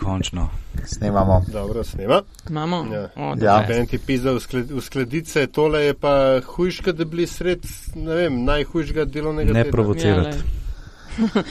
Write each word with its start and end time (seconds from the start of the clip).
Končno. 0.00 0.48
Snemamo. 0.84 1.44
Dobro, 1.48 1.84
snema. 1.84 2.22
Imamo. 2.50 2.86
Ja. 2.92 3.08
O, 3.16 3.34
Ja. 3.36 3.86
ti 3.86 3.98
pizda 3.98 4.32
uskladice, 4.72 5.46
tole 5.46 5.80
je 5.80 5.94
pa 5.94 6.40
hujška, 6.42 6.92
da 6.92 7.04
bili 7.04 7.26
sred, 7.26 7.58
ne 7.94 8.14
vem, 8.14 8.44
najhujšega 8.44 9.04
delovnega 9.04 9.52
Ne 9.52 9.62
tedna. 9.62 9.72
provocirati. 9.72 10.36
Ja. 10.36 11.42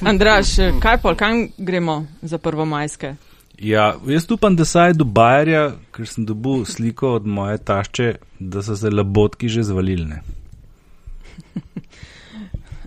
Andraš, 0.04 0.46
kaj 0.80 0.98
pol, 0.98 1.14
kam 1.14 1.48
gremo 1.58 2.06
za 2.22 2.38
prvomajske? 2.38 3.14
Ja, 3.58 3.94
jaz 4.06 4.30
upam, 4.30 4.56
da 4.56 4.64
saj 4.64 4.92
do 4.92 5.04
Bajerja, 5.04 5.72
ker 5.90 6.06
sem 6.06 6.24
dobil 6.24 6.64
sliko 6.64 7.12
od 7.12 7.26
moje 7.26 7.58
tašče, 7.58 8.08
da 8.38 8.62
so 8.62 8.76
se 8.76 8.90
labotki 8.90 9.48
že 9.48 9.62
zvalili. 9.62 10.04
ne. 10.04 10.22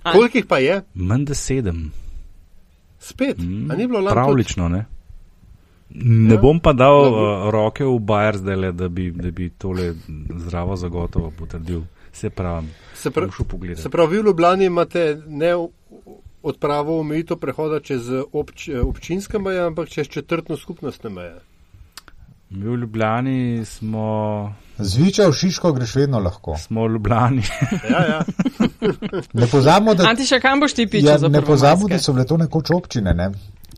Koliko 0.04 0.38
jih 0.38 0.46
pa 0.46 0.58
je? 0.58 0.82
Manj 0.94 1.26
da 1.26 1.34
sedem. 1.34 1.92
Spet. 3.00 3.38
Mm, 3.38 3.72
A 3.72 3.76
ni 3.76 3.88
bilo 3.88 4.00
lani? 4.00 4.14
Pravlično, 4.14 4.70
ne? 4.70 4.86
Ne 5.90 6.34
Ja. 6.34 6.42
bom 6.42 6.60
pa 6.60 6.74
dal 6.74 6.98
uh, 7.14 7.50
roke 7.52 7.86
v 7.86 8.00
Bajer 8.00 8.38
zdaj, 8.38 8.56
le, 8.56 8.72
da 8.72 8.90
bi, 8.90 9.12
da 9.12 9.32
bi 9.32 9.50
tole 9.50 9.94
zdravo 10.38 10.76
zagotovo 10.76 11.32
potrdil. 11.32 11.82
Se 12.14 12.30
pravi, 12.30 12.68
Se 12.96 13.12
pravi, 13.12 13.32
se 13.76 13.90
pravi, 13.90 14.16
vi 14.16 14.22
v 14.22 14.26
Ljubljani 14.26 14.66
imate 14.66 15.22
ne 15.28 15.52
odpravo 16.44 17.00
omejitev 17.00 17.38
prehoda 17.38 17.80
čez 17.80 18.02
obč, 18.34 18.70
občinska 18.84 19.40
meja, 19.40 19.68
ampak 19.68 19.90
čez 19.90 20.08
četrtno 20.08 20.58
skupnostne 20.58 21.10
meje. 21.10 21.36
Mi 22.50 22.70
v 22.70 22.76
Ljubljani 22.76 23.66
smo, 23.66 24.54
Zvičal 24.78 25.32
Šiško 25.32 25.72
greš 25.74 25.96
vedno 25.96 26.20
lahko. 26.20 26.58
smo 26.58 26.88
v 26.88 26.92
Ljubljani. 26.92 27.42
Ja, 27.92 28.06
ja. 28.06 28.22
Ne 29.34 29.48
pozabimo, 29.48 29.94
da, 29.94 30.16
ja, 30.94 31.18
za 31.18 31.28
ne 31.28 31.42
pozabimo, 31.42 31.88
da 31.88 32.00
so 32.00 32.14
bile 32.14 32.26
to 32.26 32.38
nekoč 32.38 32.72
občine. 32.72 33.14
Ne? 33.14 33.32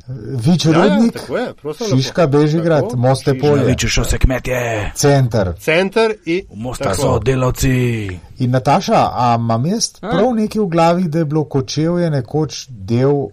Vič 0.07 0.65
ja, 0.65 0.71
ja 0.71 0.77
Rudnik, 0.77 1.13
tako 1.13 1.37
je. 1.37 1.53
Šiška, 1.89 2.27
Bežigrad, 2.27 2.83
Tako, 2.83 2.97
Moste 2.97 3.39
polje. 3.39 3.65
Vičeš 3.65 3.99
se 4.07 4.17
kmetje, 4.17 4.91
center. 4.95 5.53
Center 5.59 6.15
in 6.25 6.41
v 6.49 6.55
Mostar 6.55 6.87
tako. 6.87 7.01
so 7.01 7.19
delavci. 7.19 8.19
In 8.39 8.51
Nataša, 8.51 9.09
a 9.13 9.35
imam 9.39 9.65
jaz 9.65 9.89
A. 10.01 10.09
prav 10.09 10.31
nekaj 10.35 10.61
v 10.61 10.67
glavi, 10.67 11.03
da 11.07 11.19
je 11.19 11.25
bilo 11.25 11.43
kočevje 11.43 12.09
nekoč 12.09 12.67
del 12.69 13.11
uh, 13.11 13.31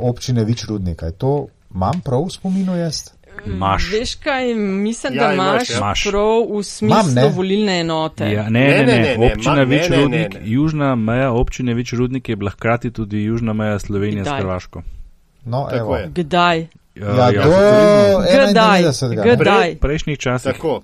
občine 0.00 0.44
Vič 0.44 0.64
Rudnika? 0.64 1.06
Je 1.06 1.12
To 1.12 1.46
imam 1.74 2.00
prav 2.00 2.24
v 2.24 2.32
spominu 2.32 2.76
jaz? 2.76 3.12
Imaš. 3.46 3.92
Veš 3.92 4.14
kaj, 4.16 4.54
mislim, 4.54 5.14
Ja, 5.14 5.22
da 5.22 5.32
imaš, 5.34 5.70
imaš, 5.70 6.06
ja. 6.06 6.10
Prav 6.10 6.26
v 6.50 6.62
smislu 6.62 7.00
Imam, 7.00 7.14
ne. 7.14 7.28
volilne 7.28 7.80
enote. 7.80 8.24
Ja, 8.26 8.42
ne, 8.44 8.60
Ne, 8.60 8.68
ne, 8.68 8.76
ne, 8.76 8.86
ne, 8.86 8.98
ne, 9.00 9.16
ne, 9.18 9.26
občina 9.26 9.52
ma- 9.52 9.58
ne, 9.58 9.64
Vič 9.66 9.82
ne, 9.82 9.88
ne, 9.88 10.02
Rudnik, 10.02 10.34
ne. 10.34 10.40
južna 10.44 10.94
meja 10.96 11.30
občine 11.32 11.74
Vič 11.74 11.92
Rudnik 11.92 12.28
je 12.28 12.36
bila 12.36 12.50
hkrati 12.50 12.90
tudi 12.90 13.22
južna 13.22 13.52
meja 13.52 13.78
Slovenije 13.78 14.24
s 14.24 14.26
Kdaj? 14.26 14.40
Hrvaško. 14.40 14.82
No, 15.44 15.64
Tako 15.64 15.76
evo. 15.76 15.96
je. 15.96 16.10
Kdaj? 16.14 16.66
Ja, 16.94 17.06
ja, 17.06 17.30
do 17.34 17.50
Kdaj? 18.48 18.82
91. 18.82 19.14
Kdaj? 19.14 19.26
ne? 19.28 19.44
Daj. 19.44 19.70
v 19.70 19.78
prejšnjih 19.78 20.18
časih. 20.18 20.52
Tako. 20.52 20.82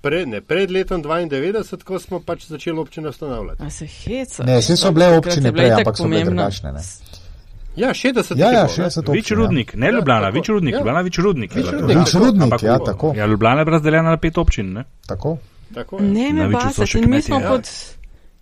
Pred, 0.00 0.28
ne, 0.28 0.40
pred 0.40 0.70
letom 0.70 1.02
92, 1.02 1.84
ko 1.84 1.98
smo 1.98 2.20
pač 2.20 2.46
začeli 2.46 2.78
občine 2.78 3.08
ustanavljati. 3.08 3.62
A 3.62 3.70
se 3.70 3.86
heca. 3.86 4.44
Ne, 4.44 4.56
vse 4.56 4.76
so 4.76 4.92
bile 4.92 5.12
občine 5.12 5.52
prej, 5.52 5.70
ampak 5.72 5.96
so 5.96 6.04
bile 6.04 6.24
drugačne. 6.24 6.72
Ne? 6.72 6.80
Ja, 7.76 7.88
60 7.94 8.38
Ja, 8.38 8.46
ja, 8.46 8.66
bilo, 8.66 8.84
ne. 8.84 8.90
60 8.90 9.12
Vič 9.12 9.24
občin. 9.24 9.36
Rudnik, 9.36 9.74
ne 9.74 9.86
Ja, 9.86 9.92
Ljubljana, 9.92 10.26
tako. 10.26 10.34
Vič 10.34 10.48
Rudnik, 10.48 10.72
Ja. 10.72 10.78
Ljubljana, 10.78 11.00
Vič 11.00 11.18
Rudnik. 11.18 11.54
Vič 11.54 11.66
je 11.66 11.72
bila 11.72 11.80
Rudnik. 11.80 11.98
Vič 11.98 12.14
Rudnik, 12.14 12.42
Ampak 12.42 12.62
ja, 12.62 12.78
tako. 12.78 13.12
Ja, 13.16 13.26
Ljubljana 13.26 13.60
je 13.60 13.64
bila 13.64 13.76
razdeljena 13.76 14.10
na 14.10 14.16
pet 14.16 14.38
občin, 14.38 14.72
ne? 14.72 14.84
tako. 15.06 15.38
Tako 15.74 15.96
je. 15.96 16.02
Ne, 16.02 16.32
me 16.32 16.48
basati. 16.48 16.98
In 16.98 17.10
mi 17.10 17.16
ja. 17.16 17.48
pod, 17.48 17.68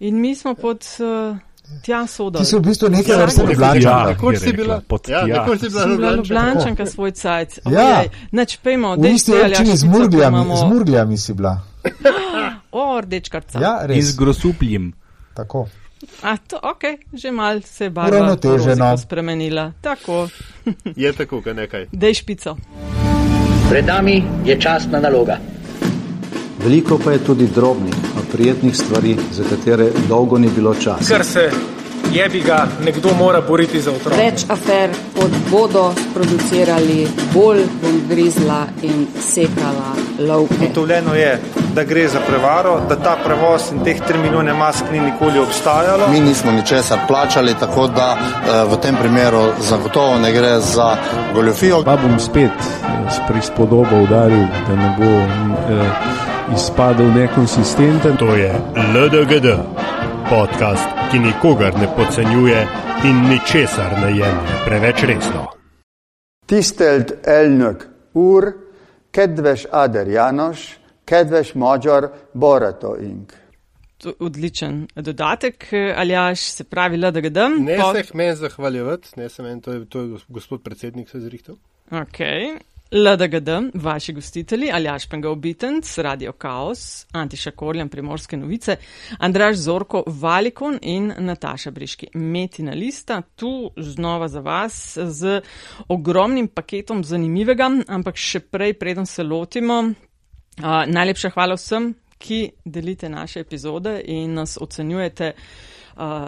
in 0.00 0.20
mi 0.20 0.34
smo 0.34 0.54
pod 0.54 0.84
uh, 0.98 1.36
tja 1.82 2.06
soda. 2.06 2.38
Ti 2.38 2.44
si 2.44 2.56
v 2.56 2.60
bistvu 2.60 2.88
neke 2.88 3.12
Ja, 3.12 3.18
vrste 3.22 3.42
Ljubljančanka. 3.42 3.88
Ja. 3.88 4.06
Nekoč 4.08 4.38
si 4.38 4.52
bila, 4.52 4.80
pod 4.88 5.08
ja, 5.08 5.26
nekoč 5.26 5.60
si 5.60 5.68
bila 5.68 5.86
bila 5.86 6.12
Ljubljančanka. 6.12 6.86
Svoj 6.86 7.10
cajt. 7.10 7.58
Ja. 7.70 8.04
Nač 8.32 8.56
pejmo, 8.56 8.96
V 8.96 9.12
isti 9.12 9.32
občini 9.32 9.76
z 9.76 9.84
Murgljami, 9.84 10.44
z 10.56 10.64
Murgljami 10.64 11.18
si 11.18 11.34
bila. 11.34 11.60
O, 12.72 13.00
rdečkarca. 13.00 13.60
Ja, 13.60 13.78
res. 13.82 13.96
In 13.96 14.02
z 14.04 14.16
grosupljem. 14.16 14.92
Tako. 15.34 15.68
A 16.22 16.36
to, 16.38 16.56
ok, 16.58 16.82
že 17.12 17.30
mal 17.30 17.60
se 17.62 17.84
je 17.84 17.90
barva 17.90 18.08
Uravnoteženo. 18.10 18.58
rozika 18.84 18.96
spremenila. 18.98 19.72
Tako, 19.80 20.28
Je 20.96 21.12
tako, 21.12 21.42
kaj 21.42 21.54
nekaj. 21.54 21.86
dej 21.92 22.14
špico. 22.14 22.56
Pred 23.68 23.86
nami 23.86 24.16
je 24.44 24.60
časna 24.60 25.00
naloga. 25.00 25.38
Veliko 26.58 26.98
pa 26.98 27.12
je 27.12 27.18
tudi 27.20 27.46
drobnih, 27.46 27.94
a 27.94 28.32
prijetnih 28.32 28.76
stvari, 28.76 29.16
za 29.32 29.44
katere 29.44 29.90
dolgo 30.08 30.38
ni 30.38 30.48
bilo 30.48 30.74
časa. 30.74 31.06
ker 31.08 31.24
se 31.24 31.50
jebi 32.12 32.40
ga 32.40 32.66
nekdo 32.84 33.14
mora 33.18 33.40
boriti 33.40 33.80
za 33.80 33.90
otroke. 33.90 34.16
Več 34.16 34.44
afer, 34.48 34.90
kot 35.16 35.34
bodo 35.50 35.92
producirali, 36.14 37.06
bolj 37.34 37.64
bom 37.82 38.00
grizla 38.08 38.64
in 38.82 39.06
sekala 39.20 39.94
lovke. 40.18 40.54
Ugotovljeno 40.64 41.14
je, 41.14 41.40
da 41.74 41.84
gre 41.84 42.08
za 42.08 42.20
prevaro, 42.28 42.80
da 42.88 42.96
ta 42.96 43.16
prevoz 43.24 43.72
in 43.72 43.84
teh 43.84 44.00
3 44.08 44.22
milijone 44.22 44.54
mask 44.54 44.84
ni 44.92 45.00
nikoli 45.00 45.38
obstajalo. 45.38 46.08
Mi 46.12 46.20
nismo 46.20 46.52
ničesar 46.52 46.98
plačali, 47.08 47.54
tako 47.60 47.86
da 47.86 48.16
eh, 48.18 48.64
v 48.64 48.80
tem 48.82 48.96
primeru 48.96 49.42
zagotovo 49.60 50.18
ne 50.18 50.32
gre 50.32 50.60
za 50.60 50.96
goljofijo. 51.34 51.82
Pa 51.84 51.96
bom 51.96 52.18
spet 52.18 52.50
eh, 52.50 53.10
s 53.10 53.20
prispodobo 53.28 54.02
udaril, 54.02 54.44
da 54.68 54.76
ne 54.76 54.94
bo 54.98 55.04
eh, 55.04 55.90
izpadel 56.54 57.06
nekonsistenten. 57.06 58.16
To 58.16 58.34
je 58.34 58.54
LDGD, 58.76 59.46
podcast, 60.28 60.88
ki 61.10 61.18
nikogar 61.18 61.74
ne 61.80 61.88
podcenjuje 61.96 62.60
in 63.08 63.16
ničesar 63.28 63.92
ne 64.02 64.10
jemlje 64.16 64.56
preveč 64.64 65.02
resno. 65.02 65.46
Tisztelt 66.46 67.12
elnök 67.26 67.88
úr, 68.12 68.54
kedves 69.10 69.66
Áder 69.70 70.06
János, 70.08 70.76
kedves 71.04 71.52
magyar 71.52 72.12
barátaink! 72.34 73.32
To- 73.96 74.14
Odličen 74.18 74.86
dodatek, 74.94 75.68
Aljaš, 75.96 76.38
se 76.40 76.64
pravi 76.64 76.96
LDGD. 76.96 77.36
Ne 77.58 77.76
Po- 77.76 77.94
se 77.94 78.04
meni 78.14 78.34
zahvaljevati, 78.36 79.08
ne 79.16 79.28
se 79.28 79.42
meni, 79.42 79.60
to 79.60 79.72
je, 79.72 79.86
to 79.88 80.00
je 80.00 80.16
gospod 80.28 80.62
predsednik 80.62 81.08
se 81.10 81.20
zrihtel. 81.20 81.54
Ok. 81.90 82.18
LDGD, 82.90 83.48
vaši 83.74 84.12
gostitelji, 84.12 84.70
Aljaš 84.72 85.08
Penga 85.08 85.30
Obitenc, 85.30 85.98
Radio 85.98 86.32
Chaos, 86.32 87.06
Antiša 87.12 87.50
Korjan, 87.50 87.88
Primorske 87.88 88.36
novice, 88.36 88.76
Andraž 89.18 89.56
Zorko, 89.56 90.02
Valikon 90.06 90.78
in 90.82 91.12
Nataša 91.18 91.70
Briški. 91.70 92.06
Metina 92.14 92.72
lista, 92.72 93.22
tu 93.36 93.70
znova 93.76 94.28
za 94.28 94.40
vas 94.40 94.98
z 95.04 95.40
ogromnim 95.88 96.48
paketom 96.48 97.04
zanimivega, 97.04 97.70
ampak 97.88 98.16
še 98.16 98.40
prej, 98.40 98.78
preden 98.80 99.06
se 99.06 99.22
lotimo, 99.22 99.80
uh, 99.82 100.84
najlepša 100.86 101.30
hvala 101.36 101.60
vsem, 101.60 101.92
ki 102.18 102.48
delite 102.64 103.08
naše 103.08 103.40
epizode 103.40 104.00
in 104.04 104.32
nas 104.34 104.58
ocenjujete 104.60 105.34
uh, 105.36 105.77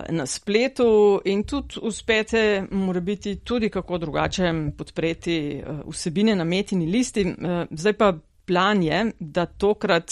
na 0.08 0.26
spletu 0.26 1.20
in 1.24 1.44
tudi 1.44 1.80
uspete, 1.82 2.66
mora 2.70 3.00
biti 3.00 3.36
tudi 3.36 3.68
kako 3.70 3.98
drugače 3.98 4.52
podpreti 4.78 5.62
uh, 5.62 5.80
vsebine 5.92 6.34
na 6.36 6.44
metini 6.44 6.86
listi. 6.86 7.24
Uh, 7.24 7.64
zdaj 7.70 7.92
pa 7.92 8.12
plan 8.46 8.82
je, 8.82 9.12
da 9.20 9.46
tokrat 9.46 10.10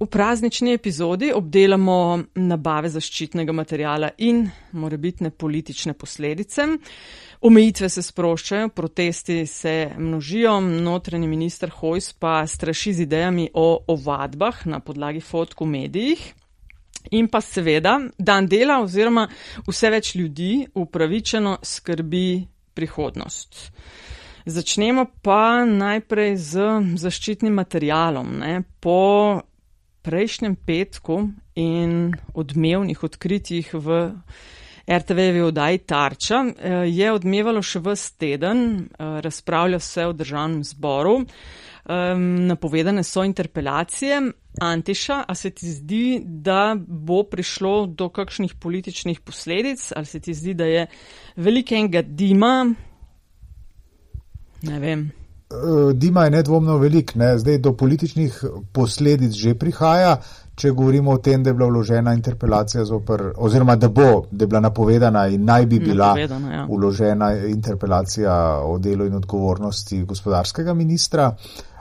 v 0.00 0.06
praznični 0.06 0.74
epizodi 0.76 1.32
obdelamo 1.34 2.22
nabave 2.34 2.90
zaščitnega 2.92 3.52
materijala 3.52 4.10
in 4.18 4.44
morebitne 4.72 5.30
politične 5.30 5.96
posledice. 5.98 6.68
Omejitve 7.40 7.88
se 7.88 8.02
sproščajo, 8.02 8.68
protesti 8.68 9.42
se 9.46 9.74
množijo, 9.98 10.60
notranji 10.60 11.28
minister 11.28 11.70
Hojs 11.80 12.12
pa 12.12 12.40
straši 12.46 12.92
z 12.92 13.06
idejami 13.06 13.50
o 13.54 13.68
ovadbah 13.86 14.66
na 14.66 14.80
podlagi 14.80 15.20
fotk 15.20 15.60
v 15.60 15.72
medijih. 15.74 16.26
In 17.10 17.28
pa 17.28 17.40
seveda, 17.40 17.98
dan 18.18 18.48
dela 18.50 18.80
oziroma 18.82 19.28
vse 19.66 19.90
več 19.90 20.14
ljudi 20.14 20.66
upravičeno 20.74 21.58
skrbi 21.62 22.46
prihodnost. 22.74 23.70
Začnemo 24.46 25.06
pa 25.22 25.64
najprej 25.66 26.36
z 26.38 26.66
zaščitnim 27.02 27.54
materialom. 27.54 28.36
Ne. 28.42 28.60
Po 28.80 29.42
prejšnjem 30.06 30.54
petku 30.54 31.18
in 31.58 32.12
odmevnih 32.34 33.02
odkritjih 33.02 33.72
v 33.74 33.98
RTV-jevi 34.86 35.40
oddaji 35.42 35.78
Tarča 35.78 36.44
eh, 36.46 36.84
je 36.86 37.10
odmevalo 37.12 37.62
še 37.62 37.82
vse 37.82 38.12
teden, 38.22 38.60
eh, 38.86 39.16
razpravlja 39.24 39.80
se 39.82 40.06
v 40.06 40.14
državnem 40.14 40.62
zboru, 40.64 41.16
um, 41.88 42.46
napovedane 42.46 43.02
so 43.02 43.24
interpelacije. 43.24 44.22
Antiša, 44.60 45.24
a 45.28 45.34
se 45.34 45.50
ti 45.50 45.72
zdi, 45.72 46.22
da 46.24 46.76
bo 46.88 47.22
prišlo 47.22 47.86
do 47.86 48.08
kakšnih 48.08 48.54
političnih 48.54 49.20
posledic, 49.20 49.92
ali 49.96 50.06
se 50.06 50.20
ti 50.20 50.34
zdi, 50.34 50.54
da 50.54 50.64
je 50.64 50.86
velikega 51.36 52.02
dima? 52.02 52.74
Ne 54.62 54.78
vem. 54.78 55.12
Eh, 55.50 55.92
Dima 55.94 56.24
je 56.24 56.30
nedvomno 56.30 56.78
velik, 56.78 57.14
ne? 57.14 57.38
zdaj 57.38 57.58
do 57.58 57.72
političnih 57.72 58.44
posledic 58.72 59.32
že 59.32 59.54
prihaja, 59.54 60.16
če 60.54 60.70
govorimo 60.70 61.12
o 61.12 61.18
tem, 61.18 61.42
da 61.42 61.50
je 61.50 61.54
bila 61.54 61.68
vložena 61.68 62.14
interpelacija 62.14 62.84
zoper, 62.84 63.30
oziroma 63.36 63.76
da 63.76 63.88
bo, 63.88 64.26
da 64.30 64.42
je 64.42 64.46
bila 64.46 64.60
napovedana 64.60 65.28
in 65.28 65.44
naj 65.44 65.66
bi 65.66 65.78
bila 65.78 66.16
ja. 66.18 66.66
vložena 66.70 67.32
interpelacija 67.36 68.34
o 68.64 68.78
delu 68.78 69.06
in 69.06 69.14
odgovornosti 69.14 70.02
gospodarskega 70.02 70.74
ministra. 70.74 71.28
Uh, 71.28 71.75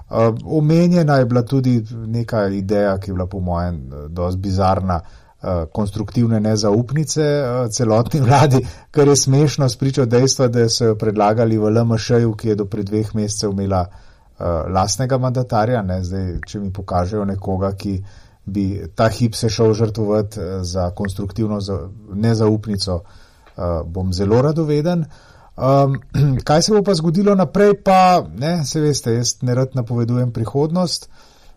omenjena 0.45 1.15
je 1.15 1.25
bila 1.25 1.41
tudi 1.41 1.83
neka 2.07 2.47
ideja, 2.47 2.97
ki 2.97 3.09
je 3.11 3.13
bila 3.13 3.27
po 3.27 3.39
mojem 3.39 3.75
eh, 3.75 4.07
dosti 4.09 4.41
bizarna, 4.41 5.01
uh, 5.41 5.65
konstruktivne 5.71 6.39
nezaupnice 6.39 7.21
uh, 7.21 7.71
celotni 7.71 8.21
vladi, 8.27 8.65
kar 8.91 9.07
je 9.07 9.15
smešno 9.15 9.69
spričo 9.69 10.05
dejstva, 10.05 10.47
da 10.47 10.69
so 10.69 10.85
jo 10.85 10.95
predlagali 10.95 11.57
v 11.57 11.69
LMŠ-ju, 11.69 12.33
ki 12.35 12.47
je 12.47 12.55
do 12.55 12.65
pred 12.65 12.85
dveh 12.85 13.15
mesecev 13.15 13.51
imela 13.51 13.85
uh, 13.85 14.45
lastnega 14.71 15.17
mandatarja. 15.17 15.81
Ne? 15.81 16.03
Zdaj, 16.03 16.39
če 16.47 16.59
mi 16.59 16.73
pokažejo 16.73 17.25
nekoga, 17.25 17.73
ki 17.75 17.99
bi 18.45 18.65
ta 18.95 19.09
hip 19.09 19.35
se 19.35 19.49
šel 19.49 19.73
žrtvovati 19.73 20.39
uh, 20.39 20.57
za 20.61 20.89
konstruktivno 20.95 21.59
za, 21.61 21.79
nezaupnico, 22.13 23.01
uh, 23.03 23.63
bom 23.85 24.13
zelo 24.13 24.41
radoveden. 24.41 25.05
Um, 25.55 25.95
kaj 26.47 26.61
se 26.61 26.73
bo 26.73 26.83
pa 26.83 26.93
zgodilo 26.93 27.35
naprej, 27.35 27.77
pa 27.83 28.25
ne, 28.37 28.65
se 28.65 28.81
veste, 28.81 29.15
jaz 29.15 29.37
ne 29.41 29.55
rad 29.55 29.75
napovedujem 29.75 30.31
prihodnost. 30.31 31.09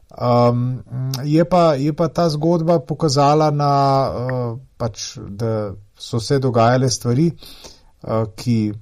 Um, 0.09 0.83
je, 1.25 1.45
pa, 1.45 1.75
je 1.75 1.93
pa 1.93 2.09
ta 2.09 2.29
zgodba 2.29 2.79
pokazala, 2.81 3.51
na, 3.51 3.73
uh, 4.09 4.59
pač, 4.77 5.19
da 5.19 5.75
so 5.99 6.21
se 6.21 6.39
dogajale 6.39 6.91
stvari, 6.91 7.31
uh, 7.31 8.31
ki 8.37 8.73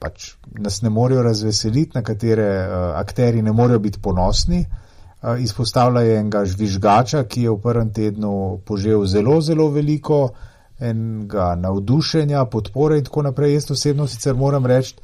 pač 0.00 0.34
nas 0.56 0.80
ne 0.82 0.90
morejo 0.90 1.22
razveseliti, 1.22 1.92
na 1.94 2.02
katere 2.02 2.48
uh, 2.62 2.76
akteri 2.98 3.42
ne 3.42 3.52
morejo 3.52 3.78
biti 3.78 4.00
ponosni. 4.00 4.64
Uh, 5.20 5.34
izpostavlja 5.42 6.00
je 6.06 6.14
enega 6.20 6.44
žvižgača, 6.48 7.24
ki 7.28 7.42
je 7.42 7.50
v 7.50 7.60
prvem 7.60 7.90
tednu 7.92 8.62
požel 8.64 9.04
zelo, 9.06 9.40
zelo 9.44 9.68
veliko 9.68 10.30
enega 10.80 11.54
navdušenja, 11.54 12.44
podpore 12.44 12.98
in 12.98 13.04
tako 13.04 13.22
naprej. 13.22 13.54
Jaz 13.54 13.70
osebno 13.70 14.06
sicer 14.06 14.34
moram 14.34 14.66
reči, 14.66 14.96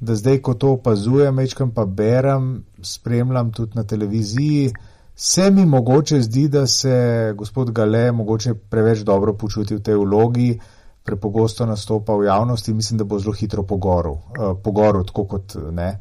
da 0.00 0.14
zdaj, 0.14 0.40
ko 0.42 0.54
to 0.54 0.72
opazujem, 0.78 1.36
večkrat 1.36 1.70
pa 1.74 1.84
berem, 1.86 2.64
spremljam 2.82 3.52
tudi 3.52 3.76
na 3.78 3.84
televiziji, 3.84 4.72
se 5.14 5.50
mi 5.50 5.66
mogoče 5.66 6.20
zdi, 6.20 6.48
da 6.48 6.66
se 6.66 7.34
gospod 7.36 7.70
Gale 7.70 8.12
mogoče 8.12 8.54
preveč 8.54 8.98
dobro 8.98 9.34
počuti 9.34 9.76
v 9.76 9.82
tej 9.82 9.96
vlogi, 9.96 10.58
prepogosto 11.04 11.66
nastopa 11.66 12.14
v 12.16 12.24
javnosti, 12.24 12.74
mislim, 12.74 12.98
da 12.98 13.04
bo 13.04 13.18
zelo 13.18 13.32
hitro 13.32 13.62
pogoril, 13.62 14.12
uh, 14.12 14.56
pogoril 14.64 15.04
tako 15.04 15.24
kot 15.24 15.56
ne, 15.70 15.98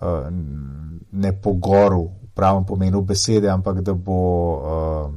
uh, 0.00 0.26
ne 1.12 1.32
pogoril 1.42 2.06
v 2.22 2.30
pravem 2.34 2.64
pomenu 2.66 3.02
besede, 3.02 3.48
ampak 3.50 3.80
da 3.80 3.94
bo 3.94 4.20
uh, 4.54 5.10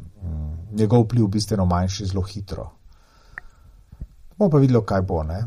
njegov 0.71 1.03
vpliv 1.03 1.27
bistveno 1.27 1.65
manjši 1.65 2.05
zelo 2.05 2.21
hitro. 2.21 2.69
Bomo 4.43 4.51
pa 4.51 4.59
videli, 4.59 4.83
kaj 4.83 5.01
bo. 5.07 5.23
Ne? 5.23 5.45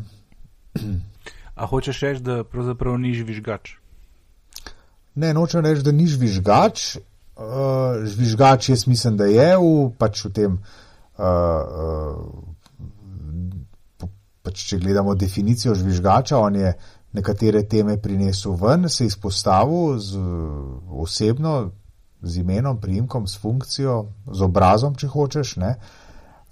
A 1.61 1.65
hočeš 1.69 1.99
reči, 2.01 2.21
da 2.25 2.41
pravzaprav 2.41 2.97
ni 2.97 3.13
žvižgač? 3.13 3.77
Ne, 5.21 5.33
nočem 5.37 5.61
reči, 5.61 5.85
da 5.85 5.93
ni 5.93 6.07
žvižgač. 6.09 6.97
Uh, 7.37 8.01
žvižgač 8.09 8.71
jaz 8.73 8.87
mislim, 8.89 9.13
da 9.21 9.29
je 9.29 9.53
v, 9.61 9.93
pač 10.01 10.25
v 10.25 10.33
tem, 10.33 10.57
uh, 10.57 11.29
uh, 14.01 14.09
pač 14.41 14.65
če 14.65 14.81
gledamo 14.81 15.13
definicijo 15.13 15.77
žvižgača, 15.77 16.41
on 16.41 16.57
je 16.57 16.73
nekatere 17.13 17.61
teme 17.69 18.01
prinesel 18.01 18.57
ven, 18.57 18.89
se 18.89 19.05
izpostavil 19.05 20.01
z, 20.01 20.17
osebno, 20.89 21.69
z 22.25 22.41
imenom, 22.41 22.81
priimkom, 22.81 23.29
s 23.29 23.37
funkcijo, 23.37 24.07
z 24.25 24.41
obrazom, 24.41 24.97
če 24.97 25.13
hočeš. 25.13 25.53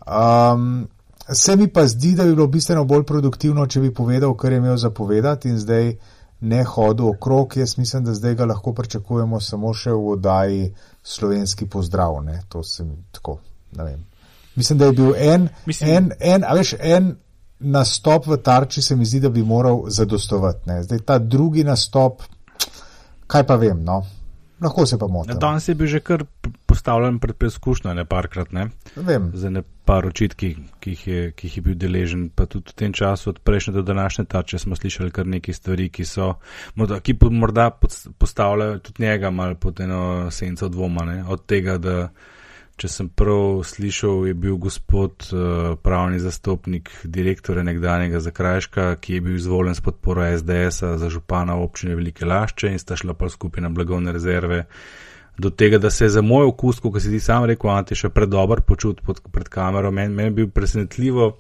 Um, 0.06 0.86
Se 1.34 1.56
mi 1.56 1.68
pa 1.68 1.88
zdi, 1.88 2.16
da 2.16 2.24
bi 2.24 2.36
bilo 2.36 2.48
bistveno 2.48 2.84
bolj 2.86 3.04
produktivno, 3.04 3.66
če 3.68 3.80
bi 3.80 3.94
povedal, 3.94 4.36
kar 4.38 4.52
je 4.52 4.58
imel 4.58 4.78
zapovedati 4.78 5.50
in 5.50 5.58
zdaj 5.58 5.96
ne 6.42 6.64
hodil 6.64 7.08
okrog. 7.10 7.58
Jaz 7.58 7.78
mislim, 7.78 8.04
da 8.06 8.14
zdaj 8.14 8.36
ga 8.36 8.46
lahko 8.46 8.74
pričakujemo 8.74 9.40
samo 9.42 9.74
še 9.74 9.92
v 9.92 10.12
oddaji 10.14 10.74
slovenski 11.04 11.66
pozdrav. 11.66 12.20
Ne? 12.24 12.42
To 12.50 12.64
se 12.64 12.84
mi 12.84 12.98
tako, 13.12 13.40
ne 13.78 13.84
vem. 13.84 14.04
Mislim, 14.56 14.80
da 14.80 14.86
je 14.86 14.92
bil 14.92 15.16
en, 15.18 15.50
mislim, 15.66 15.90
en, 15.90 16.12
en, 16.20 16.44
a 16.44 16.54
veš, 16.54 16.76
en 16.80 17.16
nastop 17.60 18.28
v 18.28 18.38
tarči, 18.38 18.82
se 18.82 18.96
mi 18.96 19.06
zdi, 19.06 19.20
da 19.20 19.30
bi 19.30 19.44
moral 19.44 19.86
zadostovati. 19.88 20.70
Ne? 20.70 20.84
Zdaj 20.84 21.00
ta 21.08 21.18
drugi 21.20 21.64
nastop, 21.64 22.22
kaj 23.28 23.48
pa 23.48 23.56
vem, 23.56 23.82
no. 23.84 24.04
Lahko 24.62 24.86
se 24.86 24.98
pa 24.98 25.08
motim. 25.08 25.40
Danes 25.40 25.68
je 25.68 25.76
bil 25.76 25.88
že 25.88 26.00
kar 26.00 26.24
postavljen 26.76 27.20
pred 27.24 27.38
preizkušnjo, 27.40 27.94
ne 27.96 28.06
parkrat, 28.06 28.52
ne? 28.52 28.68
Vem. 28.96 29.32
Za 29.34 29.50
ne 29.50 29.64
par 29.86 30.06
očitki, 30.06 30.52
ki 30.82 30.94
jih, 30.96 31.08
je, 31.08 31.32
ki 31.38 31.48
jih 31.48 31.58
je 31.58 31.64
bil 31.66 31.80
deležen, 31.80 32.28
pa 32.36 32.48
tudi 32.50 32.74
v 32.74 32.80
tem 32.84 32.94
času 32.94 33.32
od 33.32 33.42
prejšnje 33.46 33.74
do 33.78 33.84
današnje 33.86 34.26
tače 34.34 34.60
smo 34.60 34.76
slišali 34.76 35.14
kar 35.14 35.28
nekaj 35.30 35.58
stvari, 35.58 35.90
ki 35.94 36.06
so, 36.10 36.34
morda, 36.76 37.00
ki 37.00 37.18
morda 37.32 37.70
postavljajo 38.18 38.80
tudi 38.80 39.04
njega 39.06 39.32
malo 39.32 39.56
pod 39.56 39.80
eno 39.80 40.32
senco 40.32 40.70
dvoma, 40.70 41.06
ne? 41.06 41.24
Od 41.30 41.46
tega, 41.46 41.78
da 41.78 42.10
če 42.76 42.90
sem 42.92 43.08
prav 43.08 43.62
slišal, 43.64 44.26
je 44.28 44.36
bil 44.36 44.58
gospod 44.60 45.30
uh, 45.32 45.78
pravni 45.80 46.20
zastopnik 46.20 46.92
direktore 47.04 47.64
nekdanjega 47.64 48.20
Zakrajška, 48.20 48.90
ki 49.00 49.20
je 49.20 49.24
bil 49.24 49.38
izvoljen 49.40 49.78
s 49.78 49.84
podporo 49.86 50.26
SDS-a 50.28 50.98
za 51.00 51.10
župana 51.10 51.56
občine 51.56 51.96
Velike 51.96 52.28
Lašče 52.28 52.74
in 52.74 52.80
sta 52.82 52.98
šla 53.00 53.16
pa 53.16 53.30
skupaj 53.32 53.64
na 53.64 53.72
blagovne 53.72 54.12
rezerve. 54.12 54.66
Do 55.38 55.50
tega, 55.50 55.78
da 55.78 55.90
se 55.90 56.06
je 56.06 56.10
za 56.10 56.22
moj 56.22 56.48
okus, 56.48 56.80
kot 56.80 57.02
si 57.02 57.12
ti 57.12 57.20
sam 57.20 57.44
rekel, 57.50 57.70
Ante, 57.70 57.96
še 57.96 58.10
predober 58.10 58.62
počut 58.62 59.02
pod, 59.04 59.20
pred 59.32 59.50
kamero, 59.52 59.92
meni 59.92 60.14
men 60.14 60.32
je 60.32 60.38
bil 60.40 60.50
presenetljivo 60.50 61.34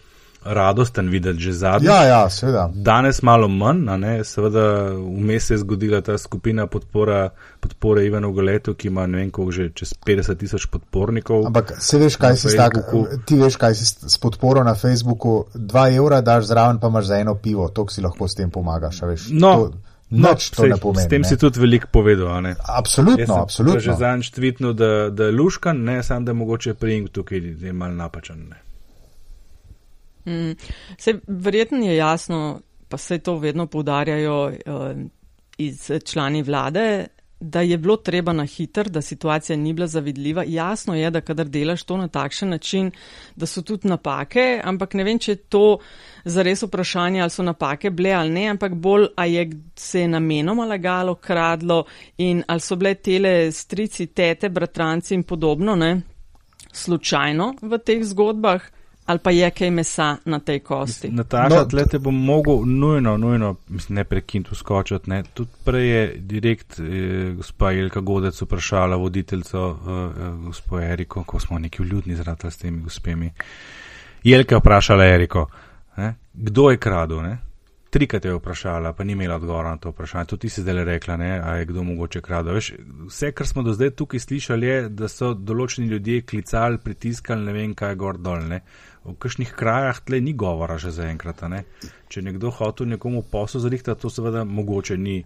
radosten 0.45 1.09
videti 1.09 1.39
že 1.39 1.51
zadnji. 1.51 1.87
Ja, 1.87 2.03
ja, 2.03 2.29
seveda. 2.29 2.69
Danes 2.73 3.21
malo 3.21 3.47
manj, 3.47 3.97
ne, 3.97 4.23
seveda 4.23 4.93
vmes 4.93 5.47
se 5.47 5.53
je 5.53 5.57
zgodila 5.57 6.01
ta 6.01 6.17
skupina 6.17 6.67
podpora, 6.67 7.29
podpore 7.59 8.05
Ivanu 8.05 8.31
Goletu, 8.33 8.73
ki 8.73 8.87
ima 8.87 9.07
ne 9.07 9.17
vem 9.17 9.31
koliko 9.31 9.51
že 9.51 9.69
čez 9.73 9.93
50 10.05 10.37
tisoč 10.37 10.65
podpornikov. 10.65 11.47
Ampak 11.47 11.73
se 11.79 11.97
veš, 11.97 12.17
kaj 12.21 12.37
si 12.37 12.57
tak, 12.57 12.77
ti 13.25 13.39
veš, 13.41 13.57
kaj 13.57 13.75
si 13.75 13.85
s 13.85 14.17
podporo 14.21 14.63
na 14.63 14.75
Facebooku, 14.75 15.45
2 15.55 15.97
evra 15.97 16.21
daš 16.21 16.45
zraven, 16.51 16.79
pa 16.79 16.93
imaš 16.93 17.05
za 17.05 17.19
eno 17.19 17.35
pivo, 17.35 17.69
to 17.69 17.87
si 17.89 18.05
lahko 18.05 18.27
s 18.27 18.35
tem 18.35 18.51
pomagaš, 18.51 19.01
veš. 19.01 19.29
No. 19.33 19.55
To, 19.55 19.94
Noč 20.09 20.49
to 20.53 20.61
sej, 20.61 20.69
ne 20.69 20.77
pomeni. 20.77 21.05
S 21.05 21.09
tem 21.09 21.21
ne. 21.21 21.27
si 21.27 21.37
tudi 21.37 21.59
veliko 21.59 21.87
povedal. 21.91 22.41
Ne? 22.45 22.53
Absolutno, 22.61 23.39
absolutno. 23.41 23.79
Že 23.79 23.97
zanj 23.97 24.27
štvitno, 24.29 24.73
da, 24.73 25.09
da 25.09 25.31
je 25.31 25.31
luškan, 25.31 25.81
ne 25.83 26.03
samo 26.03 26.25
da 26.25 26.33
mogoče 26.33 26.73
prijink 26.73 27.09
tukaj, 27.09 27.41
je 27.61 27.73
mal 27.73 27.95
napačen. 27.95 28.45
Ne? 28.49 28.61
Mm, 30.25 30.53
se, 30.97 31.19
verjetno 31.27 31.85
je 31.85 31.95
jasno, 31.95 32.61
pa 32.89 32.97
se 32.97 33.17
to 33.17 33.37
vedno 33.37 33.67
poudarjajo 33.67 34.45
uh, 34.45 34.53
iz 35.57 35.91
člani 36.05 36.43
vlade, 36.43 37.07
da 37.39 37.61
je 37.61 37.77
bilo 37.77 37.97
treba 37.97 38.33
na 38.33 38.45
hiter, 38.45 38.89
da 38.89 39.01
situacija 39.01 39.57
ni 39.57 39.73
bila 39.73 39.87
zavidljiva. 39.87 40.43
Jasno 40.47 40.95
je, 40.95 41.09
da 41.11 41.21
kadar 41.21 41.45
delaš 41.45 41.83
to 41.83 41.97
na 41.97 42.07
takšen 42.07 42.49
način, 42.49 42.91
da 43.35 43.45
so 43.45 43.61
tudi 43.61 43.87
napake, 43.87 44.61
ampak 44.63 44.93
ne 44.93 45.03
vem, 45.03 45.19
če 45.19 45.31
je 45.31 45.35
to 45.35 45.77
zares 46.25 46.63
vprašanje, 46.63 47.21
ali 47.21 47.29
so 47.29 47.43
napake 47.43 47.89
bile 47.89 48.11
ali 48.11 48.29
ne, 48.29 48.47
ampak 48.49 48.73
bolj, 48.73 49.07
a 49.15 49.25
je 49.25 49.49
se 49.75 50.01
je 50.01 50.07
namenoma 50.07 50.65
lagalo, 50.65 51.15
kradlo 51.15 51.85
in 52.17 52.43
ali 52.47 52.59
so 52.59 52.75
bile 52.75 52.95
tele 52.95 53.51
strici, 53.51 54.07
tete, 54.07 54.49
bratranci 54.49 55.13
in 55.13 55.23
podobno, 55.23 55.75
ne, 55.75 56.01
slučajno 56.71 57.53
v 57.61 57.77
teh 57.77 58.03
zgodbah 58.03 58.71
ali 59.05 59.19
pa 59.19 59.31
je 59.31 59.49
kaj 59.51 59.71
mesa 59.71 60.17
na 60.25 60.39
tej 60.39 60.59
kosti. 60.59 61.09
Nataša, 61.13 61.55
no, 61.55 61.65
tle 61.69 61.85
te 61.85 61.99
bom 61.99 62.15
mogel 62.25 62.63
nujno, 62.65 63.17
nujno, 63.17 63.55
mislim, 63.67 63.95
ne 63.95 64.03
prekintu 64.03 64.55
skočiti, 64.55 65.09
ne. 65.09 65.23
Tudi 65.33 65.49
prej 65.65 65.89
je 65.89 66.13
direkt 66.17 66.79
eh, 66.79 67.33
gospa 67.37 67.71
Jelka 67.71 67.99
Godec 67.99 68.41
vprašala 68.41 68.95
voditeljco 68.95 69.67
eh, 69.69 70.29
gospo 70.45 70.79
Eriko, 70.79 71.23
ko 71.23 71.39
smo 71.39 71.59
neki 71.59 71.83
vljudni 71.83 72.15
zrata 72.15 72.51
s 72.51 72.57
temi 72.57 72.81
gospemi. 72.81 73.31
Jelka 74.23 74.55
je 74.55 74.59
vprašala 74.59 75.05
Eriko, 75.05 75.45
kdo 76.37 76.69
je 76.69 76.77
kradel, 76.77 77.21
ne. 77.23 77.37
Trikrat 77.89 78.25
je 78.25 78.33
vprašala, 78.35 78.91
pa 78.93 79.03
ni 79.03 79.13
imela 79.15 79.35
odgovora 79.35 79.69
na 79.69 79.77
to 79.77 79.89
vprašanje. 79.89 80.25
Tudi 80.25 80.41
ti 80.41 80.49
si 80.49 80.61
zdaj 80.61 80.83
rekla, 80.83 81.15
ne, 81.17 81.29
a 81.39 81.55
je 81.55 81.65
kdo 81.65 81.83
mogoče 81.83 82.21
kradel. 82.21 82.57
Veš, 82.57 82.73
vse, 83.07 83.31
kar 83.31 83.47
smo 83.47 83.63
do 83.63 83.73
zdaj 83.73 83.93
tukaj 83.95 84.19
slišali, 84.19 84.67
je, 84.67 84.89
da 84.89 85.07
so 85.07 85.31
določeni 85.33 85.87
ljudje 85.87 86.25
klicali, 86.27 86.81
pritiskali, 86.83 87.45
ne 87.45 87.53
vem 87.55 87.75
kaj 87.75 87.95
gor 87.95 88.19
dol, 88.19 88.43
ne. 88.49 88.61
V 89.05 89.15
kakšnih 89.21 89.53
krajah 89.55 90.01
tle 90.03 90.19
ni 90.21 90.33
govora 90.33 90.77
že 90.77 90.91
zaenkrat. 90.91 91.45
Če 92.09 92.21
nekdo 92.21 92.51
hotel 92.51 92.89
nekomu 92.95 93.23
posel 93.31 93.61
zrihtati, 93.61 94.01
to 94.01 94.09
seveda 94.09 94.43
mogoče 94.43 94.97
ni 94.97 95.21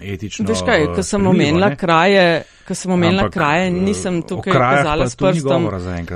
etično. 0.00 0.46
Veš 0.48 0.62
kaj, 0.66 0.86
ko 0.94 1.02
sem 1.02 1.26
omenila 1.26 1.74
kraje, 1.76 2.42
ko 2.68 2.74
sem 2.74 2.92
omenila 2.92 3.28
kraje, 3.30 3.70
nisem 3.70 4.22
tukaj 4.22 4.52
kazala 4.52 5.08
s 5.08 5.16
prstom. 5.16 5.68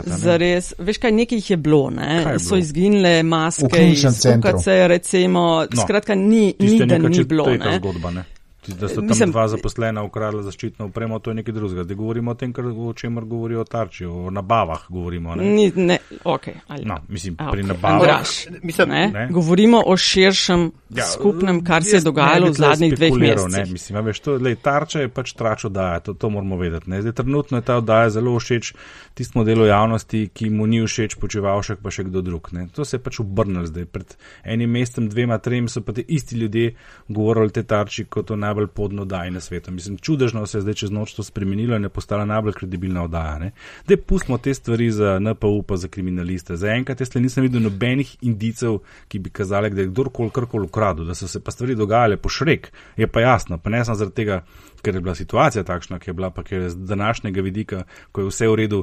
Zares, 0.04 0.72
veš 0.78 0.98
kaj, 1.02 1.12
nekaj 1.12 1.38
jih 1.38 1.50
je 1.50 1.56
bilo, 1.56 1.90
ne? 1.90 2.38
So 2.38 2.56
izginile 2.56 3.22
maske 3.22 3.88
iz 3.90 4.04
UKC, 4.04 4.66
recimo, 4.86 5.66
no, 5.70 5.82
skratka, 5.82 6.14
ni, 6.14 6.54
ni 6.58 6.80
da 6.86 6.98
ni 6.98 7.24
bilo, 7.24 7.50
ne? 7.56 7.76
Zgodba, 7.78 8.10
ne? 8.10 8.24
Da 8.66 8.88
so 8.88 8.94
tam 8.94 9.06
Mislim, 9.06 9.30
dva 9.30 9.48
zaposlena 9.48 10.02
ukradla 10.02 10.42
zaščitno 10.42 10.86
opremo, 10.86 11.18
to 11.18 11.30
je 11.30 11.34
nekaj 11.34 11.54
drugega. 11.54 11.84
Zdaj 11.84 11.96
govorimo 11.96 12.30
o 12.30 12.34
tem, 12.34 12.52
kar, 12.52 12.66
o 12.66 12.92
čemer 12.92 13.24
govorijo 13.24 13.60
o 13.60 13.64
tarči, 13.64 14.04
o 14.04 14.30
nabavah 14.30 14.86
govorimo. 14.88 15.34
Ne? 15.34 15.44
Ni, 15.44 15.72
ne, 15.76 15.98
okay, 16.24 16.54
no, 16.84 16.98
mislim, 17.08 17.36
A, 17.38 17.50
pri 17.50 17.62
okay. 17.62 17.68
nabavah. 17.68 18.26
Mislim, 18.62 18.88
ne? 18.88 19.08
Ne? 19.14 19.28
Govorimo 19.30 19.82
o 19.86 19.96
širšem 19.96 20.70
ja, 20.90 21.04
skupnem, 21.04 21.64
kar 21.64 21.84
se 21.84 21.96
je 21.96 22.00
dogajalo 22.00 22.50
v 22.50 22.52
zadnjih 22.52 22.96
dveh 22.96 23.12
mesecih. 23.14 23.72
Mislim, 23.72 24.00
veš, 24.04 24.20
to, 24.20 24.36
lej, 24.42 24.56
tarča 24.62 25.04
je 25.04 25.08
pač 25.08 25.32
trač 25.38 25.64
oddaja, 25.70 26.00
to, 26.00 26.14
to 26.14 26.30
moramo 26.30 26.56
vedeti. 26.56 26.90
Zdaj, 27.00 27.12
trenutno 27.12 27.58
je 27.58 27.66
ta 27.66 27.76
oddaja 27.76 28.10
zelo 28.10 28.34
všeč 28.38 28.72
tistemu 29.14 29.44
delu 29.44 29.66
javnosti, 29.66 30.26
ki 30.34 30.50
mu 30.50 30.66
ni 30.66 30.82
všeč 30.84 31.16
počevalšek 31.20 31.80
pa 31.82 31.92
še 31.92 32.06
kdo 32.08 32.22
drug. 32.22 32.50
Ne? 32.52 32.66
To 32.74 32.84
se 32.84 32.98
je 32.98 33.02
pač 33.02 33.20
obrnilo 33.22 33.66
zdaj. 33.68 33.86
Pred 33.92 34.16
enim 34.44 34.70
mestem, 34.70 35.08
dvema, 35.08 35.38
trem 35.38 35.68
so 35.72 35.80
pa 35.80 35.94
ti 35.96 36.04
isti 36.08 36.36
ljudje 36.36 36.74
govorili 37.08 37.50
te 37.50 37.62
tarči 37.62 38.04
kot 38.04 38.30
o 38.30 38.36
najbolj 38.36 38.55
podno 38.66 39.02
oddaji 39.02 39.30
na 39.30 39.40
svetu. 39.40 39.70
Mislim, 39.70 39.98
čudežno 39.98 40.46
se 40.46 40.58
je 40.58 40.62
zdaj 40.62 40.74
čez 40.74 40.90
noč 40.90 41.14
to 41.14 41.22
spremenilo 41.22 41.76
in 41.76 41.82
je 41.82 41.88
postala 41.88 42.24
najbolj 42.24 42.52
kredibilna 42.52 43.04
oddaja. 43.04 43.50
Dej 43.88 43.96
pustimo 43.96 44.38
te 44.38 44.54
stvari 44.54 44.90
za 44.90 45.18
NPU 45.18 45.62
pa 45.62 45.76
za 45.76 45.88
kriminaliste. 45.88 46.56
Za 46.56 46.72
enkrat 46.72 47.00
jaz 47.00 47.14
nisem 47.14 47.42
videl 47.42 47.62
nobenih 47.62 48.16
indicev, 48.20 48.78
ki 49.08 49.18
bi 49.18 49.30
kazali, 49.30 49.70
da 49.70 49.80
je 49.80 49.88
kdorkoli 49.88 50.30
karkoli 50.30 50.64
ukradel, 50.64 51.04
da 51.04 51.14
so 51.14 51.28
se 51.28 51.40
pa 51.40 51.50
stvari 51.50 51.74
dogajale 51.74 52.16
po 52.16 52.28
šrek. 52.28 52.72
Je 52.96 53.06
pa 53.06 53.20
jasno, 53.20 53.58
pa 53.58 53.70
ne 53.70 53.84
samo 53.84 53.96
zaradi 53.96 54.14
tega, 54.16 54.42
ker 54.82 54.94
je 54.94 55.00
bila 55.00 55.14
situacija 55.14 55.64
takšna, 55.64 55.98
ki 55.98 56.10
je 56.10 56.14
bila, 56.14 56.30
pa 56.30 56.42
ker 56.42 56.62
je 56.62 56.70
z 56.70 56.76
današnjega 56.76 57.42
vidika, 57.42 57.82
ko 58.12 58.20
je 58.20 58.30
vse 58.30 58.48
v 58.48 58.54
redu, 58.62 58.82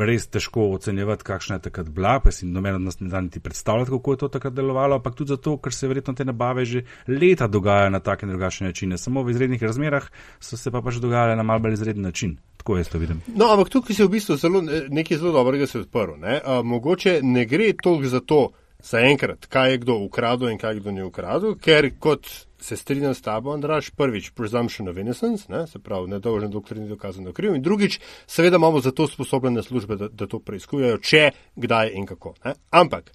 res 0.00 0.28
težko 0.28 0.70
ocenjevati, 0.74 1.24
kakšna 1.24 1.58
je 1.58 1.66
takrat 1.68 1.88
bila, 1.88 2.18
pa 2.20 2.32
si 2.32 2.46
noben 2.46 2.74
od 2.74 2.86
nas 2.88 3.00
ne 3.00 3.08
da 3.08 3.20
niti 3.20 3.40
predstavljati, 3.40 3.90
kako 3.90 4.12
je 4.12 4.22
to 4.24 4.28
takrat 4.28 4.54
delovalo, 4.54 4.96
ampak 4.96 5.14
tudi 5.14 5.34
zato, 5.34 5.56
ker 5.58 5.74
se 5.74 5.88
verjetno 5.88 6.14
te 6.14 6.24
nabave 6.24 6.64
že 6.64 6.84
leta 7.08 7.46
dogajajo 7.46 7.90
na 7.90 8.00
take 8.00 8.26
in 8.26 8.32
drugačne 8.32 8.66
načine. 8.66 8.98
Samo 8.98 9.22
v 9.22 9.30
izrednih 9.30 9.62
razmerah 9.62 10.10
so 10.40 10.56
se 10.56 10.70
pa 10.70 10.82
pač 10.82 11.00
dogajale 11.02 11.36
na 11.36 11.42
mal 11.42 11.58
bolj 11.58 11.78
izreden 11.78 12.02
način. 12.02 12.36
Tako 12.56 12.76
jaz 12.76 12.88
to 12.88 12.98
vidim. 12.98 13.22
No, 13.26 13.52
ampak 13.52 13.68
tukaj 13.70 13.96
se 13.96 14.04
v 14.04 14.10
bistvu 14.10 14.36
zelo, 14.36 14.62
nekaj 14.88 15.18
zelo 15.18 15.32
dobrega 15.32 15.66
se 15.66 15.80
odprlo. 15.84 16.16
Ne? 16.16 16.40
Mogoče 16.64 17.20
ne 17.22 17.44
gre 17.46 17.72
toliko 17.82 18.08
za 18.08 18.20
to, 18.20 18.48
zaenkrat, 18.82 19.46
kaj 19.46 19.70
je 19.70 19.78
kdo 19.78 19.98
ukradel 20.04 20.50
in 20.50 20.58
kaj 20.58 20.80
kdo 20.80 20.90
ni 20.90 21.02
ukradel, 21.02 21.56
ker 21.58 21.90
kot 21.98 22.26
se 22.66 22.76
strinjam 22.76 23.14
s 23.14 23.22
tabo, 23.22 23.52
Andraš, 23.54 23.90
prvič, 23.90 24.30
presumption 24.34 24.88
of 24.88 24.96
innocence, 24.96 25.46
ne, 25.52 25.66
se 25.66 25.78
pravi, 25.78 26.10
nedolžen 26.10 26.50
doktor 26.50 26.78
ni 26.78 26.88
dokazano 26.88 27.32
kriv, 27.32 27.54
in 27.54 27.62
drugič, 27.62 28.00
seveda 28.26 28.58
imamo 28.58 28.80
za 28.80 28.90
to 28.90 29.06
sposobne 29.06 29.62
službe, 29.62 29.96
da, 29.96 30.08
da 30.08 30.26
to 30.26 30.40
preizkujejo, 30.42 30.98
če, 30.98 31.30
kdaj 31.56 31.92
in 31.94 32.06
kako. 32.06 32.34
Ne. 32.44 32.56
Ampak. 32.70 33.12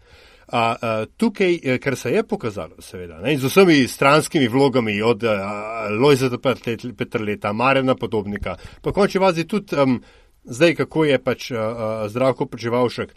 A, 0.47 0.61
a, 0.61 0.93
tukaj, 1.17 1.59
eh, 1.63 1.77
kar 1.79 1.95
se 1.95 2.11
je 2.11 2.23
pokazalo, 2.27 2.81
seveda, 2.83 3.19
ne, 3.23 3.37
z 3.37 3.47
vsemi 3.47 3.87
stranskimi 3.87 4.47
vlogami 4.47 4.97
od 5.01 5.23
Lojzeta 5.99 6.39
Petrleta, 6.97 7.53
Marjana 7.53 7.95
Podobnika, 7.95 8.57
pa 8.81 8.91
konči 8.91 9.19
vazi 9.19 9.47
tudi 9.47 9.75
um, 9.79 10.01
zdaj, 10.43 10.75
kako 10.75 11.05
je 11.05 11.21
pač 11.23 11.51
a, 11.51 12.09
zdravko 12.11 12.49
preživalšek 12.51 13.15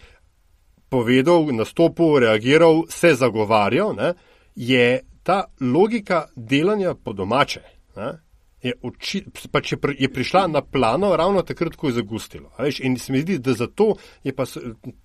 povedal, 0.90 1.50
nastopil, 1.50 2.20
reagiral, 2.22 2.84
se 2.88 3.14
zagovarjal, 3.18 3.96
ne, 3.98 4.14
je 4.54 5.00
ta 5.24 5.44
logika 5.60 6.26
delanja 6.36 6.94
po 6.94 7.12
domače. 7.12 7.60
Ne, 7.96 8.12
je, 8.64 8.72
oči, 8.82 9.20
pač 9.52 9.74
je, 9.74 9.78
je 9.98 10.08
prišla 10.08 10.46
na 10.48 10.62
plano 10.64 11.12
ravno 11.16 11.42
takrat, 11.44 11.76
ko 11.76 11.90
je 11.90 11.98
zagustilo. 11.98 12.48
Veš, 12.58 12.80
in 12.80 12.96
se 13.00 13.12
mi 13.12 13.20
zdi, 13.20 13.38
da 13.44 13.52
zato 13.56 13.94
je 14.24 14.32
pa 14.32 14.46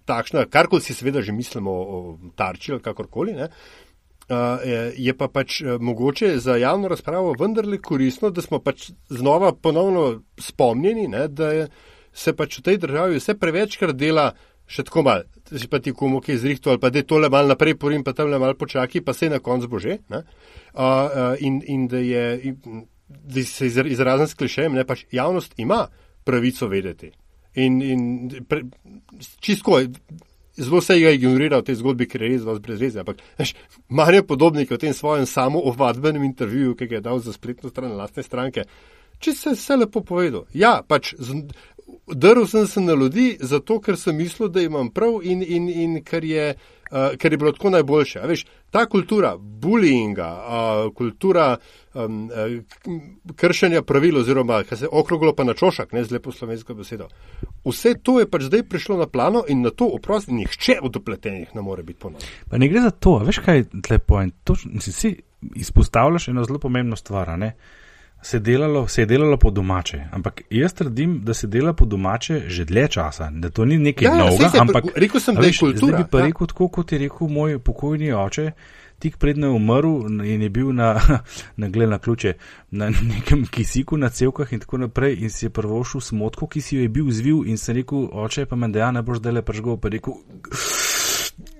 takšna, 0.07 0.45
karkoli 0.51 0.85
si 0.85 0.95
seveda 0.95 1.21
že 1.21 1.35
mislimo 1.35 1.71
o, 1.71 1.99
o 1.99 2.31
tarči 2.39 2.71
ali 2.71 2.83
kakorkoli, 2.83 3.35
ne, 3.35 3.49
je, 4.63 4.81
je 4.97 5.13
pa 5.17 5.27
pač 5.27 5.61
mogoče 5.79 6.38
za 6.39 6.55
javno 6.55 6.88
razpravo 6.88 7.33
vendarle 7.39 7.81
koristno, 7.81 8.29
da 8.29 8.41
smo 8.41 8.59
pač 8.59 8.91
znova 9.09 9.53
ponovno 9.53 10.21
spomnjeni, 10.38 11.07
ne, 11.07 11.27
da 11.27 11.51
je, 11.51 11.67
se 12.13 12.33
pač 12.35 12.59
v 12.59 12.67
tej 12.69 12.77
državi 12.85 13.19
vse 13.19 13.35
prevečkrat 13.39 13.95
dela 13.95 14.31
še 14.69 14.85
tako 14.85 15.03
mal, 15.07 15.25
si 15.49 15.67
pa 15.67 15.79
ti 15.81 15.93
komu 15.97 16.21
kaj 16.21 16.38
zrihto 16.43 16.69
ali 16.69 16.81
pa 16.81 16.91
da 16.93 17.01
je 17.01 17.07
tole 17.09 17.29
mal 17.33 17.49
naprej 17.49 17.75
porim, 17.81 18.03
pa 18.05 18.13
tam 18.13 18.29
le 18.29 18.39
mal 18.39 18.53
počaki, 18.55 19.01
pa 19.01 19.15
se 19.17 19.29
na 19.29 19.41
konc 19.41 19.65
bo 19.65 19.81
že. 19.81 19.97
Uh, 20.09 20.21
uh, 20.73 21.33
in, 21.41 21.61
in 21.65 21.88
da 21.89 21.97
je, 21.97 22.25
in, 22.51 22.85
da 23.09 23.43
se 23.43 23.67
izrazim 23.67 24.27
s 24.27 24.38
klišejem, 24.38 24.77
ne 24.77 24.85
pač 24.85 25.07
javnost 25.11 25.57
ima 25.57 25.88
pravico 26.23 26.69
vedeti. 26.69 27.11
In, 27.57 27.81
in 27.81 28.01
pre, 28.45 28.61
čisto, 29.41 29.79
zelo 30.53 30.81
se 30.81 30.99
je 30.99 31.15
ignoriral 31.15 31.63
v 31.63 31.71
tej 31.71 31.79
zgodbi, 31.81 32.05
ker 32.05 32.21
je 32.21 32.29
res 32.29 32.45
vas 32.45 32.61
brez 32.61 32.77
veze, 32.79 33.01
ampak 33.01 33.23
Marijo 33.89 34.27
Podobnik 34.29 34.69
v 34.69 34.77
tem 34.77 34.93
svojem 34.93 35.25
samo 35.25 35.61
ovadbenem 35.71 36.23
intervjuju, 36.29 36.75
ki 36.77 36.88
ga 36.88 36.99
je 36.99 37.05
dal 37.09 37.19
za 37.19 37.33
spletno 37.33 37.73
stran 37.73 37.97
lastne 37.97 38.23
stranke, 38.23 38.67
če 39.19 39.33
se 39.33 39.55
vse 39.57 39.79
lepo 39.81 40.05
povedal. 40.05 40.45
Ja, 40.53 40.79
pač 40.85 41.15
z, 41.17 41.41
Drl 42.08 42.46
sem 42.46 42.67
se 42.67 42.81
na 42.81 42.93
ljudi, 42.93 43.38
zato 43.39 43.79
ker 43.79 43.98
sem 43.98 44.15
mislil, 44.17 44.50
da 44.50 44.62
imam 44.62 44.89
prav 44.89 45.19
in, 45.24 45.43
in, 45.48 45.69
in 45.69 46.00
ker, 46.03 46.25
je, 46.25 46.53
uh, 46.91 47.17
ker 47.17 47.34
je 47.34 47.38
bilo 47.38 47.51
tako 47.51 47.69
najboljše. 47.69 48.24
Veš, 48.27 48.46
ta 48.72 48.86
kultura 48.86 49.36
bullyinga, 49.38 50.29
uh, 50.29 50.93
kultura 50.93 51.58
um, 51.93 52.25
uh, 52.29 53.34
kršenja 53.36 53.81
pravil 53.81 54.17
oziroma 54.17 54.63
se 54.75 54.88
okroglo 54.91 55.34
pa 55.36 55.43
na 55.43 55.53
čošak, 55.53 55.93
ne 55.93 56.03
z 56.03 56.17
lepo 56.17 56.31
slovensko 56.31 56.74
besedo. 56.74 57.08
Vse 57.65 57.93
to 58.03 58.19
je 58.19 58.29
pač 58.29 58.50
zdaj 58.50 58.63
prišlo 58.69 58.98
na 58.98 59.08
plano 59.08 59.43
in 59.48 59.62
na 59.62 59.69
to 59.69 59.86
oprosti 59.86 60.34
nihče 60.34 60.79
od 60.81 60.96
opletenih 60.96 61.55
ne 61.55 61.62
more 61.62 61.84
biti 61.84 62.00
ponosen. 62.00 62.29
Pa 62.50 62.58
ne 62.58 62.67
gre 62.67 62.81
za 62.81 62.91
to, 62.91 63.17
veš 63.25 63.41
kaj 63.46 63.58
je 63.58 63.65
lepo 63.89 64.22
in 64.22 64.31
to 64.43 64.55
si 64.79 65.15
izpostavljaš 65.55 66.27
eno 66.27 66.43
zelo 66.43 66.60
pomembno 66.60 66.96
stvar, 66.96 67.38
ne? 67.39 67.53
Se, 68.21 68.39
delalo, 68.39 68.88
se 68.88 69.01
je 69.01 69.05
delalo 69.05 69.38
po 69.38 69.51
domače. 69.51 70.01
Ampak 70.11 70.41
jaz 70.49 70.73
trdim, 70.73 71.21
da 71.23 71.33
se 71.33 71.47
dela 71.47 71.73
po 71.73 71.85
domače 71.85 72.41
že 72.47 72.65
dlje 72.65 72.88
časa, 72.88 73.29
da 73.31 73.49
to 73.49 73.65
ni 73.65 73.77
nekaj 73.77 74.05
ja, 74.05 74.17
novega. 74.17 74.51
Ampak 74.59 74.85
rekel 74.95 75.21
sem, 75.21 75.35
da 75.35 75.47
je 75.47 75.53
kultura. 75.59 75.88
Zdaj 75.88 76.03
bi 76.03 76.09
pa 76.11 76.19
ja. 76.19 76.25
rekel, 76.25 76.47
tako 76.47 76.67
kot 76.67 76.91
je 76.91 76.99
rekel 76.99 77.27
moj 77.27 77.59
pokojni 77.59 78.13
oče. 78.13 78.51
Tik 78.99 79.17
predno 79.17 79.47
je 79.47 79.55
umrl 79.55 80.25
in 80.27 80.41
je 80.41 80.49
bil 80.49 80.73
na, 80.75 80.99
na 81.61 81.69
gled 81.69 81.89
na 81.89 81.99
ključe, 81.99 82.33
na 82.71 82.89
nekem 82.89 83.45
kisiku, 83.47 83.97
na 83.97 84.09
celkah 84.09 84.53
in 84.53 84.59
tako 84.59 84.77
naprej 84.77 85.15
in 85.23 85.29
si 85.29 85.45
je 85.45 85.49
prvošil 85.49 86.01
smotko, 86.01 86.47
ki 86.47 86.61
si 86.61 86.75
jo 86.75 86.81
je 86.81 86.89
bil 86.89 87.11
zvil 87.11 87.47
in 87.47 87.57
se 87.57 87.73
rekel, 87.73 88.09
oče, 88.11 88.45
pa 88.45 88.55
me 88.55 88.67
da 88.67 88.79
ja 88.79 88.91
ne 88.91 89.01
boš 89.01 89.21
dele 89.23 89.41
pržgal, 89.41 89.77
pa 89.77 89.89
rekel 89.89 90.19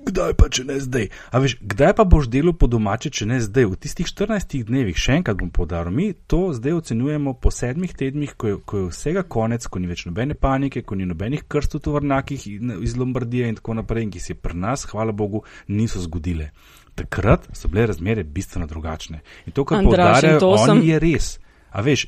kdaj 0.10 0.34
pa 0.40 0.50
če 0.52 0.66
ne 0.68 0.78
zdaj. 0.82 1.08
A 1.32 1.42
veš, 1.42 1.56
kdaj 1.62 1.94
pa 1.98 2.06
boš 2.08 2.30
delal 2.32 2.56
po 2.58 2.70
domače, 2.72 3.12
če 3.14 3.28
ne 3.30 3.40
zdaj? 3.44 3.68
V 3.72 3.80
tistih 3.86 4.10
14 4.10 4.66
dnevih, 4.68 4.98
še 4.98 5.20
enkrat 5.20 5.40
bom 5.40 5.52
podaril, 5.54 5.94
mi 5.96 6.12
to 6.14 6.50
zdaj 6.56 6.80
ocenjujemo 6.82 7.36
po 7.42 7.52
sedmih 7.54 7.94
tednih, 7.96 8.36
ko 8.40 8.52
je, 8.52 8.60
ko 8.66 8.84
je 8.84 8.90
vsega 8.92 9.24
konec, 9.24 9.68
ko 9.68 9.82
ni 9.82 9.90
več 9.92 10.06
nobene 10.10 10.38
panike, 10.38 10.84
ko 10.84 10.98
ni 11.00 11.08
nobenih 11.10 11.46
krstov 11.48 11.84
tovrnakih 11.88 12.48
iz 12.50 12.98
Lombardije 13.00 13.50
in 13.52 13.60
tako 13.60 13.80
naprej, 13.82 14.08
in 14.08 14.14
ki 14.16 14.24
se 14.24 14.38
pri 14.38 14.58
nas, 14.58 14.88
hvala 14.90 15.16
Bogu, 15.16 15.44
niso 15.68 16.02
zgodile. 16.04 16.52
Takrat 17.00 17.48
so 17.56 17.70
bile 17.72 17.88
razmere 17.88 18.24
bistveno 18.24 18.68
drugačne. 18.68 19.22
In 19.48 19.56
to, 19.56 19.64
kar 19.66 19.86
podarjajo, 19.86 20.42
oni 20.56 20.66
sem... 20.66 20.88
je 20.90 21.00
res. 21.00 21.30
A 21.72 21.82
veš, 21.86 22.06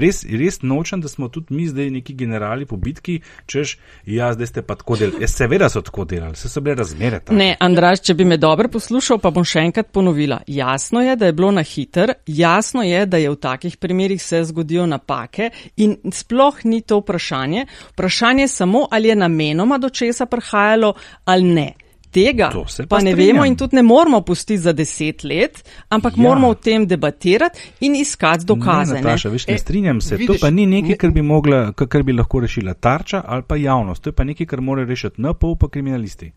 res, 0.00 0.22
res 0.24 0.60
nočem, 0.62 1.02
da 1.04 1.08
smo 1.08 1.28
tudi 1.28 1.54
mi 1.54 1.66
zdaj 1.68 1.90
neki 1.90 2.14
generali 2.14 2.66
po 2.66 2.76
bitki, 2.76 3.20
češ, 3.46 3.76
ja, 4.06 4.32
zdaj 4.32 4.46
ste 4.46 4.62
pa 4.62 4.76
tako 4.80 4.96
delali. 4.96 5.22
Ja, 5.24 5.28
seveda 5.28 5.68
so 5.68 5.82
tako 5.84 6.06
delali, 6.08 6.36
vse 6.38 6.48
so 6.48 6.62
bile 6.64 6.78
razmere. 6.80 7.20
Tako. 7.20 7.36
Ne, 7.38 7.52
Andraš, 7.60 8.04
če 8.08 8.14
bi 8.14 8.24
me 8.24 8.38
dobro 8.40 8.68
poslušal, 8.72 9.20
pa 9.22 9.30
bom 9.34 9.44
še 9.44 9.66
enkrat 9.68 9.92
ponovila. 9.92 10.40
Jasno 10.46 11.04
je, 11.04 11.16
da 11.20 11.30
je 11.30 11.36
bilo 11.36 11.52
na 11.54 11.62
hiter, 11.62 12.14
jasno 12.26 12.82
je, 12.82 13.04
da 13.06 13.20
je 13.20 13.30
v 13.30 13.40
takih 13.40 13.76
primerjih 13.76 14.22
se 14.22 14.44
zgodijo 14.44 14.86
napake 14.86 15.50
in 15.76 15.96
sploh 16.12 16.64
ni 16.64 16.80
to 16.80 17.02
vprašanje. 17.02 17.66
Vprašanje 17.92 18.48
je 18.48 18.52
samo, 18.56 18.86
ali 18.90 19.08
je 19.08 19.16
namenoma 19.16 19.78
do 19.78 19.90
česa 19.90 20.26
prihajalo 20.26 20.94
ali 21.24 21.42
ne 21.42 21.72
tega 22.14 22.50
pa, 22.54 22.86
pa 22.88 23.00
ne 23.02 23.14
vemo 23.18 23.44
in 23.44 23.56
tudi 23.58 23.76
ne 23.76 23.82
moramo 23.82 24.20
pustiti 24.22 24.58
za 24.62 24.72
deset 24.72 25.24
let, 25.24 25.62
ampak 25.88 26.16
ja. 26.16 26.22
moramo 26.22 26.48
o 26.48 26.54
tem 26.54 26.86
debatirati 26.86 27.60
in 27.80 27.96
iskati 27.96 28.46
dokaze. 28.46 28.94
Ne, 28.94 29.02
Nataša, 29.02 29.28
ne? 29.28 29.32
Veš, 29.32 29.46
ne 29.46 29.54
e, 29.54 29.58
strinjam 29.58 30.00
se, 30.00 30.16
vidiš, 30.16 30.40
to 30.40 30.46
pa 30.46 30.50
ni 30.50 30.66
nekaj, 30.66 30.96
kar 30.96 31.10
bi, 31.10 31.22
mogla, 31.22 31.72
kar 31.72 32.02
bi 32.02 32.12
lahko 32.12 32.40
rešila 32.44 32.74
tarča 32.74 33.22
ali 33.26 33.42
pa 33.48 33.56
javnost, 33.56 34.02
to 34.02 34.12
je 34.12 34.14
pa 34.14 34.24
nekaj, 34.24 34.46
kar 34.46 34.60
mora 34.60 34.84
rešiti 34.84 35.22
NPO 35.22 35.56
pa 35.60 35.68
kriminalisti. 35.68 36.30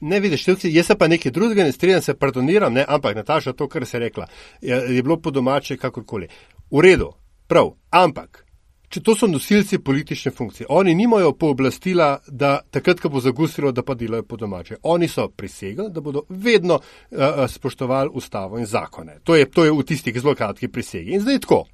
Ne 0.00 0.20
vidiš, 0.20 0.44
tilci, 0.44 0.70
jaz 0.72 0.92
pa 0.98 1.08
nekaj 1.08 1.32
drugega 1.32 1.64
ne 1.64 1.72
strinjam, 1.72 2.02
se 2.02 2.14
pardoniram, 2.14 2.72
ne, 2.72 2.84
ampak 2.88 3.16
Nataša, 3.16 3.52
to, 3.52 3.68
kar 3.68 3.86
se 3.86 3.96
je 3.96 4.00
rekla, 4.00 4.26
je, 4.60 4.76
je 4.96 5.02
bilo 5.02 5.20
po 5.20 5.30
domače 5.30 5.76
kakorkoli. 5.76 6.28
V 6.70 6.80
redu, 6.80 7.10
prav, 7.48 7.74
ampak 7.90 8.44
če 8.90 9.00
to 9.06 9.14
so 9.14 9.28
nosilci 9.30 9.78
politične 9.78 10.32
funkcije. 10.34 10.66
Oni 10.74 10.94
nimajo 10.94 11.32
pooblastila, 11.38 12.10
da 12.26 12.58
takrat, 12.70 13.00
ko 13.00 13.08
bo 13.08 13.22
zagustilo, 13.22 13.72
da 13.72 13.84
pa 13.86 13.94
delajo 13.94 14.26
po 14.26 14.36
domače. 14.36 14.80
Oni 14.82 15.08
so 15.08 15.28
prisegli, 15.28 15.86
da 15.94 16.00
bodo 16.00 16.24
vedno 16.28 16.80
uh, 16.80 17.44
spoštovali 17.48 18.10
ustavo 18.12 18.58
in 18.58 18.66
zakone. 18.66 19.20
To 19.24 19.36
je, 19.36 19.46
to 19.50 19.64
je 19.64 19.72
v 19.72 19.86
tistih 19.86 20.20
zelo 20.20 20.34
kratkih 20.34 20.70
prisegi. 20.70 21.14
In 21.14 21.22
zdaj 21.22 21.38
tako. 21.46 21.64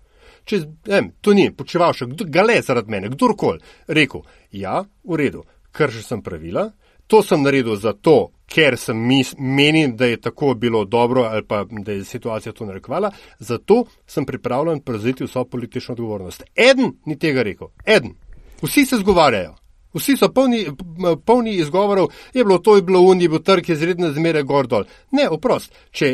Če 0.46 0.60
em, 0.94 1.10
to 1.20 1.32
ni 1.34 1.48
počeval 1.50 1.94
še 1.96 2.06
gale 2.30 2.60
zaradi 2.62 2.92
mene, 2.92 3.08
kdorkoli, 3.10 3.58
rekel, 3.88 4.22
ja, 4.54 4.84
v 5.02 5.18
redu, 5.18 5.42
kršil 5.74 6.04
sem 6.06 6.22
pravila, 6.22 6.68
to 7.06 7.22
sem 7.22 7.42
naredil 7.42 7.76
zato, 7.76 8.30
ker 8.46 8.76
sem 8.78 8.98
mis, 9.08 9.34
menim, 9.38 9.96
da 9.96 10.06
je 10.06 10.20
tako 10.20 10.54
bilo 10.54 10.84
dobro 10.84 11.22
ali 11.22 11.44
pa 11.44 11.64
da 11.70 11.92
je 11.92 12.04
situacija 12.04 12.52
to 12.52 12.66
narekovala, 12.66 13.10
zato 13.38 13.84
sem 14.06 14.26
pripravljen 14.26 14.80
prevzeti 14.80 15.24
vso 15.24 15.44
politično 15.44 15.92
odgovornost. 15.92 16.44
Eden 16.54 16.92
ni 17.04 17.18
tega 17.18 17.42
rekel, 17.42 17.68
eden. 17.86 18.14
Vsi 18.62 18.86
se 18.86 18.96
zgovarjajo. 18.96 19.54
Vsi 19.96 20.16
so 20.16 20.28
polni, 20.28 20.66
polni 21.24 21.54
izgovorov, 21.56 22.10
je 22.34 22.44
bilo 22.44 22.58
to, 22.58 22.76
je 22.76 22.82
bilo 22.82 23.00
un, 23.00 23.20
je 23.20 23.28
bil 23.28 23.40
trg, 23.42 23.68
je 23.68 23.76
zredne 23.76 24.10
zmere 24.12 24.42
gor 24.42 24.66
dol. 24.66 24.84
Ne, 25.16 25.28
oprost, 25.32 25.72
če, 25.90 26.10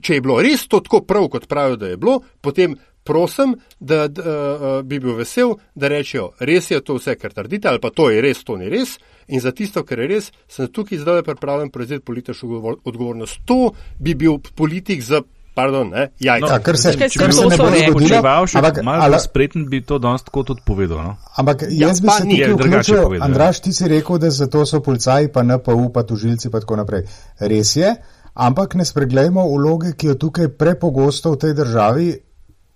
če 0.00 0.14
je 0.14 0.22
bilo 0.24 0.38
res 0.42 0.64
to 0.68 0.80
tako 0.80 1.02
prav, 1.04 1.28
kot 1.28 1.48
pravijo, 1.48 1.76
da 1.76 1.90
je 1.92 1.98
bilo, 2.00 2.20
potem 2.40 2.78
prosim, 3.04 3.54
da, 3.78 4.06
da 4.08 4.22
uh, 4.22 4.64
bi 4.84 4.98
bil 5.00 5.18
vesel, 5.20 5.54
da 5.74 5.90
rečejo, 5.92 6.30
res 6.40 6.70
je 6.70 6.80
to 6.80 6.96
vse, 6.96 7.14
kar 7.20 7.36
trdite, 7.36 7.68
ali 7.68 7.82
pa 7.82 7.92
to 7.94 8.08
je 8.10 8.24
res, 8.24 8.42
to 8.44 8.56
ni 8.56 8.72
res. 8.72 8.96
In 9.28 9.40
za 9.40 9.50
tisto, 9.52 9.82
kar 9.82 9.98
je 9.98 10.06
res, 10.08 10.28
sem 10.48 10.68
tukaj 10.68 10.98
zdaj 10.98 11.22
pripravljen 11.22 11.70
prevzeti 11.70 12.04
politično 12.04 12.48
odgovornost. 12.84 13.40
To 13.44 13.70
bi 13.98 14.14
bil 14.14 14.38
politik 14.54 15.02
za. 15.02 15.22
Pardon, 15.56 15.88
ne, 15.88 16.10
jajca. 16.20 16.46
No, 16.46 16.62
kar 16.62 16.76
se, 16.76 16.90
Čakaj, 16.92 17.08
kar 17.16 17.30
to 17.30 17.32
se 17.32 17.46
ne 17.46 17.56
so 17.56 17.62
bo 17.62 17.68
rekli. 17.70 17.90
zgodilo, 18.06 18.46
Če 18.46 18.58
ampak, 18.58 18.82
malo 18.84 19.02
ali- 19.02 19.10
bolj 19.10 19.20
spreten 19.20 19.62
bi 19.66 19.80
to 19.80 19.98
danes 19.98 20.22
tako 20.22 20.42
tudi 20.42 20.60
povedal. 20.66 20.98
No? 20.98 21.16
Ampak 21.34 21.62
Ja, 21.62 21.88
jaz 21.88 22.00
bi 22.00 22.06
pa 22.06 22.12
se 22.12 22.22
tukaj 22.22 22.36
Je 22.36 22.48
drugače 22.48 22.68
vključil, 22.68 23.02
povedal, 23.02 23.18
ja. 23.18 23.24
Andraš, 23.24 23.60
ti 23.60 23.72
si 23.72 23.88
rekel, 23.88 24.18
da 24.18 24.30
zato 24.30 24.66
so 24.66 24.80
policaji, 24.80 25.28
pa 25.28 25.42
NPU, 25.42 25.88
pa 25.88 26.02
tužilci, 26.02 26.50
pa 26.50 26.60
tako 26.60 26.76
naprej. 26.76 27.06
Res 27.40 27.76
je, 27.76 27.94
ampak 28.36 28.74
ne 28.74 28.84
spreglejmo 28.84 29.48
vloge, 29.48 29.94
ki 29.94 30.06
jo 30.06 30.14
tukaj 30.16 30.48
prepogosto 30.50 31.32
v 31.32 31.38
tej 31.38 31.54
državi 31.54 32.06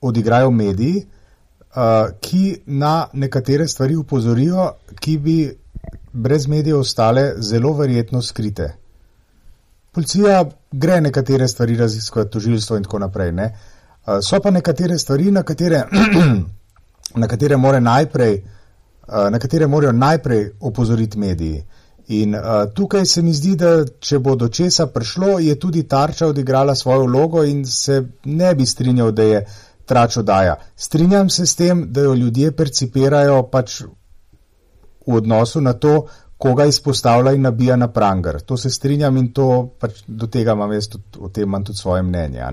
odigrajo 0.00 0.50
mediji, 0.50 1.04
uh, 1.71 1.83
ki 2.16 2.45
na 2.66 2.95
nekatere 3.12 3.69
stvari 3.69 3.97
upozorijo, 3.97 4.71
ki 4.97 5.19
bi 5.19 5.37
brez 6.12 6.46
medijev 6.46 6.78
ostale 6.78 7.32
zelo 7.38 7.72
verjetno 7.72 8.22
skrite. 8.22 8.72
Policija 9.92 10.44
gre 10.72 11.00
nekatere 11.00 11.49
stvari 11.49 11.76
raziskovati, 11.76 12.30
tožilstvo 12.30 12.76
in 12.76 12.82
tako 12.82 12.99
naprej. 12.99 13.32
Ne? 13.32 13.50
So 14.22 14.40
pa 14.40 14.50
nekatere 14.50 14.99
stvari, 14.99 15.30
na 15.30 15.42
katere, 15.42 15.84
na 17.22 17.28
katere 17.28 17.56
more 17.56 17.80
najprej, 17.80 18.42
na 19.30 19.38
katere 19.38 19.66
morajo 19.66 19.92
najprej 19.92 20.50
opozoriti 20.60 21.18
mediji. 21.18 21.64
In 22.10 22.34
uh, 22.34 22.42
tukaj 22.75 23.06
se 23.06 23.22
mi 23.22 23.32
zdi, 23.32 23.54
da 23.56 23.84
če 23.87 24.18
bo 24.18 24.34
do 24.34 24.49
česa 24.49 24.88
prišlo, 24.90 25.38
je 25.38 25.54
tudi 25.58 25.84
tarča 25.87 26.26
odigrala 26.26 26.75
svojo 26.75 27.04
vlogo 27.06 27.44
in 27.46 27.64
se 27.66 28.02
ne 28.25 28.54
bi 28.54 28.66
strinjal, 28.66 29.12
da 29.12 29.22
je 29.22 29.44
trač 29.87 30.16
oddaja. 30.16 30.56
Strinjam 30.76 31.30
se 31.30 31.46
s 31.46 31.54
tem, 31.54 31.84
da 31.92 32.08
jo 32.08 32.14
ljudje 32.14 32.50
percipirajo 32.56 33.42
pač 33.52 33.82
v 35.11 35.23
odnosu 35.23 35.61
na 35.61 35.73
to, 35.73 36.07
koga 36.40 36.64
izpostavlja 36.64 37.33
in 37.33 37.43
nabija 37.43 37.76
na 37.76 37.88
pranger. 37.88 38.40
To 38.40 38.57
se 38.57 38.71
strinjam 38.71 39.17
in 39.17 39.33
to 39.33 39.75
pač 39.81 40.02
do 40.07 40.26
tega 40.26 40.52
imam 40.57 40.73
jaz 40.73 40.88
tudi, 40.88 41.05
o 41.21 41.29
tem 41.29 41.45
imam 41.45 41.64
tudi 41.64 41.79
svoje 41.79 42.02
mnenje. 42.02 42.45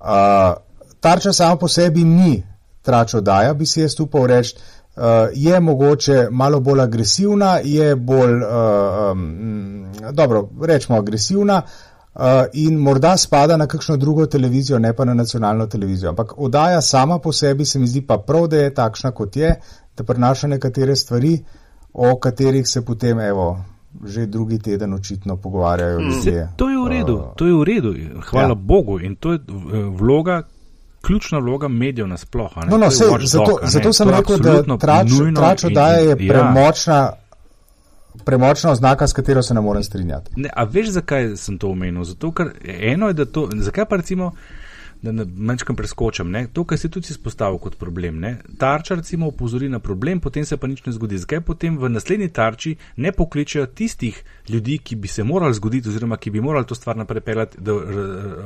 Uh, 0.00 0.56
tarča 1.00 1.32
sama 1.32 1.56
po 1.56 1.68
sebi 1.68 2.04
ni 2.04 2.42
trač 2.82 3.14
oddaja, 3.14 3.54
bi 3.54 3.66
si 3.66 3.80
jaz 3.80 4.00
upal 4.00 4.26
reči. 4.26 4.56
Uh, 4.96 5.30
je 5.34 5.60
mogoče 5.60 6.28
malo 6.30 6.60
bolj 6.60 6.80
agresivna, 6.80 7.58
je 7.64 7.96
bolj, 7.96 8.34
uh, 8.42 9.10
um, 9.12 9.86
dobro, 10.12 10.48
rečemo 10.62 10.98
agresivna 10.98 11.62
uh, 11.62 12.22
in 12.52 12.76
morda 12.78 13.16
spada 13.16 13.56
na 13.56 13.66
kakšno 13.66 13.96
drugo 13.96 14.26
televizijo, 14.26 14.78
ne 14.78 14.92
pa 14.92 15.04
na 15.04 15.14
nacionalno 15.14 15.66
televizijo. 15.66 16.10
Ampak 16.10 16.38
oddaja 16.38 16.80
sama 16.80 17.18
po 17.18 17.32
sebi 17.32 17.64
se 17.64 17.78
mi 17.78 17.86
zdi 17.86 18.06
pa 18.06 18.18
prav, 18.18 18.46
da 18.46 18.56
je 18.56 18.74
takšna, 18.74 19.10
kot 19.10 19.36
je, 19.36 19.54
da 19.96 20.04
prinaša 20.04 20.46
nekatere 20.46 20.96
stvari, 20.96 21.38
o 21.94 22.16
katerih 22.16 22.68
se 22.68 22.82
potem, 22.82 23.20
evo, 23.20 23.64
že 24.04 24.26
drugi 24.26 24.58
teden 24.58 24.94
očitno 24.94 25.36
pogovarjajo 25.36 25.98
ljudje. 26.00 26.48
To 26.56 26.68
je 26.68 26.76
v 26.78 26.88
redu, 26.88 27.14
Uh, 27.14 27.34
to 27.36 27.46
je 27.46 27.52
v 27.52 27.62
redu, 27.64 27.94
hvala 28.22 28.44
Ja. 28.44 28.48
ja. 28.48 28.54
Bogu 28.54 29.00
in 29.00 29.16
to 29.16 29.32
je 29.32 29.38
eh, 29.38 29.42
vloga. 29.90 30.42
Ključna 31.02 31.38
vloga 31.38 31.68
medijev 31.68 32.06
nasploh. 32.08 32.52
a 32.54 32.60
ne. 32.60 32.66
No, 32.66 32.76
no, 32.78 32.84
je 32.84 32.90
watchdog, 32.90 33.20
zato, 33.20 33.58
ne. 33.62 33.68
zato 33.68 33.92
sem 33.92 34.06
To 34.06 34.12
je 34.12 34.18
rekel, 34.18 34.36
da 34.36 34.48
absolutno 34.48 34.76
trač, 34.76 35.10
nujno 35.10 35.40
trač 35.40 35.62
in- 35.62 35.66
oddaja 35.66 35.98
je 35.98 36.08
ja. 36.10 36.16
premočna, 36.16 37.12
premočna 38.24 38.70
oznaka, 38.70 39.06
s 39.06 39.12
katero 39.12 39.42
se 39.42 39.54
ne 39.54 39.60
morem 39.60 39.82
strinjati. 39.82 40.30
Ne, 40.36 40.50
a 40.56 40.64
veš, 40.64 40.88
zakaj 40.88 41.36
sem 41.36 41.58
to 41.58 41.68
omenil? 41.68 42.04
Zato, 42.04 42.32
ker 42.32 42.46
eno 42.64 43.06
je, 43.06 43.14
da 43.14 43.24
to, 43.24 43.48
zakaj 43.54 43.84
pa 43.84 43.96
recimo, 43.96 44.32
da 45.04 45.12
ne 45.12 45.24
mečkam 45.24 45.76
preskočam, 45.76 46.30
ne? 46.30 46.46
to, 46.52 46.64
kar 46.64 46.78
si 46.80 46.88
tudi 46.88 47.12
izpostavil 47.12 47.58
kot 47.60 47.76
problem. 47.78 48.18
Ne? 48.20 48.38
Tarča 48.58 48.96
recimo 48.98 49.28
opozori 49.28 49.68
na 49.68 49.78
problem, 49.78 50.20
potem 50.20 50.44
se 50.48 50.56
pa 50.56 50.66
nič 50.66 50.84
ne 50.86 50.92
zgodi. 50.96 51.20
Zakaj 51.20 51.42
potem 51.44 51.76
v 51.78 51.92
naslednji 51.92 52.30
tarči 52.32 52.76
ne 52.96 53.12
pokličejo 53.12 53.66
tistih 53.66 54.22
ljudi, 54.48 54.78
ki 54.78 54.96
bi 54.96 55.08
se 55.08 55.24
morali 55.24 55.54
zgoditi 55.54 55.88
oziroma 55.88 56.16
ki 56.16 56.30
bi 56.30 56.40
morali 56.40 56.66
to 56.66 56.74
stvar 56.74 56.96
naprej 56.96 57.20
peljati, 57.20 57.60
da 57.60 57.76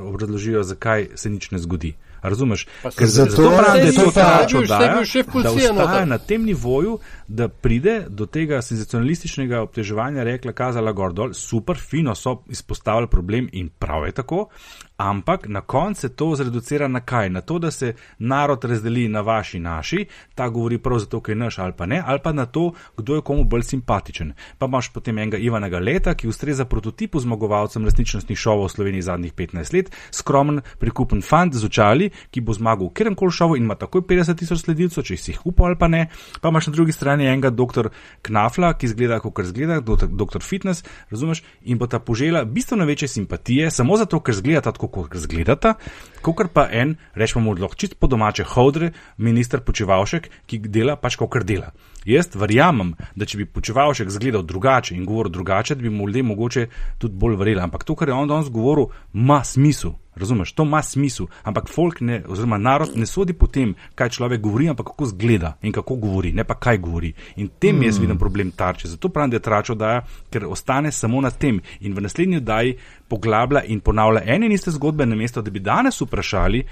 obrazložijo, 0.03 0.63
zakaj 0.63 1.09
se 1.15 1.31
nič 1.31 1.51
ne 1.51 1.59
zgodi. 1.59 1.95
Razumeš? 2.23 2.67
Pa 2.83 2.91
Ker 2.91 3.07
Zato- 3.07 3.31
zato 3.31 3.49
pravim, 3.49 3.83
da 3.83 3.87
je 3.87 3.93
to 3.93 4.97
bil 4.97 5.05
šef 5.05 5.27
da 5.43 5.51
ostaja 5.51 6.05
na 6.05 6.19
tem 6.19 6.45
nivoju, 6.45 6.99
da 7.29 7.49
pride 7.49 8.05
do 8.09 8.27
tega 8.27 8.63
senzacionalističnega 8.63 9.61
obteževanja, 9.61 10.23
rekla, 10.23 10.53
kazala 10.53 10.93
gor 10.93 11.13
dol, 11.13 11.33
super, 11.33 11.77
fino 11.77 12.15
so 12.15 12.43
izpostavili 12.49 13.07
problem 13.07 13.49
in 13.53 13.69
prav 13.69 14.07
je 14.07 14.13
tako, 14.13 14.49
ampak 14.97 15.47
na 15.47 15.61
koncu 15.61 16.01
se 16.01 16.09
to 16.17 16.35
zreducira 16.35 16.89
na 16.89 17.01
kaj? 17.01 17.31
Na 17.31 17.41
to, 17.41 17.59
da 17.59 17.71
se 17.71 17.95
narod 18.19 18.65
razdeli 18.65 19.09
na 19.09 19.21
vaši 19.21 19.59
naši, 19.59 20.07
ta 20.35 20.49
govori 20.49 20.79
prav 20.79 20.99
zato, 20.99 21.21
ker 21.21 21.33
je 21.33 21.37
naš 21.37 21.59
ali 21.59 21.73
pa 21.73 21.87
ne, 21.87 22.03
ali 22.07 22.19
pa 22.25 22.33
na 22.33 22.47
to, 22.47 22.73
kdo 22.97 23.15
je 23.15 23.21
komu 23.23 23.45
bolj 23.45 23.63
simpatičen. 23.63 24.33
Pa 24.59 24.67
imaš 24.67 24.93
potem 24.93 25.19
enega 25.19 25.37
Ivana 25.37 25.79
Leta, 25.79 26.15
ki 26.15 26.29
ustreza 26.29 26.65
prototipu 26.65 27.21
zmagovalcem 27.21 27.85
resničnostnih 27.85 28.39
šovov 28.39 28.67
v 28.67 28.71
Sloveniji 28.71 29.03
zadnjih 29.03 29.35
15 29.35 29.75
let, 29.75 29.93
skromen, 30.11 30.61
prikupen 30.79 31.23
fant 31.23 31.55
z 31.55 31.65
očali, 31.65 32.11
ki 32.31 32.41
bo 32.41 32.57
zmagal 32.57 32.89
v 32.89 32.95
kjerem 32.97 33.17
koli 33.19 33.35
šovu 33.35 33.57
in 33.57 33.67
ima 33.69 33.77
takoj 33.79 34.05
50 34.09 34.39
tisoč 34.39 34.65
sledilcev, 34.65 35.05
če 35.05 35.17
si 35.17 35.33
jih 35.33 35.43
upa 35.49 35.69
ali 35.69 35.79
pa 35.79 35.89
ne. 35.89 36.07
Pa 36.41 36.53
imaš 36.53 36.71
na 36.71 36.75
drugi 36.77 36.93
strani 36.93 37.29
enega 37.29 37.51
dr. 37.51 37.91
Knafla, 38.23 38.75
ki 38.79 38.93
zgleda, 38.93 39.21
kot 39.25 39.45
zgleda, 39.49 39.81
dr. 39.83 40.43
Fitness, 40.45 40.85
razumeš, 41.11 41.43
in 41.63 41.79
bo 41.79 41.87
ta 41.87 42.01
požela 42.01 42.45
bistveno 42.45 42.87
večje 42.89 43.09
simpatije, 43.09 43.71
samo 43.71 43.97
zato, 43.97 44.21
ker 44.21 44.35
zgledata 44.35 44.73
tako, 44.73 44.89
kot 44.89 45.17
zgledata, 45.17 45.75
kot 46.23 46.53
pa 46.55 46.69
en, 46.71 46.97
rečemo 47.15 47.55
lahko 47.55 47.77
čist 47.79 47.99
po 47.99 48.07
domače, 48.07 48.45
hodre, 48.55 48.93
minister 49.17 49.61
Počevalšek, 49.61 50.31
ki 50.47 50.63
dela 50.69 50.97
pač, 50.97 51.17
kot 51.17 51.43
dela. 51.45 51.73
Jaz 52.07 52.31
verjamem, 52.35 52.95
da 53.17 53.27
če 53.27 53.41
bi 53.41 53.47
Počevalšek 53.47 54.11
zgledal 54.11 54.43
drugače 54.47 54.95
in 54.95 55.07
govoril 55.07 55.33
drugače, 55.33 55.75
da 55.75 55.83
bi 55.83 55.91
mu 55.91 56.07
ljudje 56.09 56.23
mogoče 56.23 56.67
tudi 56.99 57.15
bolj 57.15 57.37
verjeli. 57.37 57.61
Ampak 57.61 57.85
to, 57.85 57.95
kar 57.95 58.09
je 58.09 58.15
on 58.15 58.29
danes 58.29 58.51
govoril, 58.51 58.87
ima 59.15 59.43
smisel. 59.45 59.97
Razumeš, 60.19 60.53
to 60.53 60.63
ima 60.67 60.83
smisel, 60.83 61.27
ampak 61.47 61.69
folk 61.71 62.01
ne, 62.01 62.25
oziroma 62.27 62.59
narod 62.59 62.97
ne 62.99 63.07
sodi 63.07 63.33
po 63.33 63.47
tem, 63.47 63.75
kaj 63.95 64.09
človek 64.17 64.41
govori, 64.43 64.67
ampak 64.69 64.87
kako 64.91 65.07
zgleda 65.13 65.53
in 65.63 65.73
kako 65.73 65.95
govori, 65.95 66.33
ne 66.33 66.45
pa 66.45 66.57
kaj 66.59 66.79
govori. 66.83 67.13
In 67.37 67.49
tem 67.49 67.77
mm. 67.77 67.87
jaz 67.87 67.99
vidim 68.03 68.19
problem 68.19 68.51
tarče. 68.51 68.89
Zato 68.89 69.09
pravim, 69.09 69.31
da 69.31 69.37
je 69.37 69.43
tračo 69.47 69.75
daja, 69.75 70.03
ker 70.31 70.47
ostane 70.47 70.93
samo 70.93 71.21
na 71.21 71.31
tem 71.31 71.61
in 71.81 71.95
v 71.95 72.03
naslednji 72.03 72.43
oddaji 72.43 72.77
poglablja 73.09 73.63
in 73.67 73.81
ponavlja 73.81 74.25
ene 74.27 74.47
in 74.47 74.53
iste 74.53 74.75
zgodbe, 74.75 75.07
namesto 75.07 75.43
da 75.43 75.51
bi 75.51 75.61
danes 75.61 76.01
vprašali, 76.01 76.65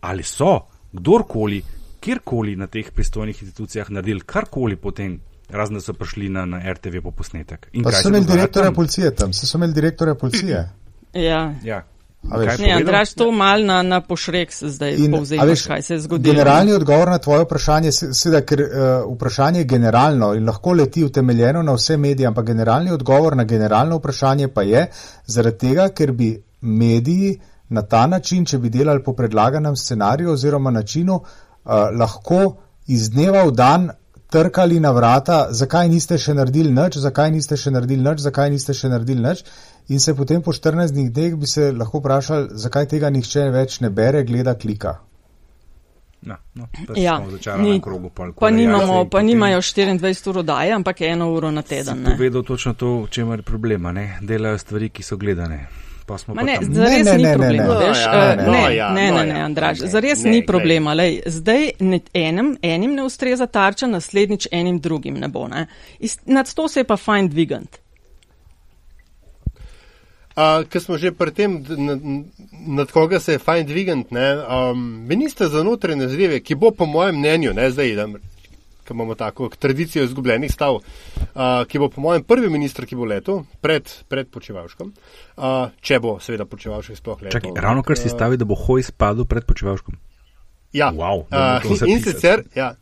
ali 0.00 0.22
so 0.22 0.60
kdorkoli, 0.92 1.62
kjerkoli 2.02 2.56
na 2.56 2.66
teh 2.66 2.90
pristojnih 2.94 3.42
institucijah 3.42 3.90
naredili 3.90 4.20
karkoli 4.26 4.76
potem. 4.76 5.20
Razen 5.52 5.76
da 5.76 5.82
so 5.84 5.92
prišli 5.92 6.30
na, 6.32 6.46
na 6.48 6.58
RTV 6.72 7.02
po 7.04 7.10
posnetek. 7.12 7.66
In 7.72 7.82
Pa 7.84 7.90
kaj 7.90 7.98
so 7.98 8.02
se 8.02 8.08
imeli 8.08 8.26
direktorja 8.26 8.70
tam? 8.70 8.74
policije 8.74 9.14
tam, 9.14 9.32
so 9.32 9.58
imeli 9.58 9.72
direktorja 9.72 10.14
policije. 10.14 10.62
Ja. 11.12 11.40
Ja. 11.62 11.82
Ne? 12.22 12.72
Andraš, 12.72 13.12
to 13.12 13.26
mal 13.32 13.64
na, 13.66 13.82
na 13.82 14.00
pošrek 14.00 14.52
se 14.52 14.70
zdaj 14.70 14.94
In, 14.94 15.14
a 15.14 15.18
povzemaš, 15.18 15.48
veš, 15.48 15.66
kaj 15.66 15.82
se 15.82 15.94
je 15.94 16.00
zgodilo. 16.00 16.32
Generalni 16.32 16.72
odgovor 16.72 17.08
na 17.08 17.18
tvoje 17.18 17.44
vprašanje, 17.44 17.92
se- 17.92 18.14
seveda, 18.14 18.40
ker 18.46 18.62
uh, 18.62 18.68
vprašanje 19.16 19.60
je 19.60 19.64
generalno 19.64 20.30
in 20.34 20.46
lahko 20.46 20.72
leti 20.72 21.04
utemeljeno 21.04 21.62
na 21.62 21.72
vse 21.72 21.96
medije, 21.96 22.26
ampak 22.26 22.46
generalni 22.46 22.90
odgovor 22.90 23.36
na 23.36 23.44
generalno 23.44 23.96
vprašanje 23.96 24.48
pa 24.48 24.62
je, 24.62 24.86
zaradi 25.26 25.58
tega, 25.58 25.88
ker 25.88 26.12
bi 26.12 26.30
mediji 26.60 27.40
na 27.68 27.82
ta 27.82 28.06
način, 28.06 28.44
če 28.44 28.58
bi 28.58 28.70
delali 28.70 29.02
po 29.02 29.12
predlaganem 29.12 29.76
scenariju 29.76 30.30
oziroma 30.32 30.70
načinu, 30.70 31.14
uh, 31.14 31.51
lahko 31.64 32.56
iz 32.86 33.10
dneva 33.10 33.44
v 33.46 33.52
dan 33.54 33.90
trkali 34.32 34.80
na 34.80 34.90
vrata, 34.90 35.46
zakaj 35.52 35.88
niste 35.92 36.16
še 36.18 36.34
naredili 36.34 36.72
nič, 36.72 36.96
zakaj 37.04 37.30
niste 37.34 37.56
še 37.60 37.70
naredili 37.70 38.00
nič, 38.02 38.24
zakaj 38.24 38.50
niste 38.50 38.74
še 38.74 38.88
naredili 38.88 39.20
nič. 39.20 39.44
In 39.92 40.00
se 40.00 40.14
potem 40.16 40.42
po 40.42 40.54
14 40.56 40.96
dneh 40.96 41.36
bi 41.36 41.46
se 41.46 41.72
lahko 41.72 42.00
vprašali, 42.00 42.56
zakaj 42.64 42.88
tega 42.94 43.10
nihče 43.12 43.50
več 43.52 43.80
ne 43.84 43.90
bere, 43.90 44.24
gleda, 44.24 44.54
klika. 44.54 45.00
No, 46.22 46.36
no, 46.54 46.68
Ja, 46.94 47.18
ni, 47.58 47.80
krogu, 47.82 48.12
pol, 48.14 48.30
pa, 48.38 48.50
nimamo, 48.54 49.04
pa 49.10 49.22
nimajo 49.26 49.58
24 49.58 50.28
ur 50.30 50.38
oddaje, 50.44 50.72
ampak 50.72 51.00
eno 51.02 51.32
uro 51.34 51.50
na 51.50 51.62
teden. 51.66 52.04
Ne? 52.06 52.14
Povedal 52.14 52.46
točno 52.46 52.74
to, 52.78 52.92
v 53.02 53.10
čem 53.10 53.32
je 53.34 53.42
problema. 53.42 53.92
Ne? 53.92 54.20
Delajo 54.22 54.58
stvari, 54.62 54.92
ki 54.94 55.02
so 55.02 55.18
gledane. 55.18 55.66
Pa 56.12 56.18
smo 56.18 56.34
Ma 56.34 56.40
pa 56.40 56.46
ne, 56.46 56.54
tam. 56.60 56.74
zares 56.74 57.06
Ne, 57.06 57.12
ne, 57.12 57.16
ni 57.16 57.22
ne, 57.22 57.36
ne, 57.36 57.52
ne. 57.52 57.68
veš? 57.68 58.00
No, 58.04 58.12
ja, 58.12 58.32
eh, 58.32 58.36
no, 58.36 58.52
Ne, 58.52 58.76
ja, 58.76 58.88
ne, 58.92 59.06
no, 59.10 59.18
ne, 59.18 59.26
ne, 59.26 59.38
ja. 59.38 59.44
Andraž, 59.44 59.80
Ne, 59.80 59.88
zares 59.88 60.24
ne, 60.24 60.30
ni 60.30 60.40
problema. 60.46 60.92
Lej, 60.92 61.22
zdaj 61.26 61.70
ne, 61.80 62.00
enem, 62.14 62.56
enim 62.62 62.94
ne 62.94 63.02
ustreza 63.02 63.46
tarča, 63.46 63.86
naslednjič 63.86 64.48
enim 64.52 64.80
drugim 64.80 65.14
ne 65.16 65.28
bo. 65.28 65.46
Ne? 65.48 65.66
Iz, 65.98 66.18
nad 66.26 66.52
to 66.54 66.68
se 66.68 66.80
je 66.80 66.84
pa 66.84 66.96
fajn 66.96 67.28
dvigant. 67.28 67.78
uh, 70.36 70.64
ker 70.68 70.80
smo 70.80 70.96
že 70.98 71.12
pri 71.12 71.30
tem, 71.30 71.64
nad, 71.68 72.00
nad 72.66 72.90
koga 72.90 73.20
se 73.20 73.32
je 73.32 73.38
fajn 73.38 73.66
dvigant, 73.66 74.10
ne, 74.10 74.36
um, 74.36 75.06
minister 75.06 75.48
za 75.48 75.62
notranje 75.62 76.08
zadeve, 76.08 76.40
ki 76.40 76.54
bo 76.54 76.70
po 76.70 76.86
mojem 76.86 77.16
mnenju, 77.16 77.52
ne 77.52 77.70
zdaj, 77.70 77.94
da 77.94 78.06
ki 78.84 78.94
imamo 78.94 79.14
tako 79.14 79.48
tradicijo 79.58 80.04
izgubljenih 80.04 80.52
stav, 80.52 80.74
uh, 80.74 81.64
ki 81.68 81.78
bo 81.78 81.88
po 81.88 82.00
mojem 82.00 82.24
prvi 82.24 82.50
minister, 82.50 82.86
ki 82.86 82.98
bo 82.98 83.08
letel 83.08 83.42
pred, 83.60 83.90
pred 84.08 84.30
počevalškom, 84.30 84.92
uh, 84.92 85.74
če 85.80 86.00
bo 86.02 86.18
seveda 86.20 86.46
počevalšek 86.48 86.98
sploh 86.98 87.22
letel. 87.22 87.40
Čakaj, 87.40 87.62
ravno 87.62 87.82
kar 87.86 87.98
si 87.98 88.12
stavi, 88.12 88.40
da 88.40 88.48
bo 88.48 88.58
hoj 88.58 88.86
spadil 88.90 89.28
pred 89.28 89.46
počevalškom. 89.48 89.98
Ja, 90.72 90.88
wow, 90.92 91.26
uh, 91.28 91.64
in, 91.68 91.98
in 91.98 92.04
sicer, 92.04 92.46
ja, 92.56 92.72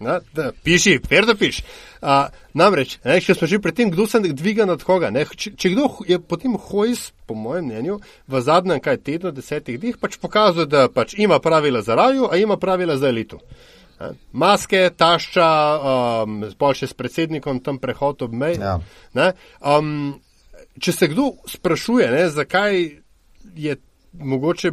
Na, 0.00 0.16
da, 0.32 0.48
piši, 0.64 0.94
fer 1.08 1.26
da 1.28 1.34
piš. 1.36 1.58
Uh, 2.00 2.32
namreč, 2.56 2.94
ne, 3.04 3.18
če 3.20 3.34
smo 3.36 3.48
že 3.50 3.58
pri 3.60 3.74
tem, 3.76 3.90
kdo 3.92 4.06
se 4.08 4.20
dviga 4.24 4.64
nad 4.64 4.80
koga, 4.80 5.10
ne, 5.12 5.26
če, 5.28 5.52
če 5.60 5.72
kdo 5.74 5.90
je 6.08 6.16
potem 6.24 6.54
hojs, 6.56 7.10
po 7.28 7.36
mojem 7.36 7.68
mnenju, 7.68 7.98
v 8.24 8.40
zadnjem 8.40 8.80
kaj 8.80 8.96
tednu, 9.04 9.34
desetih 9.36 9.76
dneh, 9.82 9.98
pač 10.00 10.16
pokazuje, 10.22 10.70
da 10.72 10.86
pač 10.88 11.12
ima 11.20 11.36
pravila 11.44 11.84
za 11.84 11.98
raju, 12.00 12.30
a 12.32 12.40
ima 12.40 12.56
pravila 12.56 12.96
za 12.96 13.12
elitu. 13.12 13.42
Ne, 13.44 13.79
maske, 14.32 14.90
tašča, 14.96 15.50
um, 16.24 16.40
sploh 16.52 16.76
še 16.76 16.90
s 16.90 16.96
predsednikom 16.96 17.60
tam 17.64 17.80
prehod 17.82 18.24
ob 18.26 18.36
mej. 18.36 18.58
Ja. 18.60 18.78
Ne, 19.18 19.32
um, 19.60 20.16
če 20.80 20.96
se 20.96 21.10
kdo 21.12 21.32
sprašuje, 21.50 22.08
ne, 22.14 22.24
zakaj 22.32 22.80
je 23.56 23.76
mogoče 24.12 24.72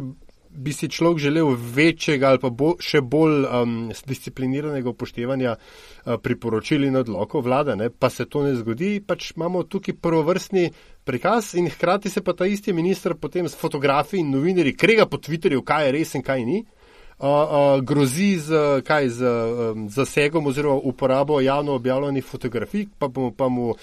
bi 0.58 0.72
si 0.72 0.88
človek 0.90 1.20
želel 1.22 1.52
večjega 1.74 2.32
ali 2.32 2.40
pa 2.42 2.50
bo, 2.50 2.72
še 2.82 2.98
bolj 3.04 3.44
um, 3.46 3.74
discipliniranega 4.08 4.90
upoštevanja 4.90 5.52
uh, 5.54 6.16
priporočil 6.22 6.88
in 6.88 6.98
odlokov 6.98 7.44
vlade, 7.46 7.76
ne, 7.78 7.90
pa 7.90 8.10
se 8.10 8.26
to 8.26 8.42
ne 8.42 8.56
zgodi, 8.58 8.96
pač 9.04 9.32
imamo 9.36 9.62
tukaj 9.70 9.94
prvovrstni 10.02 10.64
prikaz 11.06 11.52
in 11.54 11.70
hkrati 11.70 12.10
se 12.10 12.24
pa 12.24 12.34
ta 12.34 12.48
isti 12.48 12.74
minister 12.74 13.14
potem 13.14 13.46
s 13.48 13.54
fotografiji 13.60 14.24
in 14.24 14.32
novinarji 14.34 14.74
krega 14.76 15.06
po 15.06 15.20
Twitterju, 15.22 15.62
kaj 15.62 15.86
je 15.86 15.94
res 16.00 16.16
in 16.18 16.26
kaj 16.26 16.44
ni. 16.48 16.64
Uh, 16.64 16.77
uh, 17.18 17.84
grozi 17.84 18.38
z, 18.38 18.82
kaj, 18.86 19.08
z 19.08 19.22
um, 19.22 19.90
zasegom 19.90 20.46
oziroma 20.46 20.80
uporabo 20.84 21.40
javno 21.40 21.72
objavljenih 21.72 22.24
fotografij, 22.24 22.86
pa, 22.98 23.08
mu, 23.14 23.30
pa 23.32 23.48
mu 23.48 23.74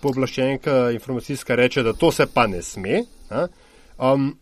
pooblaščenka 0.00 0.90
informacijska 0.90 1.54
reče, 1.54 1.82
da 1.82 1.92
to 1.92 2.12
se 2.12 2.26
pa 2.26 2.46
ne 2.46 2.62
sme. 2.62 3.04
Um, 3.98 4.32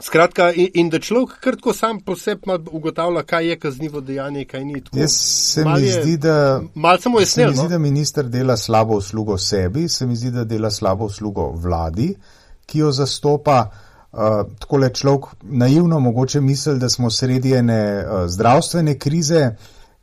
Skratka, 0.00 0.52
in, 0.52 0.68
in 0.74 0.88
da 0.88 0.98
človek 0.98 1.34
krtko 1.44 1.72
sam 1.76 1.98
po 2.00 2.14
sebi 2.16 2.56
ugotavlja, 2.72 3.22
kaj 3.22 3.46
je 3.46 3.56
kaznivo 3.60 4.00
dejanje, 4.00 4.44
kaj 4.44 4.64
ni. 4.64 4.80
Tako, 4.84 4.98
Jaz 4.98 5.12
se 5.12 5.64
mi 5.64 5.82
je, 5.82 6.02
zdi, 6.02 6.16
da, 6.16 6.60
se 6.96 7.02
se 7.26 7.46
mi 7.46 7.54
zdi, 7.54 7.62
no? 7.62 7.68
da 7.68 7.78
minister 7.78 8.24
dela 8.24 8.56
slabo 8.56 8.96
uslugo 8.96 9.38
sebi, 9.38 9.88
se 9.88 10.06
mi 10.06 10.16
zdi, 10.16 10.30
da 10.30 10.44
dela 10.44 10.70
slabo 10.70 11.04
uslugo 11.04 11.50
vladi, 11.50 12.14
ki 12.66 12.78
jo 12.78 12.92
zastopa. 12.92 13.68
Uh, 14.12 14.46
Tako 14.58 14.76
le 14.76 14.90
človek 14.94 15.26
naivno 15.42 16.00
mogoče 16.00 16.40
misli, 16.40 16.78
da 16.78 16.88
smo 16.88 17.10
sredi 17.10 17.54
ene 17.54 18.04
uh, 18.04 18.24
zdravstvene 18.26 18.98
krize, 18.98 19.54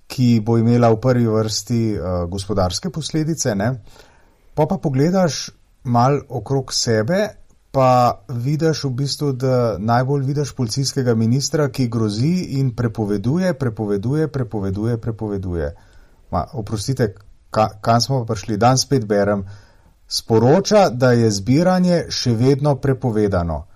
ki 0.08 0.40
bo 0.46 0.58
imela 0.58 0.90
v 0.94 1.02
prvi 1.04 1.28
vrsti 1.28 1.82
uh, 1.94 2.30
gospodarske 2.32 2.90
posledice. 2.90 3.56
Ne? 3.56 3.74
Pa 4.56 4.66
pa 4.66 4.78
pogledaš 4.78 5.50
mal 5.84 6.22
okrog 6.30 6.74
sebe 6.74 7.28
pa 7.78 8.24
vidiš 8.30 8.84
v 8.84 8.90
bistvu, 8.90 9.32
da 9.32 9.76
najbolj 9.78 10.24
vidiš 10.26 10.56
policijskega 10.56 11.14
ministra, 11.16 11.70
ki 11.70 11.88
grozi 11.88 12.58
in 12.58 12.72
prepoveduje, 12.76 13.54
prepoveduje, 13.54 14.28
prepoveduje, 14.28 14.98
prepoveduje. 14.98 15.76
Ma, 16.32 16.46
oprostite, 16.54 17.14
ka, 17.50 17.70
kam 17.82 18.02
smo 18.02 18.26
prišli? 18.26 18.58
Dan 18.58 18.78
spet 18.78 19.06
berem. 19.06 19.46
Sporoča, 20.08 20.90
da 20.90 21.12
je 21.12 21.30
zbiranje 21.32 22.06
še 22.10 22.34
vedno 22.34 22.76
prepovedano. 22.82 23.68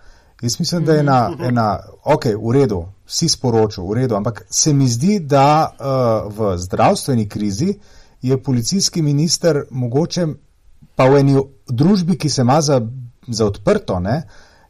Jaz 0.41 0.59
mislim, 0.59 0.85
da 0.85 0.93
je 0.93 0.99
ena, 0.99 1.19
ena 1.39 1.79
ok, 2.03 2.25
v 2.25 2.53
redu, 2.53 2.85
vsi 3.05 3.29
sporočajo, 3.29 3.87
v 3.87 3.93
redu, 3.93 4.15
ampak 4.15 4.45
se 4.49 4.73
mi 4.73 4.87
zdi, 4.87 5.19
da 5.19 5.69
uh, 5.69 6.33
v 6.37 6.57
zdravstveni 6.57 7.27
krizi 7.29 7.75
je 8.21 8.43
policijski 8.43 9.01
minister 9.01 9.63
mogoče 9.71 10.27
pa 10.95 11.05
v 11.09 11.19
eni 11.19 11.37
družbi, 11.67 12.17
ki 12.17 12.29
se 12.29 12.41
ima 12.41 12.61
za 12.61 12.81
za 13.27 13.45
odprto, 13.45 13.99
ne, 13.99 14.23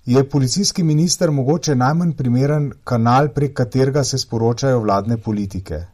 je 0.05 0.29
policijski 0.29 0.83
minister 0.83 1.31
mogoče 1.31 1.75
najmanj 1.75 2.11
primeren 2.11 2.71
kanal, 2.83 3.29
prek 3.29 3.53
katerega 3.53 4.03
se 4.03 4.17
sporočajo 4.17 4.79
vladne 4.79 5.17
politike. 5.17 5.85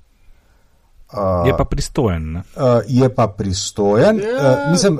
Uh, 1.13 1.47
je 1.47 1.57
pa 1.57 1.65
pristojen. 1.65 2.35
Uh, 2.35 2.41
je 2.87 3.09
pa 3.15 3.27
pristojen. 3.27 4.19
Ja, 4.19 4.51
uh, 4.65 4.71
mislim, 4.71 4.99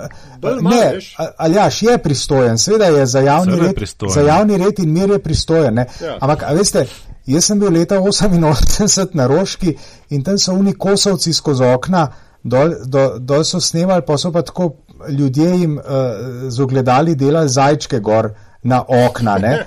ne, 0.62 1.00
Aljaš 1.38 1.82
je 1.84 1.98
pristojen, 1.98 2.58
seveda 2.58 2.86
je 2.86 3.06
za 3.06 3.20
javni, 3.20 3.60
red, 3.60 3.76
za 4.13 4.22
javni 4.22 4.58
red 4.58 4.80
in 4.80 4.93
mir 4.93 5.10
je 5.10 5.20
pristojen. 5.20 5.78
Ja. 5.78 6.17
Ampak, 6.20 6.46
veste, 6.56 6.86
jaz 7.26 7.46
sem 7.46 7.60
bil 7.60 7.74
leta 7.74 8.00
88 8.00 9.08
na 9.13 9.28
Roški 9.28 9.76
in 10.10 10.24
tam 10.24 10.38
so 10.38 10.56
oni 10.56 10.74
kosovci 10.74 11.34
skozi 11.34 11.65
okna, 11.76 12.08
dol, 12.43 12.72
dol, 12.86 13.20
dol 13.20 13.43
so 13.43 13.60
snemali, 13.60 14.06
pa 14.08 14.17
so 14.17 14.32
pa 14.32 14.41
tako 14.41 14.72
ljudje 15.10 15.50
jim 15.60 15.78
uh, 15.78 15.84
z 16.48 16.62
ogledali 16.63 17.15
delali 17.15 17.50
zajčke 17.50 18.00
gor 18.00 18.32
na 18.63 18.84
okna, 18.88 19.38
ne, 19.38 19.65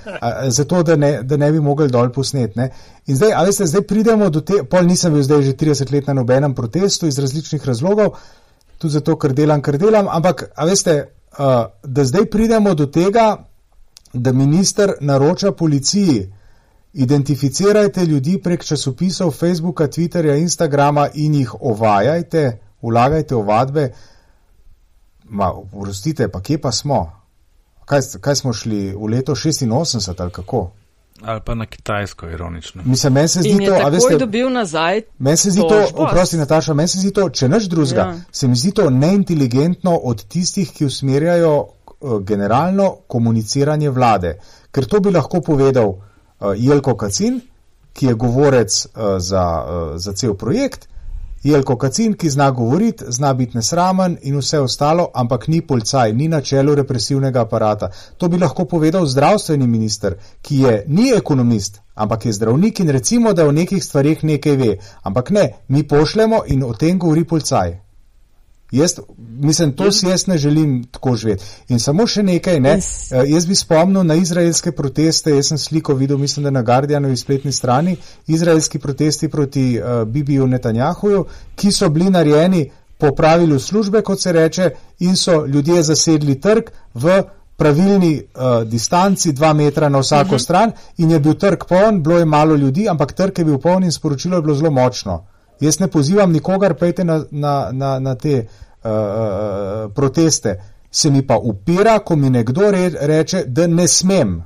zato 0.48 0.82
da 0.82 0.96
ne, 0.96 1.22
da 1.22 1.36
ne 1.36 1.52
bi 1.52 1.60
mogli 1.60 1.88
dol 1.88 2.10
posnet. 2.12 2.56
Ne. 2.56 2.70
In 3.06 3.16
zdaj, 3.16 3.32
ali 3.36 3.52
ste 3.52 3.66
zdaj 3.66 3.82
pridemo 3.86 4.30
do 4.30 4.40
te, 4.40 4.62
pol 4.70 4.86
nisem 4.86 5.14
bil 5.14 5.22
zdaj 5.22 5.42
že 5.42 5.54
30 5.56 5.92
let 5.92 6.06
na 6.06 6.14
nobenem 6.14 6.54
protestu 6.54 7.06
iz 7.06 7.18
različnih 7.18 7.66
razlogov, 7.66 8.16
tudi 8.78 8.92
zato, 8.92 9.16
ker 9.16 9.32
delam, 9.32 9.62
ker 9.62 9.78
delam, 9.78 10.08
ampak, 10.08 10.50
veste, 10.66 10.98
uh, 11.38 11.70
da 11.82 12.04
zdaj 12.04 12.26
pridemo 12.30 12.74
do 12.74 12.86
tega, 12.86 13.44
da 14.12 14.32
minister 14.32 14.92
naroča 15.00 15.52
policiji, 15.52 16.32
identificirajte 16.92 18.04
ljudi 18.04 18.40
prek 18.42 18.64
časopisov 18.64 19.30
Facebooka, 19.30 19.86
Twitterja, 19.86 20.40
Instagrama 20.42 21.08
in 21.14 21.34
jih 21.34 21.54
ovajajte, 21.60 22.58
vlagajte 22.82 23.36
ovadbe, 23.36 23.92
Ma, 25.30 25.52
vrstite, 25.72 26.28
pa 26.28 26.40
kje 26.42 26.58
pa 26.58 26.72
smo? 26.72 27.19
Kaj, 27.90 28.00
kaj 28.22 28.34
smo 28.38 28.52
šli 28.52 28.92
v 28.94 29.06
leto 29.10 29.34
86 29.34 30.14
ali 30.18 30.30
kako? 30.30 30.70
Ali 31.22 31.40
pa 31.44 31.54
na 31.54 31.66
Kitajsko, 31.66 32.28
ironično. 32.28 32.82
Mislim, 32.84 33.12
meni 33.12 33.28
se 33.28 33.40
zdi 33.40 33.66
to, 33.66 33.74
a 33.84 33.88
veste, 33.88 34.16
dobil 34.18 34.52
nazaj. 34.52 35.02
Meni 35.18 35.36
se 35.36 35.50
zdi 35.50 35.60
to, 35.68 35.86
oprosti 35.94 36.36
Nataša, 36.36 36.74
meni 36.74 36.88
se 36.88 36.98
zdi 36.98 37.10
to, 37.10 37.28
če 37.28 37.48
naš 37.48 37.66
drugega, 37.68 38.00
ja. 38.00 38.20
se 38.32 38.48
mi 38.48 38.56
zdi 38.56 38.70
to 38.70 38.90
neinteligentno 38.90 39.96
od 39.96 40.22
tistih, 40.24 40.70
ki 40.72 40.86
usmerjajo 40.86 41.54
uh, 41.58 42.20
generalno 42.22 42.92
komuniciranje 43.06 43.90
vlade. 43.90 44.36
Ker 44.70 44.86
to 44.86 45.00
bi 45.00 45.10
lahko 45.10 45.40
povedal 45.40 45.90
uh, 45.90 46.54
Jelko 46.56 46.94
Kacin, 46.96 47.40
ki 47.92 48.06
je 48.06 48.14
govorec 48.14 48.86
uh, 48.86 49.18
za, 49.18 49.44
uh, 49.66 49.98
za 49.98 50.14
cel 50.14 50.38
projekt, 50.38 50.86
Jelko 51.42 51.76
Kacin, 51.76 52.14
ki 52.14 52.30
zna 52.30 52.50
govoriti, 52.50 53.04
zna 53.08 53.32
biti 53.34 53.56
nesramen 53.56 54.18
in 54.22 54.36
vse 54.38 54.58
ostalo, 54.60 55.08
ampak 55.14 55.48
ni 55.48 55.60
policaj, 55.60 56.12
ni 56.12 56.28
na 56.28 56.40
čelu 56.40 56.74
represivnega 56.74 57.40
aparata. 57.40 57.88
To 58.18 58.28
bi 58.28 58.38
lahko 58.38 58.64
povedal 58.64 59.06
zdravstveni 59.06 59.66
minister, 59.66 60.18
ki 60.42 60.60
je 60.60 60.84
ni 60.86 61.10
ekonomist, 61.16 61.80
ampak 61.94 62.26
je 62.26 62.32
zdravnik 62.32 62.80
in 62.80 62.88
recimo, 62.88 63.32
da 63.32 63.48
o 63.48 63.52
nekih 63.52 63.84
stvarih 63.84 64.24
nekaj 64.24 64.56
ve. 64.56 64.76
Ampak 65.02 65.30
ne, 65.30 65.52
mi 65.68 65.88
pošljemo 65.88 66.42
in 66.46 66.62
o 66.62 66.74
tem 66.74 66.98
govori 66.98 67.24
policaj. 67.24 67.89
Jaz, 68.70 68.94
mislim, 69.18 69.72
to 69.72 69.92
si 69.92 70.06
jaz 70.06 70.26
ne 70.26 70.38
želim 70.38 70.84
tako 70.84 71.16
živeti. 71.16 71.44
In 71.68 71.80
samo 71.80 72.06
še 72.06 72.22
nekaj, 72.22 72.60
ne, 72.60 72.76
eh, 72.78 73.24
jaz 73.26 73.46
bi 73.46 73.54
spomnil 73.54 74.04
na 74.06 74.14
izraelske 74.14 74.72
proteste, 74.72 75.34
jaz 75.34 75.48
sem 75.48 75.58
sliko 75.58 75.94
videl, 75.94 76.18
mislim, 76.18 76.44
da 76.44 76.50
na 76.50 76.62
Guardianovi 76.62 77.16
spletni 77.16 77.52
strani, 77.52 77.96
izraelski 78.26 78.78
protesti 78.78 79.28
proti 79.28 79.80
uh, 79.80 80.04
Bibiju 80.08 80.46
Netanjahuju, 80.46 81.24
ki 81.56 81.72
so 81.72 81.88
bili 81.88 82.10
narejeni 82.10 82.70
po 82.98 83.10
pravilu 83.16 83.58
službe, 83.58 84.02
kot 84.02 84.20
se 84.20 84.32
reče, 84.32 84.70
in 84.98 85.16
so 85.16 85.46
ljudje 85.46 85.82
zasedli 85.82 86.40
trg 86.40 86.70
v 86.94 87.22
pravilni 87.56 88.14
uh, 88.16 88.62
distanci, 88.68 89.32
dva 89.32 89.52
metra 89.52 89.88
na 89.88 89.98
vsako 89.98 90.20
uh 90.20 90.26
mhm. 90.26 90.34
-huh. 90.34 90.42
stran 90.42 90.72
in 90.96 91.10
je 91.10 91.20
bil 91.20 91.34
trg 91.34 91.64
poln, 91.68 92.02
bilo 92.02 92.18
je 92.18 92.24
malo 92.24 92.54
ljudi, 92.56 92.88
ampak 92.88 93.12
trg 93.12 93.38
je 93.38 93.44
bil 93.44 93.58
poln 93.58 93.84
in 93.84 93.92
sporočilo 93.92 94.36
je 94.36 94.42
bilo 94.42 94.54
zelo 94.54 94.70
močno. 94.70 95.24
Jaz 95.60 95.78
ne 95.80 95.88
pozivam 95.88 96.32
nikogar, 96.32 96.74
pejte 96.74 97.04
na, 97.04 97.22
na, 97.30 97.70
na, 97.72 97.98
na 97.98 98.14
te 98.14 98.36
uh, 98.38 98.90
uh, 98.90 99.92
proteste. 99.94 100.56
Se 100.90 101.10
mi 101.10 101.22
pa 101.26 101.36
upira, 101.38 101.98
ko 101.98 102.16
mi 102.16 102.30
nekdo 102.30 102.70
re, 102.70 102.88
reče, 103.00 103.44
da 103.46 103.66
ne 103.66 103.88
smem. 103.88 104.40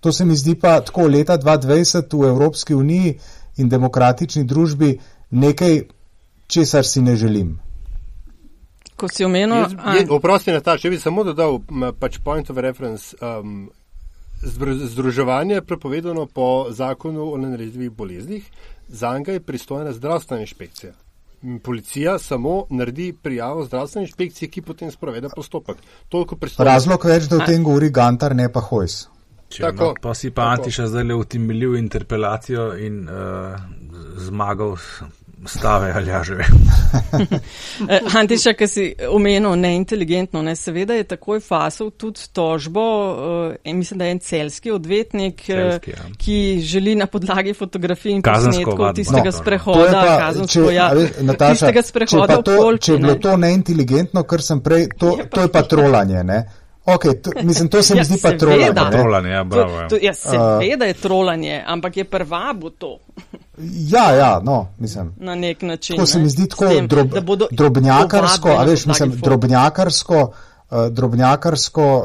To 0.00 0.12
se 0.12 0.24
mi 0.24 0.36
zdi 0.36 0.54
pa 0.54 0.80
tako 0.80 1.06
leta 1.06 1.38
2020 1.38 2.16
v 2.16 2.28
Evropski 2.28 2.74
uniji 2.74 3.18
in 3.56 3.68
demokratični 3.68 4.44
družbi 4.44 4.98
nekaj, 5.30 5.82
česar 6.46 6.86
si 6.86 7.02
ne 7.02 7.16
želim. 7.16 7.58
Ko 8.96 9.08
si 9.08 9.24
omenil, 9.24 9.66
oprosti, 10.10 10.52
Nataš, 10.52 10.80
če 10.82 10.90
bi 10.90 10.98
samo 10.98 11.24
dodal 11.24 11.60
pač 12.00 12.18
point 12.24 12.50
of 12.50 12.56
reference. 12.58 13.14
Um, 13.22 13.68
Združevanje 14.38 15.54
je 15.54 15.62
prepovedano 15.66 16.26
po 16.26 16.66
zakonu 16.70 17.32
o 17.32 17.38
nalezljivih 17.38 17.90
boleznih, 17.90 18.44
za 18.88 19.18
njega 19.18 19.32
je 19.32 19.40
pristojna 19.40 19.92
zdravstvena 19.92 20.40
inšpekcija. 20.40 20.92
policija 21.62 22.18
samo 22.18 22.64
naredi 22.70 23.12
prijavo 23.22 23.64
zdravstvene 23.64 24.04
inšpekcije, 24.04 24.48
ki 24.48 24.62
potem 24.62 24.90
sprovede 24.90 25.28
postopek. 25.36 25.76
Razlog 26.58 27.04
več, 27.04 27.28
da 27.30 27.36
o 27.36 27.46
tem 27.46 27.64
govori 27.64 27.90
Gantar, 27.90 28.34
ne 28.36 28.48
pa 28.52 28.60
Hojs. 28.60 29.06
Če, 29.48 29.62
tako, 29.62 29.84
no, 29.84 29.94
pa 30.02 30.14
si 30.14 30.30
pa 30.30 30.50
Antiša 30.52 30.88
zdaj 30.92 31.04
le 31.08 31.14
utemeljil 31.14 31.76
interpelacijo 31.78 32.72
in 32.76 33.06
uh, 33.08 33.54
zmagal 34.20 34.74
stave 35.46 35.92
ali 35.96 36.10
jaževe. 36.10 36.44
Antiša, 38.20 38.52
ki 38.52 38.68
si 38.68 38.84
omenil 39.08 39.56
neinteligentno, 39.56 40.42
ne, 40.42 40.56
seveda 40.56 40.94
je 40.94 41.04
takoj 41.04 41.40
fasal 41.40 41.90
tudi 41.90 42.20
tožbo, 42.32 42.84
uh, 43.10 43.74
mislim, 43.74 43.98
da 43.98 44.04
je 44.04 44.10
en 44.10 44.18
celski 44.18 44.70
odvetnik, 44.70 45.42
celski, 45.46 45.90
ja. 45.90 46.04
ki 46.18 46.60
želi 46.62 46.94
na 46.94 47.06
podlagi 47.06 47.54
fotografij 47.54 48.12
in 48.12 48.22
posnetkov 48.22 48.92
tistega 48.94 49.30
no, 49.30 49.32
sprehoda, 49.32 50.04
pa, 50.06 50.16
kazensko, 50.18 50.68
če, 50.68 50.74
ja, 50.74 50.92
Nataša, 51.20 51.52
tistega 51.54 51.82
sprehoda 51.82 52.36
če, 52.36 52.42
to, 52.42 52.76
če 52.76 52.92
je 52.92 52.98
bilo 52.98 53.18
to 53.22 53.36
neinteligentno, 53.36 54.24
kar 54.28 54.42
sem 54.42 54.62
prej, 54.64 54.88
to 54.98 55.18
je, 55.18 55.28
to 55.30 55.46
je 55.46 55.52
pa 55.52 55.62
trolanje, 55.62 56.24
ne? 56.24 56.42
Okay, 56.88 57.22
to, 57.22 57.30
mislim, 57.42 57.68
to 57.68 57.82
se 57.82 57.94
mi 57.94 58.00
ja, 58.00 58.04
zdi 58.04 58.16
pa 58.22 58.32
trolanje. 58.32 58.90
trolanje 58.90 59.30
ja, 59.30 59.44
bravo, 59.44 59.80
to, 59.80 59.88
to, 59.88 59.96
ja, 60.02 60.14
seveda 60.14 60.84
je 60.84 60.94
trolanje, 60.94 61.64
ampak 61.66 61.96
je 61.96 62.04
prvabo 62.04 62.70
to. 62.70 62.98
Ja, 63.60 64.10
ja, 64.12 64.40
no, 64.44 64.66
mislim. 64.78 65.14
Na 65.16 65.34
nek 65.34 65.62
način. 65.62 65.96
To 65.96 66.06
se 66.06 66.18
mi 66.18 66.28
zdi 66.28 66.48
tako 66.48 66.68
tem, 66.68 66.88
drob, 66.88 67.08
drobnjakarsko, 67.50 68.48
a 68.48 68.64
veš, 68.64 68.86
mislim, 68.86 69.10
drobnjakarsko, 69.10 70.32
uh, 70.70 70.86
drobnjakarsko 70.90 71.96
uh, 71.96 72.04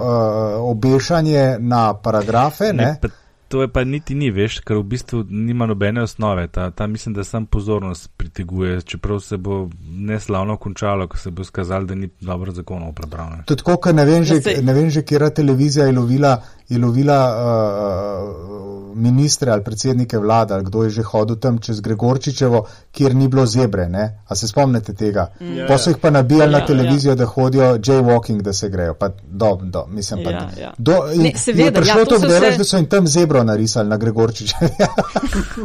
obešanje 0.69 1.55
na 1.59 1.93
paragrafe, 1.93 2.73
ne? 2.73 2.97
ne? 3.01 3.09
to 3.53 3.61
je 3.61 3.67
pa 3.67 3.83
niti 3.83 4.15
ni, 4.17 4.31
veš, 4.33 4.55
ker 4.65 4.79
v 4.79 4.83
bistvu 4.95 5.19
nima 5.29 5.67
nobene 5.69 6.01
osnove. 6.01 6.47
Ta, 6.49 6.71
ta 6.71 6.87
mislim, 6.87 7.13
da 7.13 7.23
sam 7.23 7.45
pozornost 7.45 8.09
priteguje, 8.17 8.81
čeprav 8.81 9.19
se 9.19 9.37
bo 9.37 9.69
neslavno 9.85 10.57
končalo, 10.57 11.07
ko 11.07 11.17
se 11.17 11.29
bo 11.31 11.43
skazalo, 11.43 11.85
da 11.85 11.95
ni 11.95 12.09
dobro 12.21 12.51
zakonov 12.51 12.95
prebral. 12.97 13.43
Tudi 13.45 13.61
tako, 13.61 13.77
ker 13.77 13.93
ne 13.95 14.05
vem 14.09 14.25
že, 14.25 14.39
ne 14.61 14.73
vem 14.73 14.89
že, 14.89 15.05
kera 15.05 15.29
televizija 15.29 15.85
je 15.85 15.93
lovila, 15.93 16.33
je 16.73 16.79
lovila 16.79 17.19
uh, 17.29 18.53
ministre 18.95 19.51
ali 19.51 19.63
predsednike 19.63 20.17
vlade, 20.17 20.53
ali 20.53 20.63
kdo 20.63 20.83
je 20.83 20.89
že 20.89 21.03
hodil 21.03 21.35
tam 21.35 21.57
čez 21.57 21.81
Gregorčičevo, 21.81 22.65
kjer 22.91 23.15
ni 23.15 23.27
bilo 23.27 23.45
zebre, 23.45 23.89
ne? 23.89 24.23
A 24.27 24.35
se 24.35 24.47
spomnite 24.47 24.93
tega? 24.93 25.27
Mm. 25.39 25.57
Ja, 25.57 25.67
pa 25.67 25.77
so 25.77 25.89
jih 25.89 25.97
pa 25.97 26.09
nabijali 26.09 26.53
ja, 26.53 26.59
na 26.59 26.65
televizijo, 26.65 27.11
ja. 27.11 27.15
da 27.15 27.25
hodijo 27.25 27.77
jaywalking, 27.77 28.41
da 28.41 28.53
se 28.53 28.69
grejo. 28.69 28.93
Pa 28.93 29.09
do, 29.23 29.59
do, 29.61 29.85
mislim, 29.87 30.23
pa, 30.23 30.31
ja, 30.31 30.49
ja. 30.59 30.73
Do, 30.77 30.97
in, 31.13 31.21
ne, 31.21 31.31
seveda, 31.35 31.63
je 31.63 31.73
prišlo 31.73 31.99
ja, 31.99 32.05
to, 32.05 32.19
to 32.19 32.27
delaš, 32.27 32.53
se... 32.53 32.57
da 32.57 32.63
so 32.63 32.77
jim 32.77 32.85
tam 32.85 33.07
zebro 33.07 33.43
narisali 33.43 33.89
na 33.89 33.97
Gregorčiče. 33.97 34.55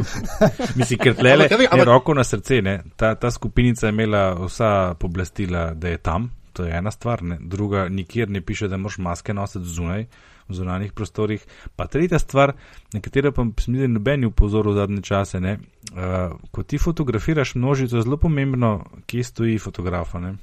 Mislim, 0.79 0.99
ker 0.99 1.15
tlele 1.15 1.49
je 1.77 1.85
roko 1.85 2.13
na 2.13 2.23
srce, 2.23 2.61
ne? 2.61 2.81
Ta, 2.95 3.15
ta 3.15 3.31
skupinica 3.31 3.87
je 3.87 3.93
imela 3.93 4.33
vsa 4.45 4.93
poblastila, 4.99 5.73
da 5.73 5.87
je 5.87 5.97
tam, 5.97 6.31
to 6.53 6.65
je 6.65 6.77
ena 6.77 6.91
stvar, 6.91 7.23
ne? 7.23 7.37
druga, 7.41 7.89
nikjer 7.89 8.29
ne 8.29 8.41
piše, 8.41 8.67
da 8.67 8.77
moraš 8.77 8.97
maske 8.97 9.33
nositi 9.33 9.65
zunaj, 9.65 10.03
v 10.03 10.38
zunanjih 10.49 10.93
prostorih. 10.93 11.45
Pa 11.75 11.87
tretja 11.87 12.19
stvar, 12.19 12.53
na 12.93 13.01
katero 13.01 13.31
pa 13.31 13.45
sem 13.61 13.73
videl 13.73 13.93
nobeni 13.93 14.29
upozoril 14.29 14.73
v 14.73 14.81
zadnje 14.81 15.01
čase, 15.01 15.39
ne? 15.39 15.57
Uh, 15.91 16.35
ko 16.51 16.63
ti 16.63 16.77
fotografiraš 16.77 17.55
množico, 17.55 17.97
je 17.97 18.05
zelo 18.05 18.17
pomembno, 18.17 18.85
kje 19.05 19.23
stoji 19.23 19.59
fotografa. 19.59 20.19
Ne? 20.19 20.35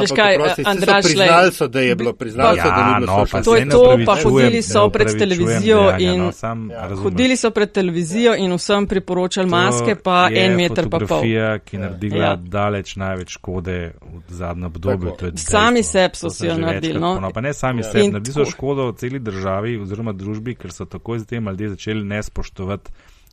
Veš 0.00 0.10
kaj, 0.16 0.36
Andraš, 0.64 1.04
priznali 1.04 1.52
so, 1.52 1.68
da 1.68 1.80
je 1.80 1.96
bilo 1.96 2.12
priznali, 2.12 2.58
ja, 2.58 2.64
so, 2.64 2.70
da 2.70 2.86
ni 2.86 3.00
bilo 3.00 3.16
no, 3.16 3.42
To 3.44 3.56
je 3.56 3.68
to, 3.68 3.98
pa 4.06 4.16
hodili 4.22 4.62
so 4.62 4.88
pred 4.90 5.18
televizijo 5.18 5.80
ja, 5.80 5.98
in 5.98 6.20
no, 6.20 6.32
sam, 6.32 6.70
ja. 6.70 6.88
hodili 7.02 7.36
so 7.36 7.50
pred 7.50 7.72
televizijo 7.72 8.34
in 8.38 8.52
vsem 8.52 8.86
priporočali 8.86 9.50
maske, 9.50 9.94
pa 9.94 10.28
en 10.32 10.56
meter 10.56 10.88
pa 10.90 10.98
pol. 10.98 11.08
Fotografija, 11.08 11.58
ki 11.58 11.78
naredila 11.78 12.24
ja. 12.24 12.36
daleč 12.36 12.96
največ 12.96 13.36
škode 13.38 13.76
v 14.28 14.34
zadnjem 14.34 14.66
obdobju. 14.66 15.16
Sami 15.36 15.82
seb 15.82 16.14
so 16.14 16.30
si 16.30 16.46
jo 16.46 16.58
naredili. 16.58 17.00
No. 17.00 17.30
Pa 17.34 17.40
ne 17.40 17.54
sami 17.54 17.84
ja. 17.84 17.90
seb, 17.90 18.12
naredili 18.12 18.34
so 18.34 18.48
škodo 18.50 18.92
celi 18.92 19.18
državi 19.18 19.76
oziroma 19.82 20.12
družbi, 20.12 20.54
ker 20.54 20.72
so 20.72 20.84
takoj 20.84 21.24
zatem 21.24 21.48
ljudje 21.48 21.74
začeli 21.76 22.04
nespoštovati 22.04 22.90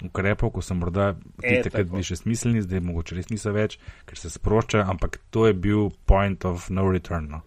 ukrepov, 0.10 0.52
ko 0.56 0.62
so 0.62 0.76
morda 0.78 1.14
ti 1.42 1.56
e, 1.56 1.62
takrat 1.66 1.90
bili 1.92 2.04
še 2.06 2.20
smiselni, 2.24 2.64
zdaj 2.66 2.84
mogoče 2.84 3.18
res 3.18 3.32
niso 3.32 3.54
več, 3.56 3.80
ker 4.10 4.20
se 4.20 4.32
sproščajo, 4.34 4.86
ampak 4.92 5.20
to 5.34 5.48
je 5.48 5.58
bil 5.58 5.90
point 6.10 6.46
of 6.46 6.70
no 6.70 6.86
return. 6.92 7.30
No. 7.32 7.42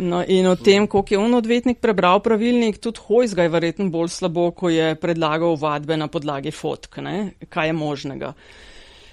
No, 0.00 0.22
in 0.24 0.46
o 0.48 0.54
tem, 0.56 0.86
koliko 0.86 1.14
je 1.14 1.18
on 1.20 1.34
odvetnik 1.36 1.80
prebral 1.84 2.22
pravilnik, 2.24 2.78
tudi 2.80 3.00
Hojs 3.06 3.34
ga 3.36 3.44
je 3.44 3.52
verjetno 3.52 3.90
bolj 3.92 4.08
slabo, 4.14 4.46
ko 4.56 4.70
je 4.72 4.94
predlagal 4.96 5.58
vadbe 5.60 5.98
na 6.00 6.08
podlagi 6.08 6.50
fotk, 6.50 6.96
ne? 7.04 7.34
kaj 7.52 7.68
je 7.68 7.74
možnega. 7.76 8.32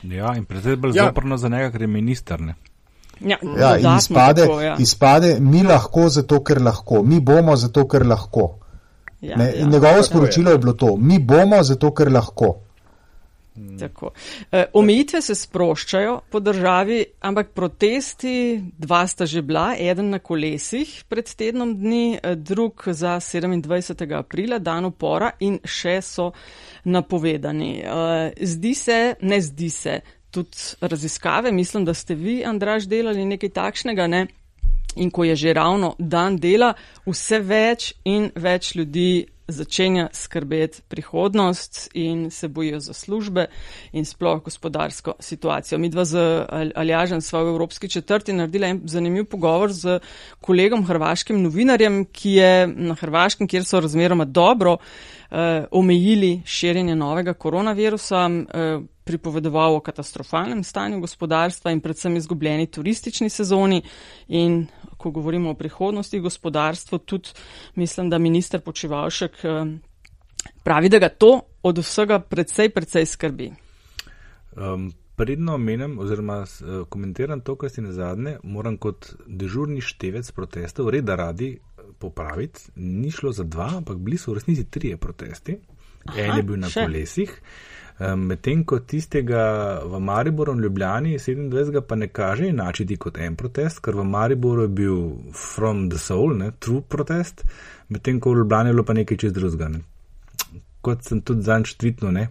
Ja, 0.07 0.31
in 0.39 0.45
predvsem 0.47 0.79
bolj 0.79 0.95
ja. 0.95 1.09
zoprno 1.09 1.37
za 1.37 1.51
njega, 1.51 1.73
ker 1.73 1.83
je 1.83 1.91
minister. 1.91 2.39
Ne? 2.39 2.55
Ja, 3.19 3.37
ja 3.59 3.73
in 3.77 3.97
izpade, 3.97 4.45
tako, 4.45 4.61
ja. 4.61 4.77
izpade, 4.79 5.35
mi 5.39 5.63
lahko 5.67 6.07
zato, 6.09 6.39
ker 6.43 6.61
lahko, 6.63 7.03
mi 7.03 7.19
bomo 7.19 7.55
zato, 7.59 7.83
ker 7.87 8.07
lahko. 8.07 8.47
Ja, 9.21 9.35
ja. 9.43 9.67
Njegovo 9.67 10.03
sporočilo 10.03 10.51
je 10.51 10.57
bilo 10.57 10.73
to, 10.73 10.95
mi 10.95 11.19
bomo 11.19 11.63
zato, 11.63 11.91
ker 11.91 12.11
lahko. 12.11 12.53
Tako. 13.79 14.11
E, 14.51 14.65
omejitve 14.73 15.21
se 15.21 15.35
sproščajo 15.35 16.15
po 16.31 16.39
državi, 16.39 16.99
ampak 17.19 17.51
protesti, 17.55 18.61
dva 18.77 19.01
sta 19.07 19.25
že 19.25 19.41
bila, 19.41 19.73
eden 19.79 20.09
na 20.13 20.19
kolesih 20.19 20.91
pred 21.09 21.27
tednom 21.35 21.73
dni, 21.77 22.19
e, 22.23 22.35
drug 22.35 22.83
za 22.87 23.17
27. 23.19 24.05
aprila, 24.17 24.59
dan 24.59 24.85
upora 24.85 25.31
in 25.39 25.59
še 25.63 25.99
so 26.01 26.31
napovedani. 26.85 27.73
E, 27.83 28.47
zdi 28.47 28.73
se, 28.75 28.99
ne 29.21 29.41
zdi 29.41 29.69
se, 29.69 29.99
tudi 30.31 30.57
raziskave, 30.81 31.51
mislim, 31.51 31.85
da 31.85 31.93
ste 31.93 32.15
vi, 32.15 32.43
Andraž, 32.45 32.85
delali 32.87 33.25
nekaj 33.25 33.49
takšnega, 33.49 34.07
ne? 34.07 34.27
In 34.99 35.11
ko 35.11 35.23
je 35.23 35.35
že 35.35 35.53
ravno 35.53 35.95
dan 35.99 36.37
dela, 36.37 36.73
vse 37.07 37.39
več 37.39 37.93
in 38.05 38.31
več 38.35 38.75
ljudi 38.75 39.25
začenja 39.51 40.09
skrbeti 40.13 40.81
prihodnost 40.87 41.89
in 41.93 42.31
se 42.31 42.47
bojijo 42.47 42.79
za 42.79 42.93
službe 42.93 43.45
in 43.91 44.05
sploh 44.05 44.43
gospodarsko 44.43 45.13
situacijo. 45.19 45.79
Mi 45.79 45.89
dva 45.89 46.05
z 46.05 46.45
Aljažem 46.75 47.21
sva 47.21 47.43
v 47.43 47.47
Evropski 47.47 47.89
četrti 47.89 48.33
naredila 48.33 48.67
en 48.67 48.81
zanimiv 48.85 49.25
pogovor 49.25 49.73
z 49.73 49.99
kolegom 50.41 50.85
hrvaškim 50.85 51.41
novinarjem, 51.43 52.05
ki 52.05 52.31
je 52.31 52.67
na 52.67 52.95
Hrvaškem, 52.95 53.47
kjer 53.47 53.65
so 53.65 53.79
razmeroma 53.79 54.25
dobro 54.25 54.77
eh, 54.77 55.65
omejili 55.71 56.41
širjenje 56.45 56.95
novega 56.95 57.33
koronavirusa, 57.33 58.29
eh, 58.29 58.79
pripovedoval 59.03 59.75
o 59.75 59.79
katastrofalnem 59.79 60.63
stanju 60.63 60.99
gospodarstva 60.99 61.71
in 61.71 61.81
predvsem 61.81 62.17
izgubljeni 62.17 62.67
turistični 62.67 63.29
sezoni 63.29 63.81
in 64.27 64.67
ko 64.99 65.11
govorimo 65.15 65.53
o 65.53 65.55
prihodnosti 65.55 66.19
gospodarstva, 66.19 66.97
tudi 66.99 67.29
mislim, 67.75 68.09
da 68.09 68.17
minister 68.17 68.61
Počivalšek 68.61 69.43
eh, 69.43 69.65
pravi, 70.63 70.89
da 70.89 70.99
ga 70.99 71.09
to 71.09 71.41
od 71.63 71.77
vsega 71.77 72.19
predvsej, 72.19 72.69
predvsej 72.69 73.05
skrbi. 73.05 73.51
Um, 74.55 74.91
predno 75.15 75.55
omenem 75.55 75.99
oziroma 75.99 76.41
uh, 76.43 76.83
komentiram 76.89 77.41
to, 77.41 77.55
kar 77.55 77.69
si 77.69 77.81
na 77.81 77.91
zadnje, 77.91 78.37
moram 78.43 78.77
kot 78.77 79.13
dežurni 79.27 79.81
števec 79.81 80.31
protestov 80.31 80.89
reda 80.89 81.15
radi 81.15 81.53
eh, 81.55 81.83
popraviti. 81.99 82.71
Ni 82.75 83.11
šlo 83.11 83.31
za 83.31 83.43
dva, 83.43 83.71
ampak 83.77 83.97
bili 83.97 84.17
so 84.17 84.31
v 84.31 84.39
resnici 84.39 84.67
trije 84.69 84.97
protesti. 84.97 85.57
Aha, 86.05 86.21
en 86.21 86.37
je 86.37 86.43
bil 86.43 86.59
na 86.59 86.69
še. 86.69 86.85
kolesih. 86.85 87.35
Medtem 87.99 88.63
ko 88.63 88.79
tistega 88.79 89.81
v 89.83 89.99
Mariboru 89.99 90.53
in 90.55 90.61
Ljubljani 90.63 91.17
27. 91.19 91.81
pa 91.81 91.95
ne 91.95 92.07
kaže 92.07 92.47
enačiti 92.47 92.95
kot 92.95 93.17
en 93.17 93.35
protest, 93.35 93.79
ker 93.83 93.95
v 93.95 94.05
Mariboru 94.07 94.61
je 94.61 94.67
bil 94.67 94.97
from 95.35 95.89
the 95.89 95.99
soul, 95.99 96.37
ne, 96.37 96.51
true 96.59 96.81
protest, 96.81 97.43
medtem 97.89 98.19
ko 98.19 98.31
v 98.31 98.37
Ljubljani 98.37 98.69
je 98.69 98.73
bilo 98.73 98.83
pa 98.83 98.93
nekaj 98.93 99.17
čez 99.17 99.33
drugega. 99.33 99.67
Ne. 99.67 99.81
Kot 100.81 101.03
sem 101.03 101.19
tudi 101.21 101.43
zanj 101.43 101.67
štvitno, 101.73 102.11
ne. 102.11 102.29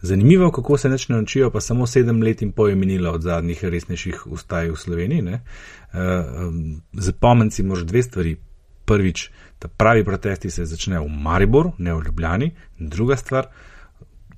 Zanimivo, 0.00 0.48
kako 0.50 0.78
se 0.80 0.88
neč 0.88 1.08
naučijo, 1.08 1.50
pa 1.50 1.60
samo 1.60 1.86
sedem 1.86 2.22
let 2.22 2.42
in 2.42 2.52
pol 2.52 2.68
je 2.72 2.76
minilo 2.76 3.12
od 3.12 3.22
zadnjih 3.22 3.64
resnejših 3.64 4.26
ustaj 4.26 4.70
v 4.70 4.76
Sloveniji. 4.76 5.22
Ne. 5.22 5.42
Zapomniti 6.92 7.54
si 7.54 7.62
moraš 7.62 7.84
dve 7.84 8.02
stvari. 8.02 8.36
Prvič, 8.90 9.30
da 9.62 9.68
pravi 9.68 10.04
protesti 10.04 10.50
se 10.50 10.64
začnejo 10.66 11.04
v 11.04 11.12
Mariboru, 11.22 11.72
ne 11.78 11.92
v 11.94 12.00
Ljubljani. 12.06 12.48
Druga 12.78 13.16
stvar, 13.16 13.46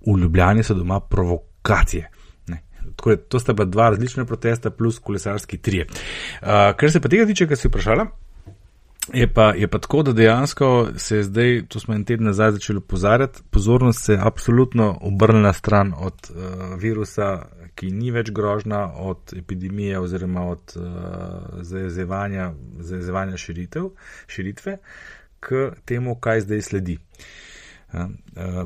v 0.07 0.19
Ljubljani 0.21 0.63
so 0.63 0.75
doma 0.75 1.01
provokacije. 1.01 2.11
Je, 3.07 3.17
to 3.17 3.39
sta 3.39 3.55
pa 3.55 3.65
dva 3.65 3.91
različna 3.91 4.25
protesta, 4.25 4.71
plus 4.71 4.99
kolesarski 4.99 5.59
trije. 5.59 5.87
Uh, 5.87 6.49
kar 6.77 6.91
se 6.91 7.01
pa 7.01 7.09
tega 7.09 7.27
tiče, 7.27 7.47
kar 7.49 7.57
si 7.57 7.69
vprašala, 7.69 8.07
je 9.13 9.27
pa, 9.35 9.53
je 9.57 9.69
pa 9.69 9.79
tako, 9.79 10.03
da 10.03 10.13
dejansko 10.13 10.89
se 10.97 11.17
je 11.17 11.23
zdaj, 11.23 11.63
to 11.69 11.81
smo 11.81 11.95
en 11.95 12.05
teden 12.05 12.27
nazaj 12.27 12.51
začeli 12.51 12.79
opozarjati, 12.79 13.43
pozornost 13.51 14.05
se 14.05 14.13
je 14.13 14.21
absolutno 14.23 14.99
obrnila 15.01 15.53
stran 15.53 15.93
od 15.99 16.31
uh, 16.31 16.79
virusa, 16.79 17.47
ki 17.75 17.91
ni 17.91 18.11
več 18.11 18.31
grožna, 18.31 18.93
od 18.97 19.33
epidemije 19.37 19.99
oziroma 19.99 20.45
od 20.51 20.77
uh, 20.77 20.85
zajezevanja, 21.63 22.53
zajezevanja 22.79 23.37
širitev, 23.37 23.89
širitve, 24.27 24.77
k 25.41 25.71
temu, 25.85 26.15
kaj 26.21 26.41
zdaj 26.41 26.63
sledi. 26.63 26.99
Uh, 26.99 27.52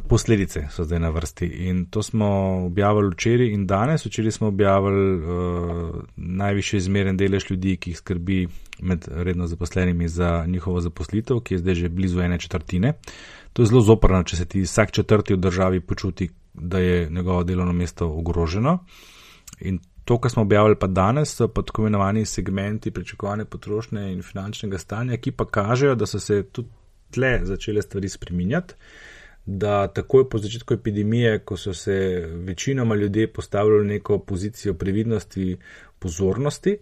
posledice 0.09 0.69
so 0.71 0.85
zdaj 0.85 1.01
na 1.01 1.09
vrsti 1.11 1.47
in 1.47 1.87
to 1.87 2.03
smo 2.03 2.27
objavili 2.67 3.11
včeraj 3.11 3.47
in 3.47 3.67
danes. 3.67 4.07
Včeraj 4.07 4.31
smo 4.31 4.49
objavili 4.49 5.17
uh, 5.17 5.95
najviše 6.17 6.77
izmeren 6.77 7.17
delež 7.17 7.51
ljudi, 7.51 7.77
ki 7.77 7.91
jih 7.91 7.99
skrbi 7.99 8.49
med 8.81 9.09
redno 9.11 9.47
zaposlenimi 9.47 10.09
za 10.09 10.45
njihovo 10.47 10.81
zaposlitev, 10.81 11.41
ki 11.41 11.55
je 11.55 11.59
zdaj 11.59 11.75
že 11.75 11.89
blizu 11.89 12.21
ene 12.21 12.39
četrtine. 12.39 12.93
To 13.53 13.63
je 13.63 13.67
zelo 13.67 13.81
zoprno, 13.81 14.23
če 14.23 14.37
se 14.37 14.45
ti 14.45 14.61
vsak 14.63 14.91
četrti 14.93 15.35
v 15.35 15.37
državi 15.37 15.81
počuti, 15.81 16.29
da 16.55 16.79
je 16.79 17.11
njegovo 17.11 17.45
delovno 17.45 17.73
mesto 17.73 18.07
ogroženo. 18.07 18.79
In 19.61 19.79
to, 20.05 20.21
kar 20.21 20.31
smo 20.31 20.43
objavili 20.43 20.77
pa 20.79 20.87
danes, 20.87 21.35
so 21.35 21.49
pa 21.49 21.63
tako 21.63 21.83
imenovani 21.83 22.25
segmenti 22.25 22.91
pričakovane 22.91 23.45
potrošnje 23.45 24.13
in 24.13 24.23
finančnega 24.23 24.79
stanja, 24.79 25.17
ki 25.17 25.31
pa 25.31 25.45
kažejo, 25.45 25.95
da 25.95 26.07
so 26.07 26.21
se 26.21 26.43
tudi 26.43 26.69
tle 27.11 27.41
začele 27.45 27.83
stvari 27.83 28.09
spreminjati 28.09 28.75
da 29.47 29.87
takoj 29.87 30.29
po 30.29 30.39
začetku 30.39 30.75
epidemije, 30.75 31.39
ko 31.39 31.57
so 31.57 31.75
se 31.75 32.27
večinoma 32.33 32.95
ljudje 32.95 33.33
postavili 33.33 33.81
v 33.81 33.87
neko 33.87 34.19
pozicijo 34.19 34.75
previdnosti, 34.75 35.57
pozornosti, 35.99 36.79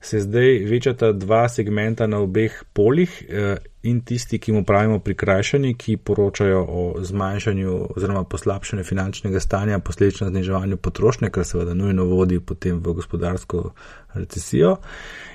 se 0.00 0.20
zdaj 0.20 0.58
večata 0.64 1.12
dva 1.12 1.48
segmenta 1.48 2.06
na 2.06 2.18
obeh 2.18 2.62
polih 2.72 3.24
eh, 3.28 3.56
in 3.82 4.00
tisti, 4.00 4.38
ki 4.38 4.52
mu 4.52 4.64
pravimo 4.64 4.98
prikrajšani, 4.98 5.74
ki 5.74 5.96
poročajo 5.96 6.64
o 6.68 6.94
zmanjšanju 7.02 7.88
oziroma 7.96 8.24
poslabšanju 8.24 8.84
finančnega 8.84 9.40
stanja, 9.40 9.78
posledično 9.78 10.28
zniževanju 10.28 10.76
potrošnje, 10.76 11.30
kar 11.30 11.44
seveda 11.44 11.74
nujno 11.74 12.04
vodi 12.04 12.40
potem 12.40 12.80
v 12.84 12.92
gospodarsko 12.92 13.72
recesijo. 14.14 14.76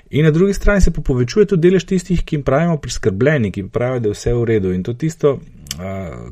In 0.10 0.26
na 0.26 0.32
drugi 0.32 0.54
strani 0.54 0.82
se 0.82 0.92
pa 0.92 1.02
povečuje 1.02 1.46
tudi 1.46 1.68
delež 1.68 1.86
tistih, 1.86 2.24
ki 2.24 2.36
jim 2.36 2.44
pravimo 2.44 2.78
priskrbljeni, 2.78 3.52
ki 3.52 3.68
pravijo, 3.68 4.00
da 4.00 4.10
je 4.10 4.14
vse 4.14 4.34
v 4.34 4.44
redu. 4.46 4.74
In 4.74 4.84
to 4.84 4.94
tisto, 4.94 5.40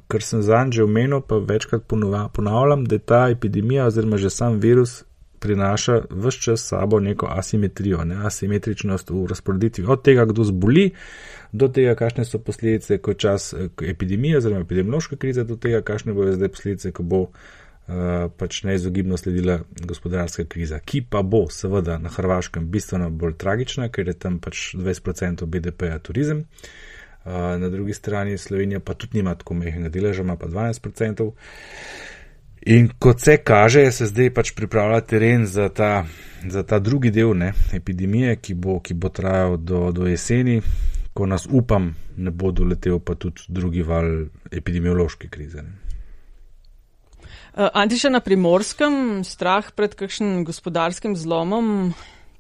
kar 0.08 0.22
sem 0.22 0.42
zanj 0.42 0.72
že 0.72 0.84
omenil, 0.84 1.22
pa 1.22 1.38
večkrat 1.38 1.88
ponavljam, 2.34 2.86
da 2.86 3.00
ta 3.00 3.30
epidemija 3.30 3.86
oziroma 3.86 4.18
že 4.18 4.30
sam 4.30 4.60
virus 4.60 5.04
prinaša 5.42 6.02
vse 6.10 6.40
čas 6.40 6.68
sabo 6.68 7.00
neko 7.00 7.28
asimetrijo, 7.30 8.04
ne, 8.06 8.26
asimetričnost 8.26 9.10
v 9.10 9.26
razporeditvi 9.30 9.86
od 9.88 10.04
tega, 10.04 10.26
kdo 10.26 10.44
zboli, 10.44 10.92
do 11.52 11.68
tega, 11.68 11.96
kakšne 11.96 12.26
so 12.26 12.40
posledice, 12.40 12.98
ko 12.98 13.12
je 13.12 13.18
čas 13.18 13.54
epidemije 13.82 14.38
oziroma 14.38 14.62
epidemiološke 14.62 15.18
krize, 15.18 15.44
do 15.44 15.58
tega, 15.58 15.82
kakšne 15.82 16.14
bojo 16.14 16.36
zdaj 16.38 16.54
posledice, 16.54 16.92
ko 16.92 17.04
bo 17.04 17.22
uh, 17.22 17.34
pač 18.38 18.62
neizogibno 18.70 19.18
sledila 19.18 19.58
gospodarska 19.82 20.46
kriza, 20.46 20.80
ki 20.80 21.02
pa 21.10 21.26
bo 21.26 21.48
seveda 21.50 21.98
na 21.98 22.14
Hrvaškem 22.14 22.70
bistveno 22.70 23.10
bolj 23.10 23.34
tragična, 23.42 23.90
ker 23.90 24.14
je 24.14 24.14
tam 24.14 24.38
pač 24.40 24.76
20% 24.78 25.50
BDP-ja 25.50 26.00
turizem. 26.00 26.46
Uh, 26.46 26.91
na 27.26 27.70
drugi 27.70 27.94
strani 27.94 28.38
Slovenija 28.38 28.80
pa 28.80 28.94
tudi 28.94 29.18
nima 29.18 29.36
tako 29.36 29.54
mehkega 29.54 29.90
deleža, 29.90 30.22
ima 30.22 30.36
pa 30.36 30.48
12%. 30.48 31.32
In 32.62 32.90
kot 33.00 33.22
se 33.22 33.38
kaže, 33.38 33.92
se 33.92 34.06
zdaj 34.06 34.30
pač 34.34 34.52
pripravlja 34.54 35.02
teren 35.02 35.46
za 35.46 35.70
ta, 35.70 36.06
za 36.50 36.64
ta 36.64 36.80
drugi 36.80 37.10
del 37.12 37.34
ne, 37.38 37.54
epidemije, 37.74 38.36
ki 38.36 38.54
bo, 38.54 38.80
ki 38.80 38.94
bo 38.94 39.10
trajal 39.10 39.58
do, 39.58 39.92
do 39.92 40.06
jeseni, 40.06 40.62
ko 41.14 41.26
nas 41.26 41.48
upam, 41.50 41.96
ne 42.18 42.32
bo 42.32 42.52
doletel 42.52 43.00
pa 43.00 43.16
tudi 43.16 43.50
drugi 43.50 43.82
val 43.82 44.28
epidemiološke 44.52 45.30
krize. 45.30 45.64
Ne. 45.66 45.82
Antiša 47.56 48.10
na 48.14 48.22
primorskem, 48.24 49.24
strah 49.28 49.74
pred 49.76 49.98
kakšnim 49.98 50.46
gospodarskim 50.48 51.18
zlomom, 51.20 51.92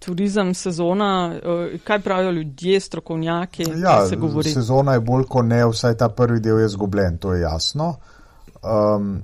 turizem, 0.05 0.53
sezona, 0.53 1.33
eh, 1.35 1.77
kaj 1.83 1.99
pravijo 1.99 2.31
ljudje, 2.31 2.79
strokovnjaki? 2.79 3.65
Ja, 3.75 4.07
sezona 4.53 4.93
je 4.93 4.99
bolj 4.99 5.27
kot 5.29 5.45
ne, 5.45 5.65
vsaj 5.65 5.97
ta 5.97 6.09
prvi 6.09 6.39
del 6.39 6.59
je 6.59 6.69
zgubljen, 6.69 7.17
to 7.17 7.33
je 7.33 7.41
jasno. 7.41 7.95
Um, 8.61 9.21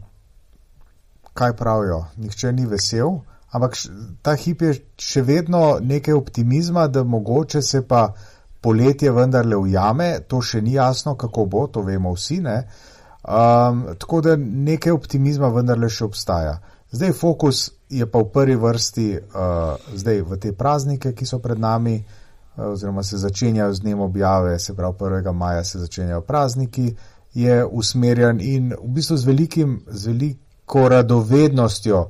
kaj 1.34 1.54
pravijo? 1.54 2.06
Nihče 2.18 2.52
ni 2.52 2.66
vesel, 2.66 3.20
ampak 3.52 3.78
ta 4.22 4.36
hip 4.36 4.62
je 4.62 4.74
še 4.98 5.22
vedno 5.22 5.78
nekaj 5.82 6.14
optimizma, 6.14 6.88
da 6.88 7.04
mogoče 7.04 7.62
se 7.62 7.82
pa 7.88 8.14
poletje 8.62 9.12
vendarle 9.12 9.58
ujame, 9.58 10.20
to 10.28 10.42
še 10.42 10.62
ni 10.62 10.74
jasno, 10.74 11.16
kako 11.16 11.46
bo, 11.46 11.68
to 11.68 11.82
vemo 11.82 12.14
vsi. 12.14 12.42
Um, 12.42 13.86
tako 14.00 14.22
da 14.22 14.36
nekaj 14.38 14.94
optimizma 14.94 15.50
vendarle 15.54 15.90
še 15.90 16.06
obstaja. 16.06 16.58
Zdaj 16.92 17.12
fokus 17.12 17.72
je 17.90 18.06
pa 18.12 18.20
v 18.20 18.30
prvi 18.32 18.56
vrsti 18.56 19.18
uh, 19.18 19.76
zdaj 19.96 20.22
v 20.22 20.38
te 20.40 20.52
praznike, 20.56 21.12
ki 21.12 21.26
so 21.26 21.40
pred 21.44 21.60
nami, 21.60 22.00
uh, 22.00 22.72
oziroma 22.72 23.04
se 23.04 23.18
začenjajo 23.18 23.74
z 23.74 23.80
dnem 23.80 24.00
objave, 24.00 24.60
se 24.60 24.76
pravi 24.76 24.96
1. 24.96 25.34
maja 25.34 25.64
se 25.64 25.80
začenjajo 25.80 26.22
prazniki, 26.22 26.96
je 27.34 27.66
usmerjen 27.66 28.40
in 28.42 28.72
v 28.72 28.88
bistvu 28.88 29.18
z, 29.18 29.26
velikim, 29.26 29.82
z 29.88 30.08
veliko 30.08 30.88
radovednostjo. 30.90 32.08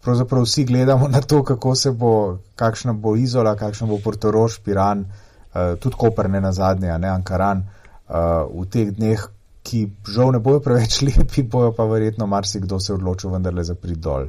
Pravzaprav 0.00 0.42
vsi 0.42 0.64
gledamo 0.64 1.08
na 1.08 1.20
to, 1.20 1.42
kako 1.44 1.74
se 1.74 1.90
bo, 1.90 2.38
kakšna 2.56 2.92
bo 2.92 3.16
Izola, 3.16 3.56
kakšna 3.56 3.86
bo 3.86 4.00
Portoroš, 4.04 4.58
Piran, 4.64 5.04
uh, 5.04 5.76
tudi 5.80 5.96
Koper, 6.00 6.30
ne 6.30 6.40
na 6.40 6.52
zadnje, 6.52 6.98
ne 6.98 7.08
Ankaran, 7.08 7.60
uh, 8.08 8.48
v 8.48 8.66
teh 8.72 8.88
dneh, 8.88 9.28
ki 9.64 9.86
žal 10.12 10.34
ne 10.36 10.38
bojo 10.44 10.60
preveč 10.60 11.00
lepi, 11.08 11.42
bojo 11.42 11.72
pa 11.72 11.88
verjetno 11.88 12.26
marsikdo 12.30 12.80
se 12.80 12.94
odločil 12.94 13.32
vendarle 13.32 13.64
za 13.64 13.74
pridol 13.74 14.28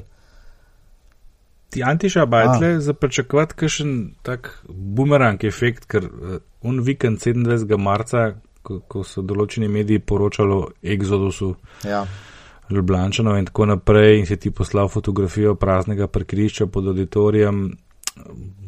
ti 1.75 1.83
Antiša 1.83 2.25
Bajtle 2.25 2.79
za 2.79 2.93
pričakovati 2.93 3.55
kakšen 3.55 4.11
tak 4.23 4.63
bumerang 4.69 5.43
efekt, 5.43 5.85
ker 5.91 6.05
uh, 6.05 6.37
un 6.61 6.79
vikend 6.79 7.19
27. 7.19 7.77
marca, 7.77 8.29
ko, 8.63 8.79
ko 8.87 9.03
so 9.03 9.19
določeni 9.21 9.67
mediji 9.67 9.99
poročali 9.99 10.55
o 10.55 10.69
Exodusu. 10.95 11.51
Ja. 11.83 12.05
Ljubljančano 12.71 13.35
in 13.37 13.49
tako 13.49 13.67
naprej, 13.73 14.21
in 14.21 14.25
si 14.25 14.37
ti 14.39 14.53
poslal 14.55 14.87
fotografijo 14.89 15.57
praznega 15.59 16.07
parkirišča 16.07 16.69
pod 16.71 16.87
auditorijem. 16.93 17.59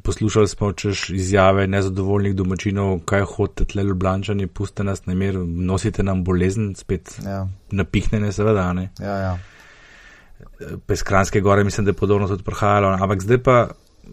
Poslušali 0.03 0.47
smo 0.47 0.71
češ 0.71 1.09
izjave 1.09 1.67
nezadovoljnih 1.67 2.35
domačinov, 2.35 2.99
kaj 3.05 3.23
hodite 3.27 3.65
tle 3.65 3.83
Ljubljančani, 3.83 4.47
puste 4.47 4.83
nas 4.83 5.05
na 5.05 5.13
mir, 5.13 5.35
nosite 5.45 6.03
nam 6.03 6.23
bolezen, 6.23 6.73
spet 6.75 7.19
ja. 7.25 7.47
napihnjene, 7.71 8.31
seveda. 8.31 8.73
Ne? 8.73 8.89
Ja, 8.99 9.17
ja 9.17 9.37
peskranske 10.87 11.41
gore, 11.41 11.63
mislim, 11.63 11.85
da 11.85 11.89
je 11.89 11.93
podobno 11.93 12.27
tudi 12.27 12.43
prihajalo. 12.43 12.87
Ampak 13.01 13.21
zdaj 13.21 13.43
pa, 13.43 13.67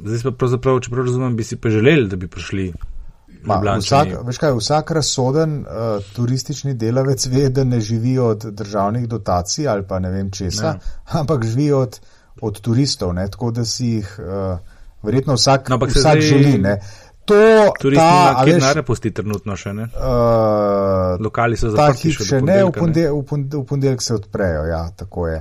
zdaj 0.05 0.23
pa 0.23 0.37
pravzaprav, 0.39 0.81
če 0.81 0.91
prav 0.91 1.07
razumem, 1.07 1.37
bi 1.37 1.45
si 1.45 1.57
pa 1.57 1.71
želeli, 1.71 2.09
da 2.09 2.17
bi 2.17 2.29
prišli. 2.29 2.73
Ma, 3.45 3.59
vsak, 3.61 4.09
veš 4.25 4.39
kaj, 4.41 4.55
vsak 4.57 4.91
razsoden 4.97 5.59
uh, 5.61 6.05
turistični 6.17 6.75
delavec 6.81 7.27
ve, 7.29 7.49
da 7.53 7.65
ne 7.65 7.81
živi 7.81 8.15
od 8.19 8.47
državnih 8.57 9.09
dotacij 9.09 9.69
ali 9.69 9.85
pa 9.89 9.99
ne 10.01 10.11
vem 10.11 10.31
česa, 10.33 10.73
ne. 10.73 10.95
ampak 11.21 11.45
živi 11.45 11.73
od, 11.73 11.99
od 12.41 12.61
turistov, 12.61 13.13
ne, 13.15 13.27
tako 13.31 13.51
da 13.51 13.65
si 13.69 13.87
jih 13.99 14.15
uh, 14.19 14.59
verjetno 15.05 15.37
vsak, 15.39 15.69
no, 15.69 15.79
vsak 15.79 16.01
zdaj... 16.01 16.21
želi. 16.21 16.59
Ne. 16.59 16.79
To, 17.25 17.35
Turisti 17.81 18.05
ta, 18.05 18.33
na 18.39 18.45
kje 18.45 18.75
ne 18.77 18.83
pusti 18.85 19.11
trenutno 19.17 19.57
še 19.57 19.73
ne? 19.73 19.87
Uh, 19.97 21.15
Lokali 21.25 21.57
so 21.57 21.71
zaprti 21.73 22.13
še 22.13 22.43
ne, 22.45 22.59
v 22.69 22.73
ponedeljek 22.75 23.63
ponedel 23.69 23.97
se 24.05 24.19
odprejo, 24.19 24.67
ja, 24.69 24.83
tako 24.97 25.31
je. 25.31 25.39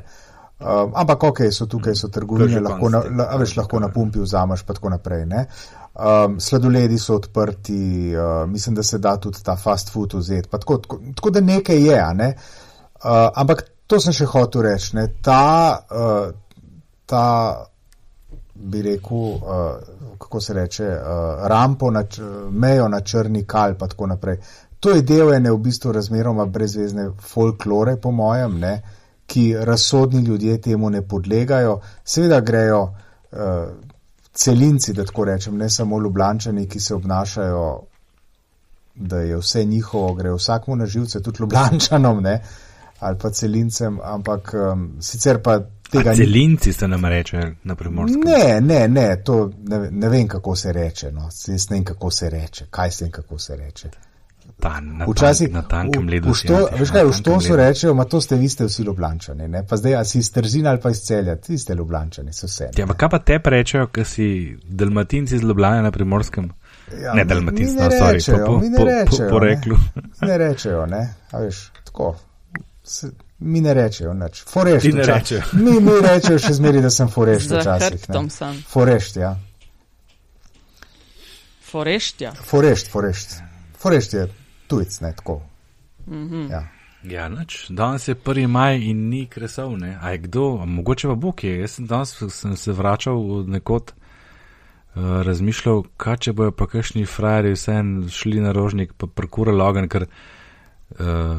Um, 0.64 0.94
ampak, 0.96 1.26
ok, 1.28 1.42
so 1.52 1.68
tukaj 1.68 1.98
so 2.00 2.08
trgovine, 2.08 2.62
lahko 2.64 2.88
na, 2.94 3.02
la, 3.04 3.26
veš, 3.42 3.58
lahko 3.58 3.82
na 3.84 3.90
pumpi 3.92 4.22
vzameš, 4.24 4.64
pa 4.64 4.78
tako 4.78 4.94
naprej. 4.94 5.26
Um, 5.94 6.38
sladoledi 6.40 6.96
so 7.02 7.18
odprti, 7.20 8.14
uh, 8.16 8.46
mislim, 8.50 8.78
da 8.80 8.84
se 8.88 9.02
da 9.04 9.18
tudi 9.20 9.44
ta 9.44 9.58
fast 9.60 9.92
food 9.92 10.16
vzeti. 10.16 10.48
Tako, 10.50 10.78
tako, 10.86 11.02
tako 11.16 11.34
da 11.36 11.44
nekaj 11.44 11.84
je, 11.84 12.00
ne? 12.16 12.30
uh, 13.04 13.28
ampak 13.36 13.66
to 13.88 14.00
sem 14.00 14.16
še 14.16 14.30
hotel 14.32 14.64
reči. 14.70 14.96
Ne? 14.96 15.10
Ta, 15.22 15.44
uh, 15.92 16.32
ta, 17.06 17.26
bi 18.56 18.82
rekel, 18.82 19.18
uh, 19.18 19.40
kako 20.20 20.42
se 20.42 20.54
reče, 20.54 20.88
uh, 20.88 21.48
rampo 21.48 21.92
na 21.92 22.04
mejo 22.52 22.88
na 22.88 23.02
črni 23.02 23.46
kal, 23.46 23.78
pa 23.80 23.88
tako 23.88 24.08
naprej. 24.08 24.38
To 24.80 24.92
je 24.92 25.02
del 25.02 25.34
ene 25.34 25.52
v 25.52 25.58
bistvu 25.58 25.92
razmeroma 25.92 26.46
brezvezne 26.46 27.12
folklore, 27.20 27.96
po 27.98 28.12
mojem. 28.12 28.60
Ne? 28.60 28.82
ki 29.28 29.56
razsodni 29.60 30.22
ljudje 30.22 30.62
temu 30.62 30.90
ne 30.90 31.02
podlegajo. 31.02 31.80
Seveda 32.04 32.40
grejo 32.42 32.82
uh, 32.84 33.40
celinci, 34.34 34.94
da 34.94 35.06
tako 35.06 35.26
rečem, 35.26 35.58
ne 35.58 35.70
samo 35.70 36.00
ljubljančani, 36.00 36.68
ki 36.70 36.80
se 36.80 36.96
obnašajo, 36.96 37.82
da 38.96 39.20
je 39.20 39.38
vse 39.38 39.66
njihovo, 39.66 40.14
gre 40.14 40.34
vsakmu 40.34 40.76
na 40.76 40.86
živce, 40.86 41.22
tudi 41.22 41.40
ljubljančanom, 41.40 42.22
ne, 42.24 42.42
ali 43.00 43.18
pa 43.18 43.30
celincem, 43.30 44.00
ampak 44.04 44.54
um, 44.54 44.92
sicer 45.02 45.42
pa. 45.42 45.60
Tega 45.94 46.16
celinci 46.16 46.74
se 46.74 46.88
nam 46.88 47.06
reče 47.06 47.42
na 47.64 47.76
primorskem. 47.76 48.22
Ne, 48.26 48.62
ne, 48.62 48.88
ne, 48.88 49.24
to 49.24 49.52
ne, 49.68 49.88
ne 49.92 50.10
vem, 50.10 50.28
kako 50.28 50.56
se 50.56 50.74
reče. 50.74 51.12
No. 51.12 51.30
Jaz 51.48 51.70
ne 51.70 51.76
vem, 51.76 51.86
kako 51.86 52.12
se 52.12 52.30
reče. 52.30 52.66
Kaj 52.70 52.92
se 52.92 53.06
vem, 53.06 53.12
kako 53.12 53.40
se 53.40 53.56
reče 53.56 53.90
ta, 54.60 54.80
na, 54.80 55.06
Včasih, 55.10 55.54
na 55.54 55.62
tankem 55.62 56.08
ledu. 56.10 56.32
Veš 56.32 56.92
kaj, 56.92 57.06
v 57.06 57.14
Štonsu 57.14 57.56
rečejo, 57.56 57.94
ma 57.94 58.06
to 58.06 58.22
ste 58.22 58.38
vi 58.40 58.50
ste 58.50 58.68
vsi 58.70 58.84
ljubljančani, 58.88 59.48
ne? 59.48 59.64
pa 59.68 59.78
zdaj, 59.78 59.96
a 60.00 60.04
si 60.08 60.20
iz 60.20 60.32
Trzina 60.32 60.72
ali 60.72 60.82
pa 60.82 60.90
iz 60.90 61.02
Celja, 61.04 61.36
ti 61.36 61.58
ste 61.58 61.76
ljubljančani, 61.76 62.34
so 62.34 62.48
vse. 62.48 62.70
Ja, 62.78 62.88
pa 62.88 62.94
kaj 62.94 63.10
pa 63.10 63.20
te 63.20 63.40
rečejo, 63.46 63.88
ker 63.94 64.08
si 64.08 64.58
dalmatinci 64.64 65.36
iz 65.36 65.44
Ljubljana 65.44 65.82
na 65.82 65.92
primorskem? 65.92 66.52
Ja, 67.02 67.14
ne, 67.14 67.26
dalmatinci, 67.26 67.76
no, 67.76 67.90
sorry, 67.92 68.22
po, 68.32 68.38
po, 68.46 68.60
po, 68.78 68.88
po, 69.10 69.30
po 69.30 69.40
reklu. 69.40 69.78
Ne, 69.96 70.28
ne 70.28 70.38
rečejo, 70.38 70.86
ne, 70.86 71.04
a 71.32 71.44
veš, 71.44 71.66
tako. 71.90 72.14
Se, 72.84 73.12
Mi 73.40 73.62
ne 73.62 73.74
rečejo 73.74 74.14
nič. 74.14 74.44
Forešt. 74.48 74.86
Ti 74.86 74.94
ne 74.94 75.04
rečejo. 75.04 75.42
Mi, 75.54 75.80
mi 75.80 75.96
rečejo 76.02 76.40
še 76.40 76.54
zmeri, 76.54 76.82
da 76.82 76.90
sem 76.90 77.10
forešt 77.10 77.50
Za 77.50 77.60
včasih. 77.60 77.90
hrbtom 77.90 78.30
ne. 78.30 78.30
sem. 78.30 78.62
Forešt, 78.70 79.18
ja. 79.18 79.34
Foreštja. 81.74 82.34
Forešt, 82.38 82.92
forešt. 82.92 83.42
Forešt 83.82 84.14
je 84.14 84.28
tujec, 84.68 85.00
ne 85.02 85.14
tako. 85.16 85.42
Mhm. 86.08 86.48
Ja. 86.52 86.68
Ja, 87.04 87.28
nič. 87.30 87.68
Danes 87.70 88.08
je 88.08 88.16
1. 88.16 88.48
maj 88.48 88.80
in 88.80 89.10
ni 89.10 89.26
kresov, 89.28 89.76
ne. 89.78 89.98
A 90.02 90.12
je 90.12 90.18
kdo, 90.18 90.60
a 90.62 90.66
mogoče 90.66 91.08
pa 91.08 91.16
Bog 91.16 91.44
je. 91.44 91.60
Jaz 91.60 91.72
sem 91.72 91.88
danes 91.88 92.14
sem 92.30 92.56
se 92.56 92.72
vračal 92.72 93.20
od 93.32 93.50
nekod, 93.50 93.92
uh, 93.92 95.02
razmišljal, 95.28 95.84
kaj 95.98 96.18
če 96.18 96.34
bojo 96.34 96.52
pa 96.56 96.68
kakšni 96.68 97.04
frajeri 97.06 97.58
vsem 97.58 98.08
šli 98.08 98.40
na 98.40 98.54
rožnik, 98.56 98.94
pa 98.94 99.08
prekurali 99.08 99.60
ogen, 99.62 99.90
ker 99.90 100.08
uh, 100.08 100.14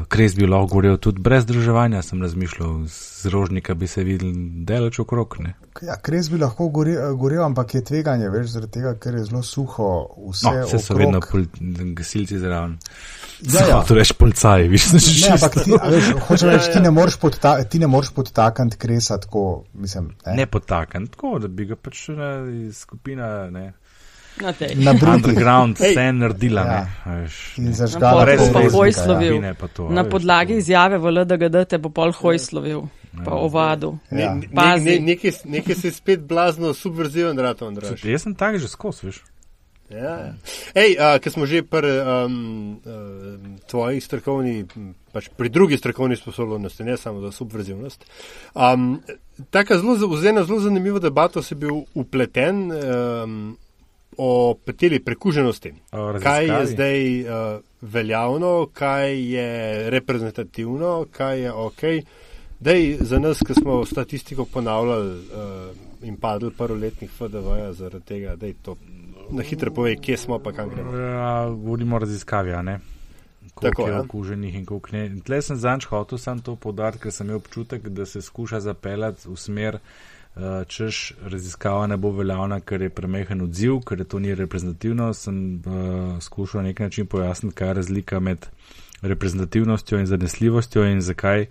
kres 0.09 0.35
bi 0.35 0.47
lahko 0.47 0.67
gorel 0.75 0.97
tudi 0.97 1.21
brez 1.23 1.43
združevanja, 1.43 2.01
sem 2.01 2.21
razmišljal, 2.21 2.85
z 2.91 3.31
rožnika 3.31 3.73
bi 3.73 3.87
se 3.87 4.03
videl 4.03 4.33
delač 4.67 4.99
okrog, 4.99 5.37
ne. 5.39 5.53
Ja, 5.81 5.95
kres 6.01 6.29
bi 6.31 6.39
lahko 6.41 6.67
gorel, 6.69 7.15
gorel, 7.19 7.43
ampak 7.45 7.75
je 7.75 7.83
tveganje, 7.83 8.29
veš, 8.29 8.49
zaradi 8.55 8.71
tega, 8.79 8.95
ker 8.99 9.15
je 9.15 9.23
zelo 9.29 9.43
suho. 9.43 9.89
Vse, 10.31 10.51
No, 10.51 10.65
vse 10.67 10.79
so 10.79 10.97
vedno 10.99 11.21
pol, 11.23 11.47
gasilci 11.95 12.39
zraven. 12.39 12.77
Ja, 13.41 13.65
ja. 13.69 13.79
To 13.87 13.95
reš 13.95 14.11
policaji, 14.19 14.67
viš, 14.71 14.89
da 14.91 14.99
Ne, 15.05 15.31
ampak 15.35 15.57
ti, 15.63 15.77
a 15.79 15.89
veš, 15.91 16.11
hočem 16.27 16.51
reči, 16.51 16.71
ti 16.73 16.83
ne 16.83 16.91
moreš 16.91 17.17
podta, 17.19 17.55
ti 17.63 17.79
ne 17.79 17.87
moreš 17.87 18.11
podtakniti 18.15 18.77
kresa 18.77 19.19
tako, 19.23 19.63
mislim. 19.73 20.11
Ne, 20.25 20.35
Ne 20.35 20.45
potakan, 20.51 21.07
tako 21.07 21.39
da 21.39 21.47
bi 21.47 21.65
ga 21.65 21.75
pač 21.75 22.07
ne, 22.15 22.31
iz 22.67 22.83
skupina, 22.83 23.49
ne. 23.51 23.73
Na. 24.35 24.51
Na. 24.75 24.91
Underground 25.13 25.79
Ej. 25.79 25.91
scene 25.91 26.11
naredila, 26.13 26.61
Ja. 26.61 26.67
ne. 26.67 26.81
a 27.05 27.15
veš, 27.17 27.35
In 27.57 27.65
ne. 27.65 27.71
zažgala 27.73 28.17
pa 28.17 28.25
resnika, 28.25 28.69
hojslovil. 28.69 29.33
ja. 29.33 29.41
Ne, 29.41 29.51
a 29.79 29.89
Na 29.89 30.03
podlagi 30.03 30.53
izjave 30.55 30.97
v 30.97 31.11
LDGD 31.13 31.65
te 31.65 31.77
bo 31.77 31.89
pol 31.89 32.11
hojslovil, 32.11 32.83
pa 33.17 33.31
ovadu. 33.33 33.97
Ne, 34.09 34.21
Ja. 34.21 34.33
ne, 34.33 34.47
Pazi. 34.49 34.85
ne, 34.85 34.99
nekaj, 35.07 35.31
nekaj 35.45 35.75
se 35.75 35.87
je 35.87 35.91
spet 35.93 36.19
blazno 36.21 36.73
subverziven, 36.73 37.37
rato, 37.37 37.65
Andraš. 37.65 38.03
Jaz 38.03 38.21
sem 38.21 38.35
tak 38.35 38.57
že 38.57 38.67
skozi, 38.67 39.05
veš. 39.05 39.23
Ja. 39.85 40.33
Ej, 40.73 40.97
uh, 40.97 41.15
ker 41.15 41.29
smo 41.29 41.45
že 41.45 41.61
pri 41.61 41.93
um, 42.25 42.33
uh, 42.75 43.37
tvoji 43.63 44.01
strokovni, 44.01 44.65
pač 45.13 45.29
pri 45.29 45.47
drugi 45.47 45.77
strokovni 45.77 46.15
sposobnosti, 46.15 46.81
ne 46.81 46.97
samo 46.97 47.21
za 47.21 47.29
subverzivnost. 47.31 48.01
Um, 48.51 48.99
taka 49.47 49.77
zelo, 49.77 49.93
z- 49.93 50.09
v 50.11 50.25
eno 50.25 50.41
zelo 50.41 50.59
zanimivo 50.59 50.97
debato 50.99 51.37
si 51.39 51.53
bil 51.53 51.85
upleten 51.93 52.65
um, 52.67 53.53
o 54.17 54.55
peteli 54.65 54.99
prekuženosti. 54.99 55.73
O 55.91 56.13
Kaj 56.23 56.45
je 56.45 56.51
raziskavi. 56.51 56.73
zdaj 56.73 57.21
uh, 57.21 57.61
veljavno, 57.81 58.67
kaj 58.73 59.35
je 59.35 59.89
reprezentativno, 59.89 61.05
kaj 61.11 61.41
je 61.41 61.51
ok. 61.51 61.81
Dej 62.59 62.97
za 63.01 63.19
nas, 63.19 63.39
ki 63.47 63.53
smo 63.53 63.85
statistiko 63.85 64.45
ponavljali 64.45 65.19
uh, 65.19 66.07
in 66.07 66.17
padli 66.17 66.51
prvoletnih 66.51 67.11
FDV-ja 67.11 67.73
zaradi 67.73 68.05
tega, 68.05 68.35
da 68.35 68.45
je 68.45 68.53
to 68.61 68.75
na 69.29 69.43
hitro 69.43 69.71
pove, 69.73 69.95
kje 69.95 70.17
smo 70.17 70.39
pa 70.39 70.51
kam 70.51 70.69
gremo. 70.69 70.97
Ja, 70.97 71.49
govorimo 71.49 71.95
o 71.95 71.99
raziskavi, 71.99 72.53
a 72.53 72.61
ne. 72.61 72.79
Koliko 73.53 73.81
Tako, 73.81 73.89
je 73.89 73.93
ja. 73.93 74.01
okuženih 74.01 74.55
in 74.55 74.65
koliko 74.65 74.89
ne. 74.91 75.11
Tle 75.25 75.41
sem 75.41 75.57
zanč 75.57 75.85
hotel 75.85 76.17
sam 76.17 76.39
to 76.39 76.55
podariti, 76.55 77.03
ker 77.03 77.11
sem 77.11 77.27
imel 77.27 77.37
občutek, 77.37 77.89
da 77.89 78.05
se 78.05 78.21
skuša 78.21 78.59
zapeljati 78.59 79.29
v 79.29 79.37
smer, 79.37 79.75
uh, 79.75 80.14
češ 80.67 81.13
raziskava 81.23 81.87
ne 81.87 81.97
bo 81.97 82.11
veljavna, 82.11 82.59
ker 82.59 82.81
je 82.81 82.89
premehen 82.89 83.41
odziv, 83.41 83.79
ker 83.87 83.99
je 83.99 84.07
to 84.07 84.19
ni 84.19 84.35
reprezentativno. 84.35 85.13
Sem 85.13 85.61
uh, 85.65 86.21
skušal 86.21 86.61
na 86.61 86.67
nek 86.67 86.79
način 86.79 87.05
pojasniti, 87.05 87.55
kaj 87.55 87.67
je 87.67 87.73
razlika 87.73 88.19
med 88.19 88.47
reprezentativnostjo 89.01 89.99
in 89.99 90.05
zanesljivostjo 90.05 90.85
in 90.85 91.01
zakaj 91.01 91.45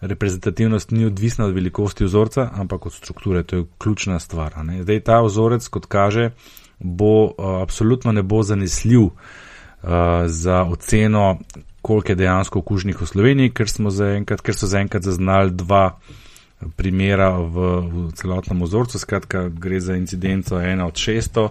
reprezentativnost 0.00 0.90
ni 0.90 1.04
odvisna 1.04 1.44
od 1.44 1.54
velikosti 1.54 2.04
vzorca, 2.04 2.50
ampak 2.54 2.86
od 2.86 2.92
strukture. 2.92 3.42
To 3.42 3.56
je 3.56 3.64
ključna 3.78 4.18
stvar. 4.18 4.64
Ne? 4.64 4.82
Zdaj 4.82 5.00
ta 5.00 5.20
vzorec, 5.20 5.68
kot 5.68 5.86
kaže, 5.86 6.30
bo 6.78 7.24
uh, 7.24 7.32
absolutno 7.62 8.12
ne 8.12 8.22
bo 8.22 8.42
zanesljiv 8.42 9.02
uh, 9.02 9.12
za 10.26 10.64
oceno, 10.64 11.38
koliko 11.82 12.12
je 12.12 12.16
dejansko 12.16 12.58
okužnih 12.58 13.00
v 13.00 13.06
Sloveniji, 13.06 13.50
ker, 13.54 13.70
ker 14.42 14.54
so 14.54 14.66
zaenkrat 14.66 15.02
zaznali 15.02 15.50
dva 15.50 15.98
primera 16.76 17.36
v, 17.38 17.56
v 17.84 18.12
celotnem 18.16 18.62
vzorcu. 18.62 18.98
Skratka, 18.98 19.48
gre 19.48 19.80
za 19.80 19.96
incidenco 19.96 20.60
ena 20.60 20.86
od 20.86 20.94
600. 20.94 21.48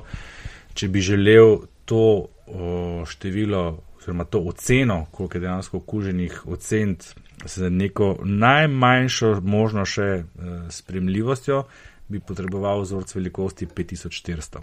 Če 0.74 0.88
bi 0.88 1.02
želel 1.02 1.66
to 1.86 2.28
o, 2.48 3.06
število 3.06 3.82
oziroma 3.98 4.24
to 4.24 4.40
oceno, 4.40 5.06
koliko 5.12 5.38
je 5.38 5.42
dejansko 5.42 5.78
okuženih, 5.78 6.48
oceniti 6.48 7.06
z 7.46 7.70
neko 7.70 8.18
najmanjšo 8.24 9.42
možno 9.42 9.86
še 9.86 10.04
e, 10.04 10.24
spremljivostjo, 10.70 11.64
bi 12.08 12.20
potreboval 12.20 12.84
vzorc 12.86 13.16
velikosti 13.16 13.66
5400. 13.66 14.62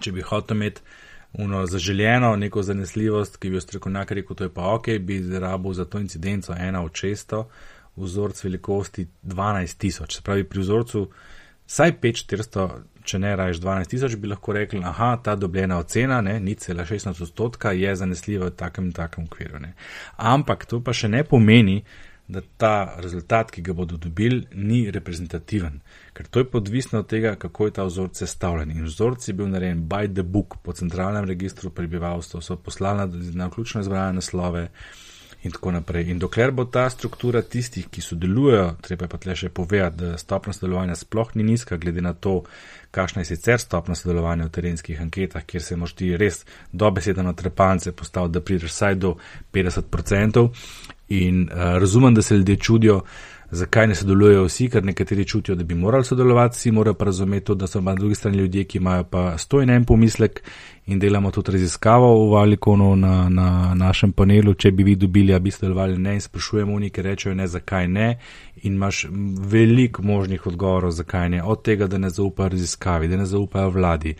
Če 0.00 0.12
bi 0.12 0.26
hotel 0.26 0.56
imeti 0.56 0.82
uno 1.38 1.66
zaželjeno 1.66 2.36
neko 2.36 2.62
zanesljivost, 2.62 3.36
ki 3.36 3.50
bi 3.50 3.56
jo 3.56 3.60
strokovnjak 3.60 4.10
rekel, 4.10 4.36
to 4.36 4.44
je 4.44 4.52
pa 4.54 4.72
ok, 4.74 4.88
bi 5.00 5.20
rabil 5.38 5.72
za 5.72 5.84
to 5.84 5.98
incidenco 5.98 6.54
ena 6.58 6.82
od 6.82 6.92
600 6.92 7.44
vzorc 8.00 8.44
velikosti 8.44 9.06
12 9.22 9.78
tisoč. 9.78 10.16
Se 10.16 10.22
pravi, 10.22 10.44
pri 10.44 10.60
vzorcu 10.60 11.04
vsaj 11.68 11.94
5400, 12.02 12.68
če 13.08 13.20
ne 13.22 13.32
rajš 13.36 13.62
12 13.64 13.94
tisoč, 13.94 14.16
bi 14.20 14.28
lahko 14.28 14.52
rekli, 14.56 14.82
aha, 14.84 15.14
ta 15.24 15.36
dobljena 15.36 15.78
ocena, 15.78 16.20
ni 16.22 16.54
cela 16.60 16.84
16 16.84 17.22
odstotka, 17.24 17.72
je 17.72 17.96
zanesljiva 17.96 18.50
v 18.50 18.56
takem 18.56 18.90
in 18.90 18.92
takem 18.96 19.24
okviru. 19.24 19.62
Ne. 19.64 19.74
Ampak 20.16 20.66
to 20.68 20.82
pa 20.84 20.92
še 20.96 21.08
ne 21.12 21.24
pomeni, 21.24 21.82
da 22.28 22.42
ta 22.60 22.72
rezultat, 23.00 23.50
ki 23.50 23.62
ga 23.64 23.72
bodo 23.72 23.96
dobili, 23.96 24.42
ni 24.52 24.82
reprezentativen. 24.92 25.80
Ker 26.12 26.26
to 26.28 26.42
je 26.42 26.48
podvisno 26.52 27.00
od 27.00 27.08
tega, 27.08 27.34
kako 27.40 27.66
je 27.66 27.74
ta 27.78 27.86
vzorec 27.88 28.20
sestavljen. 28.20 28.74
In 28.76 28.84
vzorec 28.84 29.28
je 29.28 29.34
bil 29.34 29.48
narejen 29.48 29.86
by 29.88 30.12
the 30.12 30.22
book 30.22 30.58
po 30.62 30.72
centralnem 30.76 31.24
registru 31.24 31.70
prebivalstva, 31.70 32.42
so 32.44 32.56
poslana 32.56 33.08
na 33.32 33.48
ključno 33.50 33.80
izbrane 33.80 34.20
naslove 34.20 34.68
in 35.42 35.52
tako 35.52 35.70
naprej. 35.70 36.10
In 36.10 36.18
dokler 36.18 36.50
bo 36.50 36.64
ta 36.64 36.88
struktura 36.90 37.42
tistih, 37.42 37.86
ki 37.90 38.02
sodelujejo, 38.02 38.72
treba 38.82 39.06
pa 39.08 39.20
tle 39.22 39.36
še 39.38 39.52
povedati, 39.54 39.96
da 39.96 40.18
stopna 40.18 40.52
sodelovanja 40.52 40.96
sploh 40.98 41.30
ni 41.38 41.46
nizka, 41.46 41.78
glede 41.78 42.02
na 42.02 42.12
to, 42.12 42.42
kakšna 42.90 43.22
je 43.22 43.30
sicer 43.30 43.60
stopna 43.62 43.94
sodelovanja 43.94 44.48
v 44.48 44.54
terenskih 44.58 45.00
anketah, 45.00 45.46
kjer 45.46 45.62
se 45.62 45.78
moš 45.78 45.94
ti 45.94 46.10
res 46.16 46.42
dobesedno 46.72 47.22
na 47.22 47.36
trepance 47.38 47.92
postaviti, 47.92 48.34
da 48.34 48.44
prideš 48.44 48.72
vsaj 48.72 48.98
do 48.98 49.16
50%. 49.54 50.48
In 51.08 51.46
uh, 51.46 51.78
razumem, 51.80 52.14
da 52.14 52.22
se 52.22 52.36
ljudje 52.36 52.56
čudijo, 52.56 53.00
zakaj 53.50 53.86
ne 53.86 53.94
sodelujejo 53.94 54.44
vsi, 54.44 54.68
ker 54.68 54.84
nekateri 54.84 55.24
čutijo, 55.24 55.54
da 55.54 55.64
bi 55.64 55.74
morali 55.74 56.04
sodelovati, 56.04 56.56
vsi 56.56 56.70
morajo 56.70 56.94
pa 56.94 57.04
razumeti 57.04 57.46
to, 57.46 57.54
da 57.54 57.66
so 57.66 57.80
na 57.80 57.94
drugi 57.94 58.14
strani 58.14 58.38
ljudje, 58.38 58.64
ki 58.64 58.78
imajo 58.78 59.04
pa 59.04 59.38
sto 59.38 59.62
in 59.62 59.70
en 59.70 59.84
pomislek 59.84 60.42
in 60.86 60.98
delamo 60.98 61.30
tudi 61.30 61.52
raziskavo 61.52 62.26
v 62.26 62.32
Valikonu 62.32 62.96
na, 62.96 63.28
na 63.28 63.74
našem 63.74 64.12
panelu, 64.12 64.54
če 64.54 64.70
bi 64.70 64.82
vi 64.82 64.96
dobili, 64.96 65.34
a 65.34 65.38
bi 65.38 65.50
sodelovali 65.50 65.98
ne 65.98 66.14
in 66.14 66.20
sprašujemo 66.20 66.74
oni, 66.74 66.90
ki 66.90 67.02
rečejo 67.02 67.34
ne, 67.34 67.46
zakaj 67.46 67.88
ne 67.88 68.18
in 68.62 68.74
imaš 68.74 69.06
veliko 69.38 70.02
možnih 70.02 70.46
odgovorov, 70.46 70.90
zakaj 70.90 71.28
ne, 71.28 71.42
od 71.42 71.62
tega, 71.62 71.86
da 71.86 71.98
ne 71.98 72.10
zaupajo 72.10 72.48
raziskavi, 72.48 73.08
da 73.08 73.16
ne 73.16 73.26
zaupajo 73.26 73.70
vladi 73.70 74.14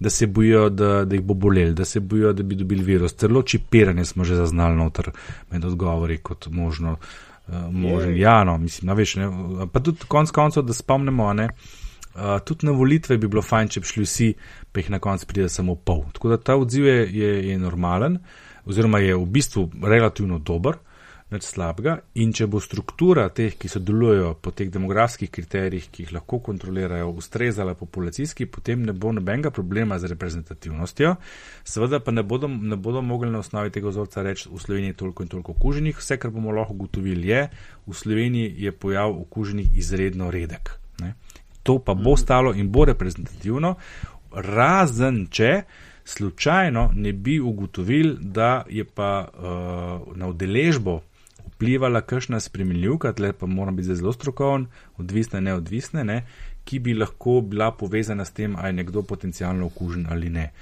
da 0.00 0.10
se 0.10 0.26
bojijo, 0.26 0.68
da, 0.68 1.04
da 1.04 1.14
jih 1.14 1.24
bo 1.24 1.34
bolel, 1.34 1.74
da 1.74 1.84
se 1.84 2.00
bojijo, 2.00 2.32
da 2.32 2.42
bi 2.42 2.54
dobili 2.54 2.82
virus. 2.82 3.14
Celo 3.14 3.42
čipiranje 3.42 4.04
smo 4.04 4.24
že 4.24 4.34
zaznali 4.34 4.76
noter 4.76 5.10
med 5.50 5.64
odgovori 5.64 6.18
kot 6.18 6.46
možno. 6.46 6.96
Uh, 7.50 7.66
možen, 7.74 8.16
ja, 8.16 8.44
no, 8.44 8.58
mislim, 8.58 8.86
no, 8.86 8.94
veš, 8.94 9.16
ne, 9.18 9.28
pa 9.72 9.80
tudi 9.82 10.06
konc 10.08 10.30
koncev, 10.30 10.62
da 10.62 10.74
spomnimo, 10.76 11.32
ne, 11.34 11.48
uh, 12.14 12.36
tudi 12.46 12.68
na 12.68 12.72
volitve 12.78 13.16
bi 13.18 13.26
bilo 13.26 13.42
fajn, 13.42 13.72
če 13.74 13.82
bi 13.82 13.90
šli 13.90 14.04
vsi, 14.04 14.28
pa 14.70 14.80
jih 14.80 14.92
na 14.94 15.00
koncu 15.02 15.26
pride 15.26 15.48
samo 15.50 15.74
pol. 15.74 16.04
Tako 16.14 16.30
da 16.30 16.38
ta 16.38 16.54
odziv 16.56 16.86
je, 16.86 17.00
je, 17.10 17.32
je 17.48 17.58
normalen, 17.58 18.20
oziroma 18.70 19.00
je 19.02 19.16
v 19.18 19.26
bistvu 19.26 19.66
relativno 19.82 20.38
dober, 20.38 20.78
nič 21.30 21.46
slabega. 21.46 21.96
In 22.18 22.32
če 22.34 22.46
bo 22.50 22.60
struktura 22.62 23.28
teh, 23.34 23.54
ki 23.58 23.70
sodelujejo 23.70 24.32
po 24.42 24.52
teh 24.56 24.70
demografskih 24.72 25.30
kriterijih, 25.30 25.88
ki 25.90 26.04
jih 26.04 26.14
lahko 26.16 26.40
kontrolirajo, 26.50 27.10
ustrezala 27.20 27.76
populacijski, 27.78 28.48
potem 28.50 28.82
ne 28.86 28.92
bo 28.92 29.12
nobenega 29.14 29.52
problema 29.54 29.98
z 29.98 30.10
reprezentativnostjo. 30.14 31.14
Seveda 31.64 32.00
pa 32.02 32.14
ne 32.14 32.24
bodo, 32.26 32.48
ne 32.48 32.76
bodo 32.76 33.02
mogli 33.02 33.30
na 33.30 33.42
osnovi 33.44 33.70
tega 33.74 33.92
vzorca 33.92 34.24
reči, 34.26 34.48
v 34.50 34.58
Sloveniji 34.58 34.94
je 34.94 35.00
toliko 35.04 35.26
in 35.26 35.32
toliko 35.34 35.54
okuženih. 35.58 35.98
Vse, 35.98 36.18
kar 36.18 36.34
bomo 36.34 36.54
lahko 36.56 36.74
ugotovili, 36.74 37.28
je, 37.30 37.44
v 37.86 37.94
Sloveniji 37.94 38.54
je 38.66 38.72
pojav 38.72 39.14
okuženih 39.14 39.76
izredno 39.78 40.30
redek. 40.30 40.74
Ne? 41.00 41.14
To 41.62 41.78
pa 41.78 41.94
bo 41.94 42.16
stalo 42.16 42.54
in 42.56 42.72
bo 42.72 42.84
reprezentativno, 42.88 43.76
razen 44.32 45.26
če 45.30 45.62
slučajno 46.10 46.90
ne 46.94 47.12
bi 47.12 47.38
ugotovili, 47.40 48.16
da 48.20 48.64
je 48.70 48.84
pa 48.84 49.28
uh, 49.28 50.16
na 50.16 50.28
udeležbo 50.28 51.00
vplivala 51.60 52.00
kakšna 52.00 52.40
spremenljivka, 52.40 53.12
tle 53.12 53.32
pa 53.32 53.46
moram 53.46 53.76
biti 53.76 53.94
zelo 53.94 54.12
strokoven, 54.12 54.66
odvisne, 54.96 55.40
neodvisne, 55.44 56.04
ne, 56.04 56.22
ki 56.64 56.78
bi 56.78 56.94
lahko 56.94 57.40
bila 57.44 57.70
povezana 57.76 58.24
s 58.24 58.32
tem, 58.32 58.56
ali 58.56 58.68
je 58.68 58.78
nekdo 58.80 59.02
potencialno 59.02 59.66
okužen 59.66 60.06
ali 60.10 60.30
ne. 60.30 60.52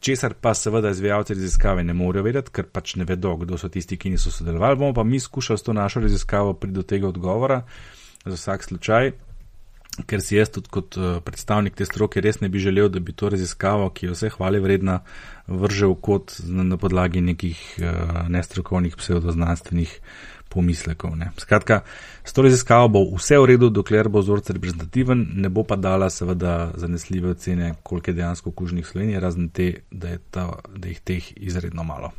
Česar 0.00 0.34
pa 0.34 0.54
seveda 0.54 0.90
izvajalci 0.90 1.34
raziskave 1.34 1.84
ne 1.84 1.94
morejo 1.94 2.24
vedeti, 2.26 2.50
ker 2.50 2.66
pač 2.66 2.96
ne 2.96 3.06
vedo, 3.06 3.36
kdo 3.36 3.58
so 3.58 3.68
tisti, 3.68 3.96
ki 3.96 4.10
niso 4.10 4.30
sodelovali. 4.34 4.76
Bomo 4.76 4.94
pa 4.94 5.04
mi 5.04 5.20
skušali 5.20 5.58
s 5.58 5.62
to 5.62 5.72
našo 5.72 6.00
raziskavo 6.00 6.54
priti 6.54 6.74
do 6.74 6.82
tega 6.82 7.08
odgovora 7.08 7.62
za 8.24 8.34
vsak 8.34 8.64
slučaj, 8.64 9.12
ker 10.06 10.22
si 10.22 10.36
jaz 10.36 10.50
tudi 10.54 10.70
kot 10.70 10.96
uh, 10.98 11.18
predstavnik 11.24 11.74
te 11.78 11.86
stroke 11.86 12.20
res 12.20 12.40
ne 12.40 12.48
bi 12.48 12.62
želel, 12.62 12.88
da 12.88 13.00
bi 13.00 13.12
to 13.12 13.30
raziskavo, 13.30 13.90
ki 13.90 14.06
je 14.06 14.14
vse 14.14 14.30
hvale 14.36 14.60
vredna, 14.62 15.00
vržel 15.46 15.94
kot 15.94 16.38
na, 16.46 16.76
podlagi 16.76 17.22
nekih 17.24 17.62
uh, 17.78 18.26
nestrokovnih 18.28 18.96
pseudoznanstvenih 18.96 19.98
pomislekov. 20.48 21.16
Ne. 21.16 21.30
Skratka, 21.38 21.80
s 22.24 22.32
to 22.32 22.42
raziskavo 22.42 22.88
bo 22.88 23.04
vse 23.16 23.38
v 23.38 23.50
redu, 23.52 23.70
dokler 23.70 24.08
bo 24.08 24.22
vzorec 24.22 24.50
reprezentativen, 24.56 25.26
ne 25.42 25.48
bo 25.48 25.64
pa 25.64 25.76
dala 25.76 26.10
seveda 26.10 26.72
zanesljive 26.76 27.34
ocene, 27.36 27.74
koliko 27.82 28.10
je 28.10 28.14
dejansko 28.14 28.50
okužnih 28.50 28.86
Slovenije, 28.86 29.20
razen 29.20 29.48
te, 29.48 29.72
da 29.90 30.14
je, 30.14 30.18
ta, 30.30 30.48
da 30.76 30.88
je 30.88 31.00
teh 31.04 31.32
izredno 31.36 31.84
malo. 31.84 32.12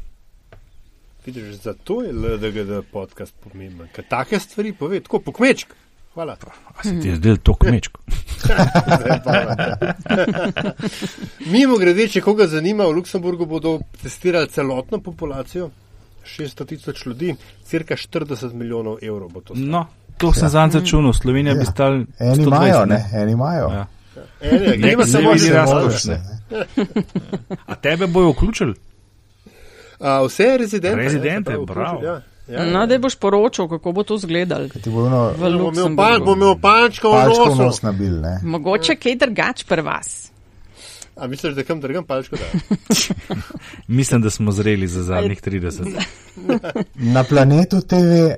Vidiš, 1.25 1.61
zato 1.61 2.01
je 2.01 2.13
LDGD 2.13 2.81
podcast 2.91 3.33
pomemben, 3.43 3.87
ker 3.93 4.05
take 4.09 4.39
stvari 4.39 4.73
pove 4.73 4.99
tako 4.99 5.19
po 5.19 5.31
kmečku. 5.31 5.75
Hvala. 6.13 6.37
A 6.75 6.83
se 6.83 6.99
ti 6.99 7.07
je 7.07 7.15
zdel 7.15 7.37
to 7.37 7.53
kmečko? 7.53 8.01
Mimo 11.53 11.77
grede, 11.77 12.07
če 12.07 12.21
koga 12.21 12.47
zanima, 12.47 12.87
v 12.87 12.91
Luksemburgu 12.97 13.45
bodo 13.45 13.79
testirali 14.01 14.49
celotno 14.49 14.99
populacijo, 15.03 15.69
600 16.29 16.65
tisoč 16.65 17.05
ljudi, 17.05 17.35
cirka 17.63 17.95
40 17.95 18.53
milijonov 18.53 18.97
evrov 19.01 19.29
bo 19.29 19.41
to. 19.41 19.55
Stalo. 19.55 19.71
No, 19.71 19.85
to 20.17 20.33
sem 20.33 20.49
zanj 20.49 20.71
začunil, 20.71 21.13
Slovenija 21.13 21.53
ja. 21.53 21.59
bi 21.59 21.65
stal. 21.65 22.03
Eni 22.19 22.43
imajo, 22.43 22.85
ne, 22.85 23.05
eni 23.13 23.31
imajo. 23.31 23.71
Ja. 23.73 23.87
Gremo 24.77 25.03
Ne, 25.03 25.07
samo 25.07 25.29
ne 25.29 25.33
vidi 25.33 25.49
na 25.49 25.65
razkošne. 25.65 26.21
A 27.65 27.75
tebe 27.75 28.07
bojo 28.07 28.31
vključili? 28.31 28.73
A, 29.99 30.23
vse 30.25 30.57
rezidente. 30.57 30.95
Rezidente, 30.95 31.51
pravi, 31.51 31.65
bravo. 31.65 32.03
Ja, 32.03 32.21
ja, 32.47 32.65
No, 32.65 32.85
da 32.87 32.97
boš 32.99 33.15
poročal, 33.15 33.67
kako 33.69 33.91
bo 33.91 34.03
to 34.03 34.15
izgledalo. 34.15 34.67
Ti 34.67 34.89
bo 34.89 35.05
ono 35.05 35.27
V 35.37 35.47
imel, 35.47 35.95
pa, 35.95 36.17
bom 36.25 36.37
imel 36.37 36.55
palčko 36.61 37.09
v 37.09 37.13
palčko 37.13 37.45
nosu. 37.45 37.61
nos 37.63 37.81
nabil, 37.81 38.21
ne. 38.21 38.39
Mogoče 38.43 38.95
kaj 38.95 39.15
drugač 39.15 39.63
pri 39.63 39.81
vas. 39.81 40.31
A 41.19 41.27
misliš, 41.27 41.53
da 41.53 41.63
kam 41.63 41.81
drgam 41.81 42.03
palčko? 42.05 42.35
Da? 42.35 42.45
Mislim, 43.89 44.21
da 44.21 44.29
smo 44.29 44.51
zreli 44.51 44.87
za 44.87 45.03
zadnjih 45.03 45.41
30. 45.41 46.01
Na 46.95 47.23
planetu 47.23 47.81
TV, 47.81 47.95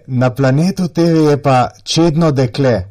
na 0.08 0.30
planetu 0.32 0.88
TV 0.88 1.00
je 1.30 1.42
pa 1.42 1.70
čedno 1.84 2.32
dekle. 2.32 2.84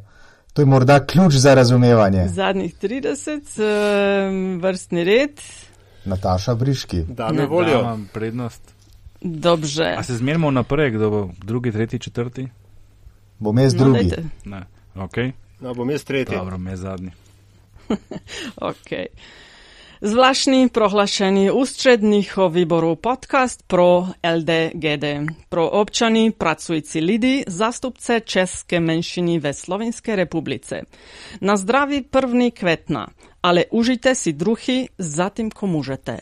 To 0.53 0.61
je 0.61 0.65
morda 0.65 0.99
ključ 1.01 1.33
za 1.33 1.53
razumevanje. 1.53 2.27
Zadnjih 2.27 2.75
30, 2.75 3.41
um, 4.29 4.59
vrstni 4.59 5.03
red, 5.03 5.41
Nataša 6.05 6.55
Briški. 6.55 7.01
Da 7.01 7.31
me 7.31 7.45
volijo. 7.45 7.79
imam 7.79 8.09
prednost. 8.13 8.61
dobře. 9.21 9.95
A 9.97 10.03
se 10.03 10.17
zmerimo 10.17 10.51
naprej, 10.51 10.91
kdo 10.91 11.09
bo 11.09 11.29
drugi, 11.37 11.71
tretji, 11.71 11.99
četrti? 11.99 12.47
Bom 13.39 13.57
jaz 13.59 13.73
No, 13.73 13.79
drugi. 13.79 13.99
dajte. 13.99 14.23
Ne. 14.45 14.63
Ok, 14.95 15.17
No, 15.59 15.73
bom 15.73 15.89
jaz 15.89 16.03
tretji. 16.03 16.35
dobro, 16.35 16.57
me 16.57 16.75
zadnji. 16.77 17.11
Okay. 18.57 19.05
Zvláštní 20.03 20.69
prohlášení 20.69 21.51
ústředního 21.51 22.49
výboru 22.49 22.95
podcast 22.95 23.63
pro 23.67 24.07
LDGD, 24.35 25.05
pro 25.49 25.69
občany 25.69 26.31
pracující 26.31 26.99
lidi, 27.01 27.43
zástupce 27.47 28.21
české 28.21 28.79
menšiny 28.79 29.39
ve 29.39 29.53
Slovenské 29.53 30.15
republice. 30.15 30.81
Na 31.41 31.57
zdraví 31.57 32.05
1. 32.23 32.39
května, 32.53 33.07
ale 33.43 33.65
užijte 33.65 34.15
si 34.15 34.33
druhy 34.33 34.89
zatím, 34.97 35.51
ko 35.51 35.67
můžete. 35.67 36.17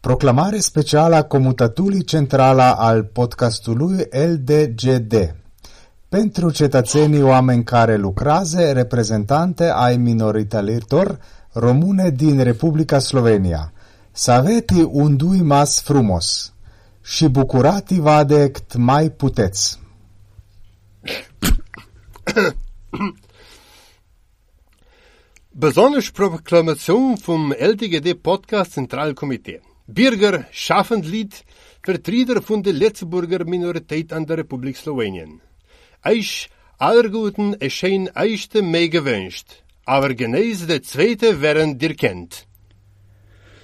Proclamare 0.00 0.62
speciala 0.62 1.22
comutatuli 1.22 2.04
centrala 2.04 2.70
al 2.70 3.02
podcastului 3.02 4.06
LDGD. 4.32 5.14
Pentru 6.08 6.50
cetățenii 6.50 7.22
oameni 7.22 7.64
care 7.64 7.96
lucrează, 7.96 8.72
reprezentante 8.72 9.70
ai 9.70 9.96
minorităților 9.96 11.18
române 11.58 12.10
din 12.10 12.42
Republica 12.42 12.98
Slovenia. 12.98 13.72
Să 14.12 14.30
aveți 14.30 14.80
un 14.90 15.16
dui 15.16 15.42
mas 15.42 15.80
frumos 15.80 16.52
și 17.02 17.28
bucurati-vă 17.28 18.24
de 18.26 18.50
cât 18.50 18.76
mai 18.76 19.10
puteți. 19.10 19.78
Besonders 25.50 26.10
Proklamation 26.10 27.14
vom 27.14 27.50
LTGD 27.50 28.12
Podcast 28.12 28.72
Zentralkomitee. 28.72 29.60
Bürger 29.84 30.48
schaffend 30.50 31.04
Lied, 31.04 31.32
Vertreter 31.80 32.40
von 32.40 32.60
der 32.60 32.74
Letzburger 32.74 33.44
Minorität 33.44 34.12
an 34.12 34.24
der 34.24 34.36
Republik 34.36 34.76
Slowenien. 34.76 35.40
Eich 36.00 36.48
aller 36.76 37.08
Guten 37.08 37.54
erschein 37.58 38.08
eichte 38.14 38.62
mei 38.62 38.86
gewünscht, 38.88 39.64
aber 39.88 40.14
genees 40.14 40.66
der 40.66 40.82
zweite 40.82 41.40
wären 41.40 41.78
dir 41.78 41.94
kennt. 41.94 42.46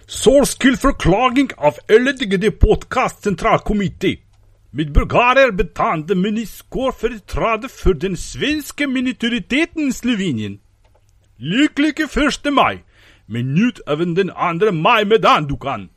Sårskill 0.06 0.76
förklaring 0.76 1.50
av 1.56 1.74
LDGD 1.88 2.58
Podcast 2.58 3.22
Centralkommitté. 3.22 4.18
Med 4.70 4.92
bulgarer 4.92 5.50
betande 5.50 6.14
meniskor 6.14 6.92
företrädare 6.92 7.68
för 7.68 7.94
den 7.94 8.16
svenska 8.16 8.86
minoriteten 8.86 9.88
i 9.88 9.92
Slovenien. 9.92 10.58
Lycklige 11.36 12.08
första 12.08 12.50
maj, 12.50 12.84
men 13.26 13.54
njut 13.54 13.80
även 13.86 14.14
den 14.14 14.30
andra 14.30 14.72
maj 14.72 15.04
medan 15.04 15.48
du 15.48 15.56
kan. 15.56 15.88